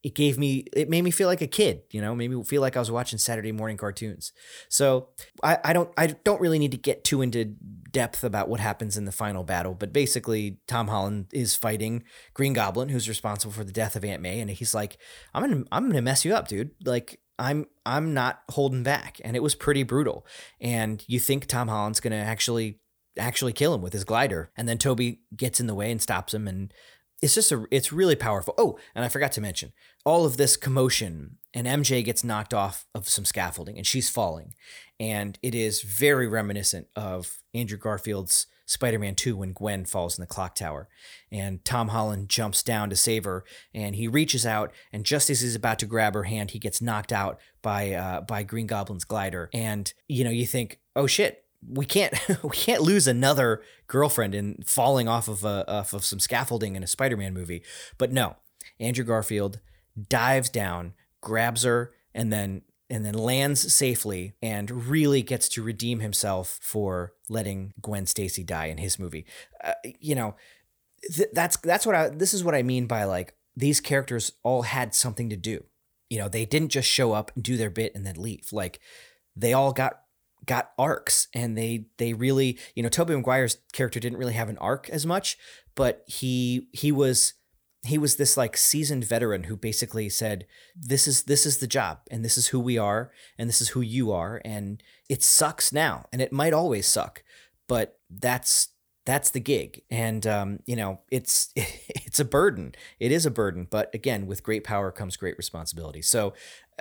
it 0.05 0.13
gave 0.13 0.37
me 0.37 0.65
it 0.71 0.87
made 0.87 1.01
me 1.01 1.09
feel 1.09 1.27
like 1.27 1.41
a 1.41 1.47
kid 1.47 1.81
you 1.89 1.99
know 1.99 2.13
made 2.13 2.29
me 2.29 2.43
feel 2.43 2.61
like 2.61 2.77
i 2.77 2.79
was 2.79 2.91
watching 2.91 3.17
saturday 3.17 3.51
morning 3.51 3.75
cartoons. 3.75 4.33
So 4.69 5.09
I, 5.41 5.57
I 5.63 5.73
don't 5.73 5.91
i 5.97 6.05
don't 6.05 6.39
really 6.39 6.59
need 6.59 6.71
to 6.71 6.77
get 6.77 7.03
too 7.03 7.23
into 7.23 7.55
depth 7.89 8.23
about 8.23 8.47
what 8.47 8.59
happens 8.59 8.97
in 8.97 9.05
the 9.05 9.11
final 9.11 9.43
battle 9.43 9.73
but 9.73 9.91
basically 9.91 10.59
tom 10.67 10.89
holland 10.89 11.25
is 11.33 11.55
fighting 11.55 12.03
green 12.35 12.53
goblin 12.53 12.89
who's 12.89 13.09
responsible 13.09 13.51
for 13.51 13.63
the 13.63 13.71
death 13.71 13.95
of 13.95 14.05
aunt 14.05 14.21
may. 14.21 14.39
And 14.39 14.51
he's 14.51 14.75
like 14.75 14.99
i'm 15.33 15.41
gonna 15.41 15.63
i'm 15.71 15.87
gonna 15.87 16.03
mess 16.03 16.23
you 16.23 16.35
up 16.35 16.47
dude. 16.47 16.69
Like 16.85 17.19
i'm 17.39 17.65
i'm 17.85 18.13
not 18.13 18.41
holding 18.51 18.83
back 18.83 19.19
and 19.23 19.35
it 19.35 19.43
was 19.43 19.55
pretty 19.55 19.83
brutal 19.83 20.25
and 20.59 21.03
you 21.07 21.19
think 21.19 21.45
tom 21.45 21.67
holland's 21.67 21.99
gonna 21.99 22.15
actually 22.15 22.79
actually 23.17 23.53
kill 23.53 23.73
him 23.73 23.81
with 23.81 23.93
his 23.93 24.03
glider 24.03 24.51
and 24.57 24.67
then 24.67 24.77
Tobey 24.77 25.21
gets 25.35 25.59
in 25.59 25.67
the 25.67 25.75
way 25.75 25.89
and 25.89 26.01
stops 26.01 26.33
him 26.33 26.47
and 26.47 26.73
it's 27.21 27.35
just 27.35 27.51
a 27.51 27.65
it's 27.71 27.93
really 27.93 28.15
powerful. 28.15 28.53
Oh, 28.57 28.77
and 28.93 29.05
I 29.05 29.09
forgot 29.09 29.31
to 29.33 29.41
mention 29.41 29.71
all 30.03 30.25
of 30.25 30.37
this 30.37 30.57
commotion 30.57 31.37
and 31.53 31.65
MJ 31.65 32.03
gets 32.03 32.23
knocked 32.23 32.53
off 32.53 32.85
of 32.93 33.07
some 33.07 33.25
scaffolding 33.25 33.77
and 33.77 33.87
she's 33.87 34.09
falling. 34.09 34.53
And 34.99 35.39
it 35.41 35.55
is 35.55 35.81
very 35.81 36.27
reminiscent 36.27 36.87
of 36.95 37.41
Andrew 37.53 37.77
Garfield's 37.77 38.47
Spider-Man 38.65 39.15
2 39.15 39.37
when 39.37 39.53
Gwen 39.53 39.85
falls 39.85 40.17
in 40.17 40.21
the 40.21 40.27
clock 40.27 40.55
tower 40.55 40.87
and 41.31 41.63
Tom 41.63 41.89
Holland 41.89 42.29
jumps 42.29 42.63
down 42.63 42.89
to 42.89 42.95
save 42.95 43.23
her 43.23 43.43
and 43.73 43.95
he 43.95 44.07
reaches 44.07 44.45
out 44.45 44.73
and 44.91 45.05
just 45.05 45.29
as 45.29 45.41
he's 45.41 45.55
about 45.55 45.79
to 45.79 45.85
grab 45.85 46.13
her 46.13 46.23
hand 46.23 46.51
he 46.51 46.59
gets 46.59 46.81
knocked 46.81 47.13
out 47.13 47.39
by 47.61 47.91
uh, 47.91 48.21
by 48.21 48.43
Green 48.43 48.67
Goblin's 48.67 49.05
glider 49.05 49.49
and 49.53 49.93
you 50.07 50.23
know 50.23 50.31
you 50.31 50.45
think 50.45 50.79
oh 50.95 51.07
shit 51.07 51.45
we 51.67 51.85
can't 51.85 52.13
we 52.43 52.49
can't 52.51 52.81
lose 52.81 53.07
another 53.07 53.61
girlfriend 53.87 54.35
in 54.35 54.61
falling 54.65 55.07
off 55.07 55.27
of 55.27 55.43
a, 55.43 55.69
off 55.69 55.93
of 55.93 56.05
some 56.05 56.19
scaffolding 56.19 56.75
in 56.75 56.83
a 56.83 56.87
Spider-Man 56.87 57.33
movie. 57.33 57.63
But 57.97 58.11
no, 58.11 58.35
Andrew 58.79 59.05
Garfield 59.05 59.59
dives 60.09 60.49
down, 60.49 60.93
grabs 61.21 61.63
her, 61.63 61.93
and 62.13 62.31
then 62.31 62.61
and 62.89 63.05
then 63.05 63.13
lands 63.13 63.73
safely 63.73 64.35
and 64.41 64.89
really 64.89 65.21
gets 65.21 65.49
to 65.49 65.63
redeem 65.63 65.99
himself 65.99 66.59
for 66.61 67.13
letting 67.29 67.73
Gwen 67.81 68.05
Stacy 68.05 68.43
die 68.43 68.67
in 68.67 68.77
his 68.77 68.99
movie. 68.99 69.25
Uh, 69.63 69.73
you 69.99 70.15
know, 70.15 70.35
th- 71.13 71.29
that's 71.33 71.57
that's 71.57 71.85
what 71.85 71.95
I 71.95 72.09
this 72.09 72.33
is 72.33 72.43
what 72.43 72.55
I 72.55 72.63
mean 72.63 72.85
by 72.85 73.03
like 73.05 73.35
these 73.55 73.81
characters 73.81 74.31
all 74.43 74.63
had 74.63 74.93
something 74.93 75.29
to 75.29 75.37
do. 75.37 75.63
You 76.09 76.19
know, 76.19 76.29
they 76.29 76.45
didn't 76.45 76.69
just 76.69 76.87
show 76.87 77.13
up 77.13 77.31
and 77.35 77.43
do 77.43 77.57
their 77.57 77.71
bit 77.71 77.93
and 77.95 78.05
then 78.05 78.15
leave. 78.15 78.49
Like 78.51 78.79
they 79.35 79.53
all 79.53 79.73
got 79.73 80.01
got 80.45 80.71
arcs 80.77 81.27
and 81.33 81.57
they 81.57 81.87
they 81.97 82.13
really 82.13 82.59
you 82.75 82.83
know 82.83 82.89
Tobey 82.89 83.15
Maguire's 83.15 83.57
character 83.73 83.99
didn't 83.99 84.19
really 84.19 84.33
have 84.33 84.49
an 84.49 84.57
arc 84.59 84.89
as 84.89 85.05
much 85.05 85.37
but 85.73 86.03
he 86.07 86.67
he 86.71 86.91
was 86.91 87.33
he 87.87 87.97
was 87.97 88.15
this 88.15 88.37
like 88.37 88.57
seasoned 88.57 89.03
veteran 89.03 89.43
who 89.43 89.55
basically 89.55 90.09
said 90.09 90.45
this 90.75 91.07
is 91.07 91.23
this 91.23 91.45
is 91.45 91.57
the 91.57 91.67
job 91.67 91.99
and 92.09 92.23
this 92.23 92.37
is 92.37 92.47
who 92.47 92.59
we 92.59 92.77
are 92.77 93.11
and 93.37 93.49
this 93.49 93.61
is 93.61 93.69
who 93.69 93.81
you 93.81 94.11
are 94.11 94.41
and 94.45 94.81
it 95.09 95.23
sucks 95.23 95.71
now 95.71 96.05
and 96.11 96.21
it 96.21 96.31
might 96.31 96.53
always 96.53 96.87
suck 96.87 97.23
but 97.67 97.99
that's 98.09 98.69
that's 99.05 99.29
the 99.29 99.39
gig. 99.39 99.83
And 99.89 100.25
um, 100.27 100.59
you 100.65 100.75
know 100.75 100.99
it's 101.11 101.51
it's 101.55 102.19
a 102.19 102.25
burden. 102.25 102.75
It 102.99 103.11
is 103.11 103.25
a 103.25 103.31
burden 103.31 103.67
but 103.69 103.93
again 103.93 104.27
with 104.27 104.43
great 104.43 104.63
power 104.63 104.91
comes 104.91 105.15
great 105.15 105.37
responsibility. 105.37 106.01
So 106.01 106.33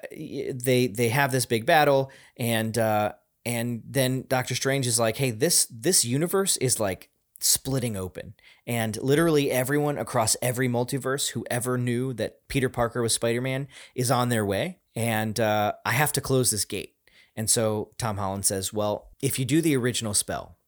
uh, 0.02 0.06
they 0.12 0.88
they 0.88 1.10
have 1.10 1.30
this 1.30 1.46
big 1.46 1.66
battle 1.66 2.10
and 2.36 2.76
uh, 2.76 3.12
and 3.46 3.82
then 3.86 4.24
Doctor 4.26 4.54
Strange 4.54 4.86
is 4.86 4.98
like, 4.98 5.18
"Hey, 5.18 5.30
this 5.30 5.66
this 5.70 6.04
universe 6.04 6.56
is 6.56 6.80
like 6.80 7.10
splitting 7.44 7.96
open, 7.96 8.34
and 8.66 8.96
literally 9.02 9.50
everyone 9.50 9.98
across 9.98 10.36
every 10.40 10.68
multiverse 10.68 11.30
who 11.30 11.44
ever 11.50 11.76
knew 11.78 12.12
that 12.14 12.46
Peter 12.48 12.68
Parker 12.68 13.02
was 13.02 13.12
Spider 13.12 13.40
Man 13.40 13.68
is 13.94 14.10
on 14.10 14.28
their 14.28 14.44
way, 14.44 14.78
and 14.96 15.38
uh, 15.38 15.74
I 15.84 15.92
have 15.92 16.12
to 16.12 16.20
close 16.20 16.50
this 16.50 16.64
gate." 16.64 16.94
And 17.36 17.50
so 17.50 17.90
Tom 17.98 18.16
Holland 18.16 18.44
says, 18.44 18.72
"Well, 18.72 19.10
if 19.20 19.38
you 19.38 19.44
do 19.44 19.60
the 19.60 19.76
original 19.76 20.14
spell, 20.14 20.58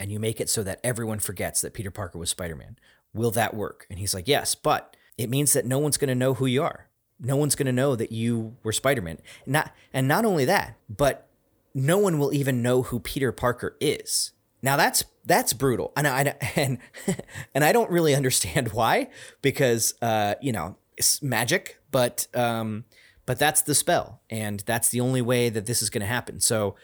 and 0.00 0.10
you 0.10 0.18
make 0.18 0.40
it 0.40 0.50
so 0.50 0.62
that 0.62 0.80
everyone 0.84 1.18
forgets 1.18 1.60
that 1.60 1.74
Peter 1.74 1.90
Parker 1.90 2.18
was 2.18 2.30
Spider 2.30 2.56
Man, 2.56 2.76
will 3.14 3.30
that 3.32 3.54
work?" 3.54 3.86
And 3.90 3.98
he's 3.98 4.14
like, 4.14 4.28
"Yes, 4.28 4.54
but." 4.54 4.94
It 5.18 5.28
means 5.28 5.52
that 5.52 5.66
no 5.66 5.80
one's 5.80 5.96
going 5.96 6.08
to 6.08 6.14
know 6.14 6.34
who 6.34 6.46
you 6.46 6.62
are. 6.62 6.88
No 7.18 7.34
one's 7.34 7.56
going 7.56 7.66
to 7.66 7.72
know 7.72 7.96
that 7.96 8.12
you 8.12 8.56
were 8.62 8.72
Spider-Man. 8.72 9.18
Not 9.44 9.74
and 9.92 10.06
not 10.06 10.24
only 10.24 10.44
that, 10.44 10.76
but 10.88 11.28
no 11.74 11.98
one 11.98 12.20
will 12.20 12.32
even 12.32 12.62
know 12.62 12.82
who 12.84 13.00
Peter 13.00 13.32
Parker 13.32 13.76
is. 13.80 14.30
Now 14.62 14.76
that's 14.76 15.04
that's 15.28 15.52
brutal, 15.52 15.92
and 15.96 16.06
I 16.06 16.34
and 16.56 16.78
and 17.54 17.64
I 17.64 17.72
don't 17.72 17.90
really 17.90 18.14
understand 18.14 18.68
why 18.72 19.08
because 19.42 19.94
uh, 20.02 20.34
you 20.40 20.52
know 20.52 20.76
it's 20.96 21.22
magic, 21.22 21.80
but 21.90 22.26
um, 22.34 22.84
but 23.26 23.38
that's 23.38 23.62
the 23.62 23.74
spell, 23.74 24.20
and 24.28 24.60
that's 24.66 24.88
the 24.88 25.00
only 25.00 25.22
way 25.22 25.48
that 25.48 25.66
this 25.66 25.82
is 25.82 25.90
going 25.90 26.00
to 26.00 26.06
happen. 26.06 26.40
So 26.40 26.74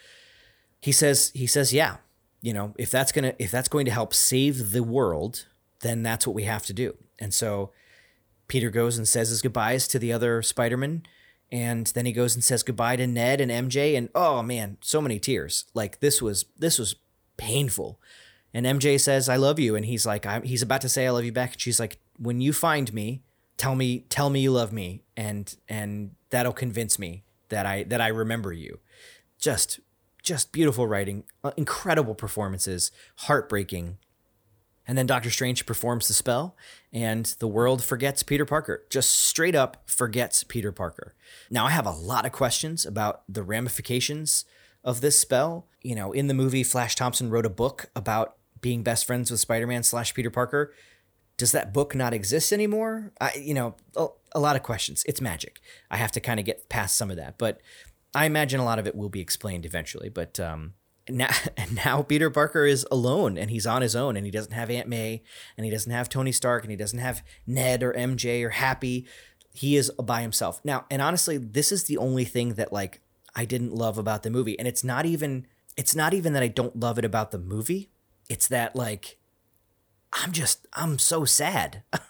he 0.80 0.92
says 0.92 1.32
he 1.34 1.46
says 1.46 1.72
yeah, 1.72 1.96
you 2.40 2.52
know 2.52 2.74
if 2.78 2.90
that's 2.90 3.12
gonna 3.12 3.34
if 3.38 3.50
that's 3.50 3.68
going 3.68 3.86
to 3.86 3.92
help 3.92 4.14
save 4.14 4.72
the 4.72 4.82
world, 4.82 5.46
then 5.80 6.02
that's 6.02 6.26
what 6.26 6.36
we 6.36 6.44
have 6.44 6.64
to 6.66 6.72
do. 6.72 6.96
And 7.18 7.34
so 7.34 7.72
Peter 8.46 8.70
goes 8.70 8.98
and 8.98 9.08
says 9.08 9.30
his 9.30 9.42
goodbyes 9.42 9.88
to 9.88 9.98
the 9.98 10.12
other 10.12 10.42
Spider-Man 10.42 11.02
and 11.54 11.86
then 11.88 12.04
he 12.04 12.12
goes 12.12 12.34
and 12.34 12.42
says 12.42 12.64
goodbye 12.64 12.96
to 12.96 13.06
Ned 13.06 13.40
and 13.40 13.50
MJ 13.50 13.96
and 13.96 14.08
oh 14.14 14.42
man, 14.42 14.76
so 14.80 15.00
many 15.00 15.18
tears. 15.18 15.66
Like 15.72 16.00
this 16.00 16.20
was 16.20 16.46
this 16.58 16.78
was 16.78 16.96
painful. 17.36 18.00
And 18.54 18.64
MJ 18.64 19.00
says 19.00 19.28
I 19.28 19.36
love 19.36 19.58
you 19.58 19.74
and 19.74 19.84
he's 19.84 20.06
like 20.06 20.24
he's 20.44 20.62
about 20.62 20.80
to 20.82 20.88
say 20.88 21.06
I 21.06 21.10
love 21.10 21.24
you 21.24 21.32
back 21.32 21.52
and 21.52 21.60
she's 21.60 21.80
like 21.80 21.98
when 22.16 22.40
you 22.40 22.52
find 22.52 22.94
me, 22.94 23.22
tell 23.56 23.74
me 23.74 24.06
tell 24.08 24.30
me 24.30 24.40
you 24.40 24.52
love 24.52 24.72
me 24.72 25.02
and 25.16 25.54
and 25.68 26.12
that'll 26.30 26.52
convince 26.52 26.98
me 26.98 27.24
that 27.48 27.66
I 27.66 27.82
that 27.84 28.00
I 28.00 28.08
remember 28.08 28.52
you. 28.52 28.78
Just 29.38 29.80
just 30.22 30.52
beautiful 30.52 30.86
writing, 30.86 31.24
uh, 31.44 31.52
incredible 31.56 32.14
performances, 32.14 32.90
heartbreaking. 33.16 33.98
And 34.86 34.98
then 34.98 35.06
Doctor 35.06 35.30
Strange 35.30 35.64
performs 35.64 36.08
the 36.08 36.14
spell, 36.14 36.56
and 36.92 37.26
the 37.38 37.48
world 37.48 37.82
forgets 37.82 38.22
Peter 38.22 38.44
Parker. 38.44 38.84
Just 38.90 39.10
straight 39.10 39.54
up 39.54 39.88
forgets 39.88 40.44
Peter 40.44 40.72
Parker. 40.72 41.14
Now, 41.50 41.66
I 41.66 41.70
have 41.70 41.86
a 41.86 41.90
lot 41.90 42.26
of 42.26 42.32
questions 42.32 42.84
about 42.84 43.22
the 43.28 43.42
ramifications 43.42 44.44
of 44.82 45.00
this 45.00 45.18
spell. 45.18 45.66
You 45.82 45.94
know, 45.94 46.12
in 46.12 46.26
the 46.26 46.34
movie, 46.34 46.62
Flash 46.62 46.96
Thompson 46.96 47.30
wrote 47.30 47.46
a 47.46 47.50
book 47.50 47.90
about 47.96 48.36
being 48.64 48.82
best 48.82 49.04
friends 49.04 49.30
with 49.30 49.40
Spider 49.40 49.66
Man 49.66 49.82
slash 49.82 50.14
Peter 50.14 50.30
Parker. 50.30 50.72
Does 51.36 51.52
that 51.52 51.74
book 51.74 51.94
not 51.94 52.14
exist 52.14 52.50
anymore? 52.50 53.12
I, 53.20 53.34
you 53.34 53.52
know, 53.52 53.74
a, 53.94 54.06
a 54.34 54.40
lot 54.40 54.56
of 54.56 54.62
questions. 54.62 55.04
It's 55.06 55.20
magic. 55.20 55.60
I 55.90 55.98
have 55.98 56.10
to 56.12 56.20
kind 56.20 56.40
of 56.40 56.46
get 56.46 56.70
past 56.70 56.96
some 56.96 57.10
of 57.10 57.18
that, 57.18 57.36
but 57.36 57.60
I 58.14 58.24
imagine 58.24 58.60
a 58.60 58.64
lot 58.64 58.78
of 58.78 58.86
it 58.86 58.96
will 58.96 59.10
be 59.10 59.20
explained 59.20 59.66
eventually. 59.66 60.08
But 60.08 60.40
um, 60.40 60.72
now, 61.10 61.28
now 61.84 62.00
Peter 62.00 62.30
Parker 62.30 62.64
is 62.64 62.86
alone 62.90 63.36
and 63.36 63.50
he's 63.50 63.66
on 63.66 63.82
his 63.82 63.94
own 63.94 64.16
and 64.16 64.24
he 64.24 64.32
doesn't 64.32 64.54
have 64.54 64.70
Aunt 64.70 64.88
May 64.88 65.22
and 65.58 65.66
he 65.66 65.70
doesn't 65.70 65.92
have 65.92 66.08
Tony 66.08 66.32
Stark 66.32 66.64
and 66.64 66.70
he 66.70 66.76
doesn't 66.76 66.98
have 66.98 67.22
Ned 67.46 67.82
or 67.82 67.92
MJ 67.92 68.42
or 68.42 68.50
Happy. 68.50 69.06
He 69.52 69.76
is 69.76 69.90
by 69.90 70.22
himself. 70.22 70.62
Now, 70.64 70.86
and 70.90 71.02
honestly, 71.02 71.36
this 71.36 71.70
is 71.70 71.84
the 71.84 71.98
only 71.98 72.24
thing 72.24 72.54
that 72.54 72.72
like 72.72 73.02
I 73.36 73.44
didn't 73.44 73.74
love 73.74 73.98
about 73.98 74.22
the 74.22 74.30
movie. 74.30 74.58
And 74.58 74.66
it's 74.66 74.82
not 74.82 75.04
even 75.04 75.46
it's 75.76 75.94
not 75.94 76.14
even 76.14 76.32
that 76.32 76.42
I 76.42 76.48
don't 76.48 76.80
love 76.80 76.98
it 76.98 77.04
about 77.04 77.30
the 77.30 77.38
movie. 77.38 77.90
It's 78.28 78.48
that 78.48 78.74
like 78.74 79.18
I'm 80.12 80.32
just 80.32 80.66
I'm 80.72 80.98
so 80.98 81.24
sad. 81.24 81.82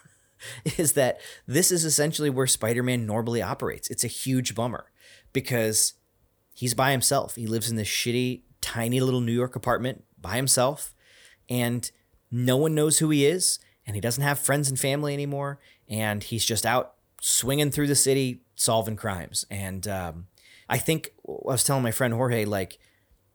is 0.77 0.93
that 0.93 1.21
this 1.47 1.73
is 1.73 1.87
essentially 1.87 2.29
where 2.29 2.47
Spider-Man 2.47 3.07
normally 3.07 3.41
operates. 3.41 3.89
It's 3.89 4.05
a 4.05 4.09
huge 4.09 4.55
bummer 4.55 4.91
because 5.33 5.95
he's 6.53 6.75
by 6.75 6.91
himself. 6.91 7.37
He 7.37 7.47
lives 7.47 7.71
in 7.71 7.77
this 7.77 7.89
shitty 7.89 8.43
tiny 8.61 9.01
little 9.01 9.23
New 9.23 9.33
York 9.33 9.57
apartment 9.57 10.05
by 10.21 10.37
himself 10.37 10.95
and 11.49 11.91
no 12.31 12.57
one 12.57 12.75
knows 12.75 12.99
who 12.99 13.11
he 13.11 13.27
is 13.27 13.59
and 13.87 13.95
he 13.95 14.01
doesn't 14.01 14.23
have 14.23 14.39
friends 14.39 14.69
and 14.69 14.79
family 14.79 15.13
anymore 15.13 15.61
and 15.89 16.23
he's 16.23 16.45
just 16.45 16.65
out 16.65 16.95
swinging 17.21 17.71
through 17.71 17.87
the 17.87 17.95
city 17.95 18.41
solving 18.55 18.97
crimes 18.97 19.45
and 19.51 19.87
um, 19.87 20.27
i 20.69 20.79
think 20.79 21.11
i 21.29 21.33
was 21.53 21.65
telling 21.65 21.83
my 21.83 21.91
friend 21.91 22.15
jorge 22.15 22.45
like 22.45 22.79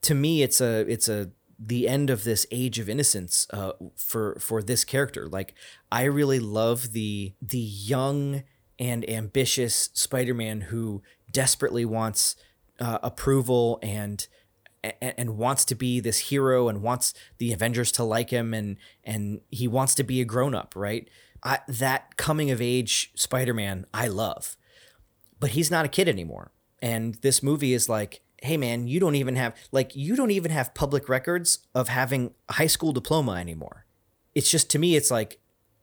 to 0.01 0.15
me 0.15 0.41
it's 0.41 0.61
a 0.61 0.80
it's 0.91 1.07
a 1.07 1.30
the 1.60 1.88
end 1.88 2.10
of 2.10 2.24
this 2.24 2.47
age 2.51 2.80
of 2.80 2.88
innocence 2.88 3.45
uh, 3.51 3.74
for 3.97 4.38
for 4.39 4.64
this 4.64 4.84
character 4.86 5.28
like 5.28 5.53
i 5.91 6.03
really 6.03 6.39
love 6.39 6.93
the 6.93 7.34
the 7.41 7.60
young 7.60 8.43
and 8.80 9.07
ambitious 9.10 9.89
spider-man 9.93 10.62
who 10.62 11.01
desperately 11.32 11.84
wants 11.84 12.36
uh, 12.80 12.99
approval 13.03 13.78
and 13.84 14.28
and, 15.01 15.38
wants 15.38 15.66
to 15.66 15.76
be 15.76 15.99
this 15.99 16.20
hero 16.20 16.70
and 16.70 16.82
wants 16.82 17.14
the 17.38 17.51
Avengers 17.51 17.91
to 17.93 18.03
like 18.03 18.30
him 18.30 18.53
and 18.53 18.78
and 19.03 19.41
he 19.49 19.68
wants 19.68 19.95
to 19.95 20.03
be 20.03 20.22
a 20.22 20.26
grown 20.26 20.55
up, 20.55 20.74
right? 20.76 21.10
I, 21.43 21.60
that 21.68 22.18
coming 22.18 22.51
of 22.51 22.62
age 22.62 23.12
Spider-Man 23.16 23.86
I 23.93 24.07
love. 24.07 24.55
But 25.39 25.51
he's 25.51 25.72
not 25.72 25.86
a 25.86 25.89
kid 25.89 26.10
anymore. 26.10 26.51
And 26.82 27.16
this 27.16 27.41
movie 27.41 27.74
is 27.74 27.88
like, 27.88 28.22
hey 28.41 28.57
man, 28.57 28.87
you 28.87 28.99
don't 28.99 29.15
even 29.15 29.35
have 29.35 29.55
like 29.71 29.95
you 29.95 30.15
don't 30.15 30.31
even 30.31 30.51
have 30.51 30.73
public 30.73 31.09
records 31.09 31.59
of 31.75 31.89
having 31.89 32.33
a 32.47 32.53
high 32.53 32.67
school 32.67 32.91
diploma 32.91 33.33
anymore. 33.33 33.85
It's 34.35 34.49
just 34.49 34.69
to 34.71 34.79
me 34.79 34.95
it's 34.95 35.11
like, 35.11 35.39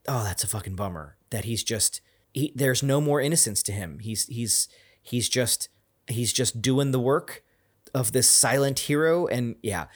oh, 0.08 0.24
that's 0.24 0.44
a 0.44 0.48
fucking 0.48 0.76
bummer 0.76 1.16
that 1.30 1.44
he's 1.44 1.62
just 1.62 2.00
he, 2.32 2.52
there's 2.54 2.82
no 2.82 3.00
more 3.00 3.20
innocence 3.20 3.62
to 3.64 3.72
him. 3.72 3.98
He's 4.00 4.26
he's 4.26 4.68
he's 5.02 5.28
just 5.28 5.68
he's 6.08 6.32
just 6.32 6.62
doing 6.62 6.90
the 6.90 7.00
work 7.00 7.42
of 7.94 8.12
this 8.12 8.28
silent 8.28 8.80
hero 8.80 9.26
and 9.26 9.56
yeah 9.62 9.86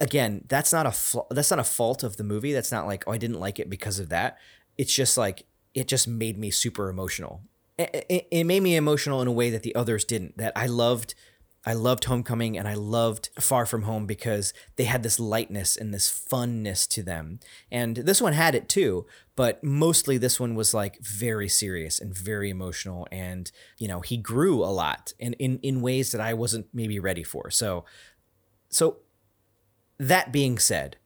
again 0.00 0.44
that's 0.48 0.72
not 0.72 0.86
a 0.86 0.92
fl- 0.92 1.20
that's 1.30 1.50
not 1.50 1.58
a 1.58 1.64
fault 1.64 2.02
of 2.02 2.16
the 2.16 2.24
movie 2.24 2.52
that's 2.52 2.70
not 2.70 2.86
like 2.86 3.04
oh 3.06 3.12
i 3.12 3.18
didn't 3.18 3.40
like 3.40 3.58
it 3.58 3.70
because 3.70 3.98
of 3.98 4.08
that 4.10 4.36
it's 4.76 4.94
just 4.94 5.16
like 5.16 5.46
it 5.74 5.88
just 5.88 6.06
made 6.06 6.36
me 6.36 6.50
super 6.50 6.88
emotional 6.88 7.42
it, 7.78 8.06
it, 8.10 8.28
it 8.30 8.44
made 8.44 8.62
me 8.62 8.76
emotional 8.76 9.22
in 9.22 9.28
a 9.28 9.32
way 9.32 9.48
that 9.48 9.62
the 9.62 9.74
others 9.74 10.04
didn't 10.04 10.36
that 10.36 10.52
i 10.54 10.66
loved 10.66 11.14
I 11.66 11.74
loved 11.74 12.04
Homecoming 12.04 12.56
and 12.56 12.66
I 12.66 12.74
loved 12.74 13.28
Far 13.38 13.66
From 13.66 13.82
Home 13.82 14.06
because 14.06 14.54
they 14.76 14.84
had 14.84 15.02
this 15.02 15.20
lightness 15.20 15.76
and 15.76 15.92
this 15.92 16.08
funness 16.08 16.88
to 16.88 17.02
them. 17.02 17.38
And 17.70 17.96
this 17.96 18.22
one 18.22 18.32
had 18.32 18.54
it 18.54 18.68
too, 18.68 19.06
but 19.36 19.62
mostly 19.62 20.16
this 20.16 20.40
one 20.40 20.54
was 20.54 20.72
like 20.72 20.98
very 21.00 21.48
serious 21.48 22.00
and 22.00 22.16
very 22.16 22.48
emotional. 22.48 23.06
And, 23.12 23.50
you 23.78 23.88
know, 23.88 24.00
he 24.00 24.16
grew 24.16 24.64
a 24.64 24.72
lot 24.72 25.12
and 25.20 25.34
in, 25.38 25.58
in 25.58 25.82
ways 25.82 26.12
that 26.12 26.20
I 26.20 26.32
wasn't 26.32 26.66
maybe 26.72 26.98
ready 26.98 27.22
for. 27.22 27.50
So, 27.50 27.84
so 28.70 28.98
that 29.98 30.32
being 30.32 30.58
said, 30.58 30.96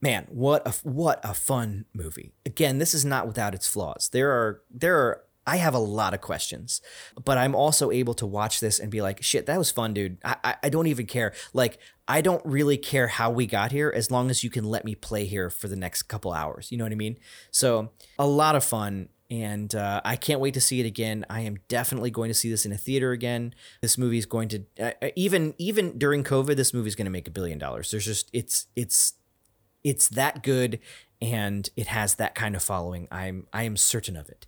man, 0.00 0.26
what 0.30 0.66
a 0.66 0.72
what 0.88 1.20
a 1.22 1.34
fun 1.34 1.84
movie. 1.92 2.32
Again, 2.46 2.78
this 2.78 2.94
is 2.94 3.04
not 3.04 3.26
without 3.26 3.54
its 3.54 3.68
flaws. 3.68 4.08
There 4.12 4.30
are 4.30 4.62
there 4.70 4.96
are 4.96 5.24
I 5.48 5.56
have 5.56 5.72
a 5.72 5.78
lot 5.78 6.12
of 6.12 6.20
questions, 6.20 6.82
but 7.24 7.38
I'm 7.38 7.54
also 7.54 7.90
able 7.90 8.12
to 8.14 8.26
watch 8.26 8.60
this 8.60 8.78
and 8.78 8.90
be 8.90 9.00
like, 9.00 9.22
shit, 9.22 9.46
that 9.46 9.56
was 9.56 9.70
fun, 9.70 9.94
dude. 9.94 10.18
I, 10.22 10.36
I, 10.44 10.56
I, 10.64 10.68
don't 10.68 10.88
even 10.88 11.06
care. 11.06 11.32
Like, 11.54 11.78
I 12.06 12.20
don't 12.20 12.44
really 12.44 12.76
care 12.76 13.08
how 13.08 13.30
we 13.30 13.46
got 13.46 13.72
here 13.72 13.90
as 13.96 14.10
long 14.10 14.28
as 14.28 14.44
you 14.44 14.50
can 14.50 14.64
let 14.64 14.84
me 14.84 14.94
play 14.94 15.24
here 15.24 15.48
for 15.48 15.66
the 15.66 15.74
next 15.74 16.02
couple 16.02 16.34
hours. 16.34 16.70
You 16.70 16.76
know 16.76 16.84
what 16.84 16.92
I 16.92 16.96
mean? 16.96 17.18
So, 17.50 17.92
a 18.18 18.26
lot 18.26 18.56
of 18.56 18.64
fun. 18.64 19.08
And 19.30 19.74
uh, 19.74 20.02
I 20.04 20.16
can't 20.16 20.40
wait 20.40 20.52
to 20.52 20.60
see 20.60 20.80
it 20.80 20.86
again. 20.86 21.24
I 21.30 21.40
am 21.40 21.56
definitely 21.66 22.10
going 22.10 22.28
to 22.28 22.34
see 22.34 22.50
this 22.50 22.66
in 22.66 22.72
a 22.72 22.78
theater 22.78 23.12
again. 23.12 23.54
This 23.80 23.96
movie 23.96 24.18
is 24.18 24.26
going 24.26 24.48
to 24.48 24.64
uh, 24.78 24.92
uh 25.00 25.08
even 25.16 25.54
even 25.58 25.98
during 25.98 26.24
COVID, 26.24 26.56
this 26.56 26.74
movie 26.74 26.88
is 26.88 26.94
going 26.94 27.06
to 27.06 27.10
make 27.10 27.28
a 27.28 27.30
billion 27.30 27.58
dollars. 27.58 27.90
There's 27.90 28.06
just 28.06 28.30
it's 28.32 28.66
it's 28.74 29.14
it's 29.84 30.08
that 30.08 30.42
good, 30.42 30.78
and 31.20 31.68
it 31.76 31.88
has 31.88 32.14
that 32.14 32.34
kind 32.34 32.56
of 32.56 32.62
following. 32.62 33.06
I'm 33.10 33.46
I 33.52 33.64
am 33.64 33.76
certain 33.76 34.16
of 34.16 34.30
it. 34.30 34.46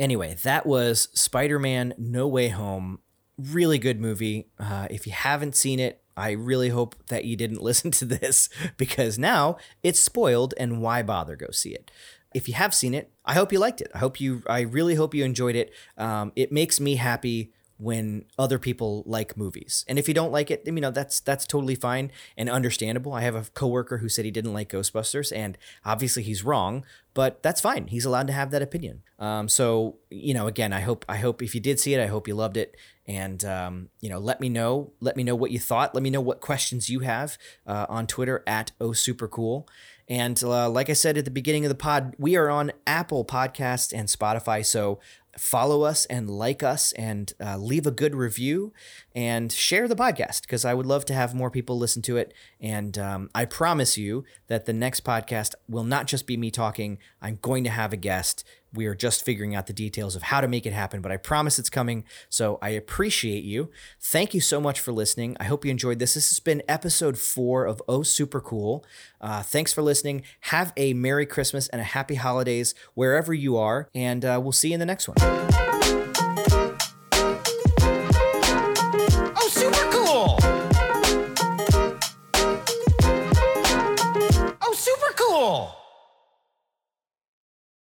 Anyway, 0.00 0.34
that 0.42 0.64
was 0.64 1.08
Spider 1.12 1.58
Man 1.58 1.92
No 1.98 2.26
Way 2.26 2.48
Home. 2.48 3.00
Really 3.36 3.78
good 3.78 4.00
movie. 4.00 4.48
Uh, 4.58 4.88
if 4.90 5.06
you 5.06 5.12
haven't 5.12 5.54
seen 5.54 5.78
it, 5.78 6.02
I 6.16 6.30
really 6.30 6.70
hope 6.70 6.96
that 7.08 7.26
you 7.26 7.36
didn't 7.36 7.60
listen 7.62 7.90
to 7.92 8.06
this 8.06 8.48
because 8.78 9.18
now 9.18 9.58
it's 9.82 10.00
spoiled 10.00 10.54
and 10.56 10.80
why 10.80 11.02
bother 11.02 11.36
go 11.36 11.50
see 11.50 11.74
it. 11.74 11.90
If 12.34 12.48
you 12.48 12.54
have 12.54 12.74
seen 12.74 12.94
it, 12.94 13.12
I 13.26 13.34
hope 13.34 13.52
you 13.52 13.58
liked 13.58 13.82
it. 13.82 13.90
I 13.94 13.98
hope 13.98 14.22
you, 14.22 14.42
I 14.48 14.60
really 14.60 14.94
hope 14.94 15.14
you 15.14 15.22
enjoyed 15.22 15.54
it. 15.54 15.70
Um, 15.98 16.32
it 16.34 16.50
makes 16.50 16.80
me 16.80 16.94
happy 16.94 17.52
when 17.80 18.26
other 18.38 18.58
people 18.58 19.02
like 19.06 19.36
movies. 19.36 19.84
And 19.88 19.98
if 19.98 20.06
you 20.06 20.14
don't 20.14 20.30
like 20.30 20.50
it, 20.50 20.62
you 20.66 20.72
know, 20.72 20.90
that's 20.90 21.20
that's 21.20 21.46
totally 21.46 21.74
fine 21.74 22.12
and 22.36 22.50
understandable. 22.50 23.14
I 23.14 23.22
have 23.22 23.34
a 23.34 23.46
coworker 23.54 23.98
who 23.98 24.08
said 24.08 24.24
he 24.24 24.30
didn't 24.30 24.52
like 24.52 24.70
Ghostbusters 24.70 25.34
and 25.34 25.56
obviously 25.84 26.22
he's 26.22 26.44
wrong, 26.44 26.84
but 27.14 27.42
that's 27.42 27.60
fine. 27.60 27.86
He's 27.86 28.04
allowed 28.04 28.26
to 28.26 28.32
have 28.32 28.50
that 28.50 28.62
opinion. 28.62 29.02
Um, 29.18 29.48
so, 29.48 29.96
you 30.10 30.34
know, 30.34 30.46
again, 30.46 30.72
I 30.72 30.80
hope 30.80 31.04
I 31.08 31.16
hope 31.16 31.42
if 31.42 31.54
you 31.54 31.60
did 31.60 31.80
see 31.80 31.94
it, 31.94 32.02
I 32.02 32.06
hope 32.06 32.28
you 32.28 32.34
loved 32.34 32.56
it 32.56 32.76
and 33.06 33.44
um, 33.44 33.88
you 34.00 34.08
know, 34.08 34.18
let 34.18 34.40
me 34.40 34.48
know, 34.48 34.92
let 35.00 35.16
me 35.16 35.24
know 35.24 35.34
what 35.34 35.50
you 35.50 35.58
thought. 35.58 35.94
Let 35.94 36.02
me 36.02 36.10
know 36.10 36.20
what 36.20 36.40
questions 36.40 36.90
you 36.90 37.00
have 37.00 37.38
uh, 37.66 37.86
on 37.88 38.06
Twitter 38.06 38.44
at 38.46 38.72
oh 38.80 38.92
super 38.92 39.26
cool. 39.26 39.66
And 40.10 40.42
uh, 40.42 40.68
like 40.68 40.90
I 40.90 40.94
said 40.94 41.16
at 41.16 41.24
the 41.24 41.30
beginning 41.30 41.64
of 41.64 41.68
the 41.68 41.76
pod, 41.76 42.16
we 42.18 42.34
are 42.36 42.50
on 42.50 42.72
Apple 42.84 43.24
Podcast 43.24 43.92
and 43.92 44.08
Spotify. 44.08 44.66
So 44.66 44.98
follow 45.40 45.82
us 45.82 46.04
and 46.06 46.28
like 46.28 46.62
us 46.62 46.92
and 46.92 47.32
uh, 47.40 47.56
leave 47.56 47.86
a 47.86 47.90
good 47.90 48.14
review 48.14 48.74
and 49.14 49.50
share 49.50 49.88
the 49.88 49.96
podcast 49.96 50.42
because 50.42 50.66
I 50.66 50.74
would 50.74 50.84
love 50.84 51.06
to 51.06 51.14
have 51.14 51.34
more 51.34 51.50
people 51.50 51.78
listen 51.78 52.02
to 52.02 52.18
it. 52.18 52.34
And 52.60 52.98
um, 52.98 53.30
I 53.34 53.46
promise 53.46 53.96
you 53.96 54.24
that 54.48 54.66
the 54.66 54.74
next 54.74 55.02
podcast 55.02 55.54
will 55.66 55.82
not 55.82 56.06
just 56.06 56.26
be 56.26 56.36
me 56.36 56.50
talking, 56.50 56.98
I'm 57.22 57.38
going 57.40 57.64
to 57.64 57.70
have 57.70 57.92
a 57.94 57.96
guest. 57.96 58.44
We 58.72 58.86
are 58.86 58.94
just 58.94 59.24
figuring 59.24 59.54
out 59.54 59.66
the 59.66 59.72
details 59.72 60.14
of 60.16 60.22
how 60.22 60.40
to 60.40 60.48
make 60.48 60.66
it 60.66 60.72
happen, 60.72 61.00
but 61.00 61.10
I 61.10 61.16
promise 61.16 61.58
it's 61.58 61.70
coming. 61.70 62.04
So 62.28 62.58
I 62.62 62.70
appreciate 62.70 63.44
you. 63.44 63.70
Thank 64.00 64.34
you 64.34 64.40
so 64.40 64.60
much 64.60 64.80
for 64.80 64.92
listening. 64.92 65.36
I 65.40 65.44
hope 65.44 65.64
you 65.64 65.70
enjoyed 65.70 65.98
this. 65.98 66.14
This 66.14 66.30
has 66.30 66.40
been 66.40 66.62
episode 66.68 67.18
four 67.18 67.66
of 67.66 67.82
Oh 67.88 68.02
Super 68.02 68.40
Cool. 68.40 68.84
Uh, 69.20 69.42
thanks 69.42 69.72
for 69.72 69.82
listening. 69.82 70.22
Have 70.42 70.72
a 70.76 70.94
Merry 70.94 71.26
Christmas 71.26 71.68
and 71.68 71.80
a 71.80 71.84
Happy 71.84 72.14
Holidays 72.14 72.74
wherever 72.94 73.34
you 73.34 73.56
are, 73.56 73.88
and 73.94 74.24
uh, 74.24 74.40
we'll 74.42 74.52
see 74.52 74.68
you 74.68 74.74
in 74.74 74.80
the 74.80 74.86
next 74.86 75.08
one. 75.08 75.59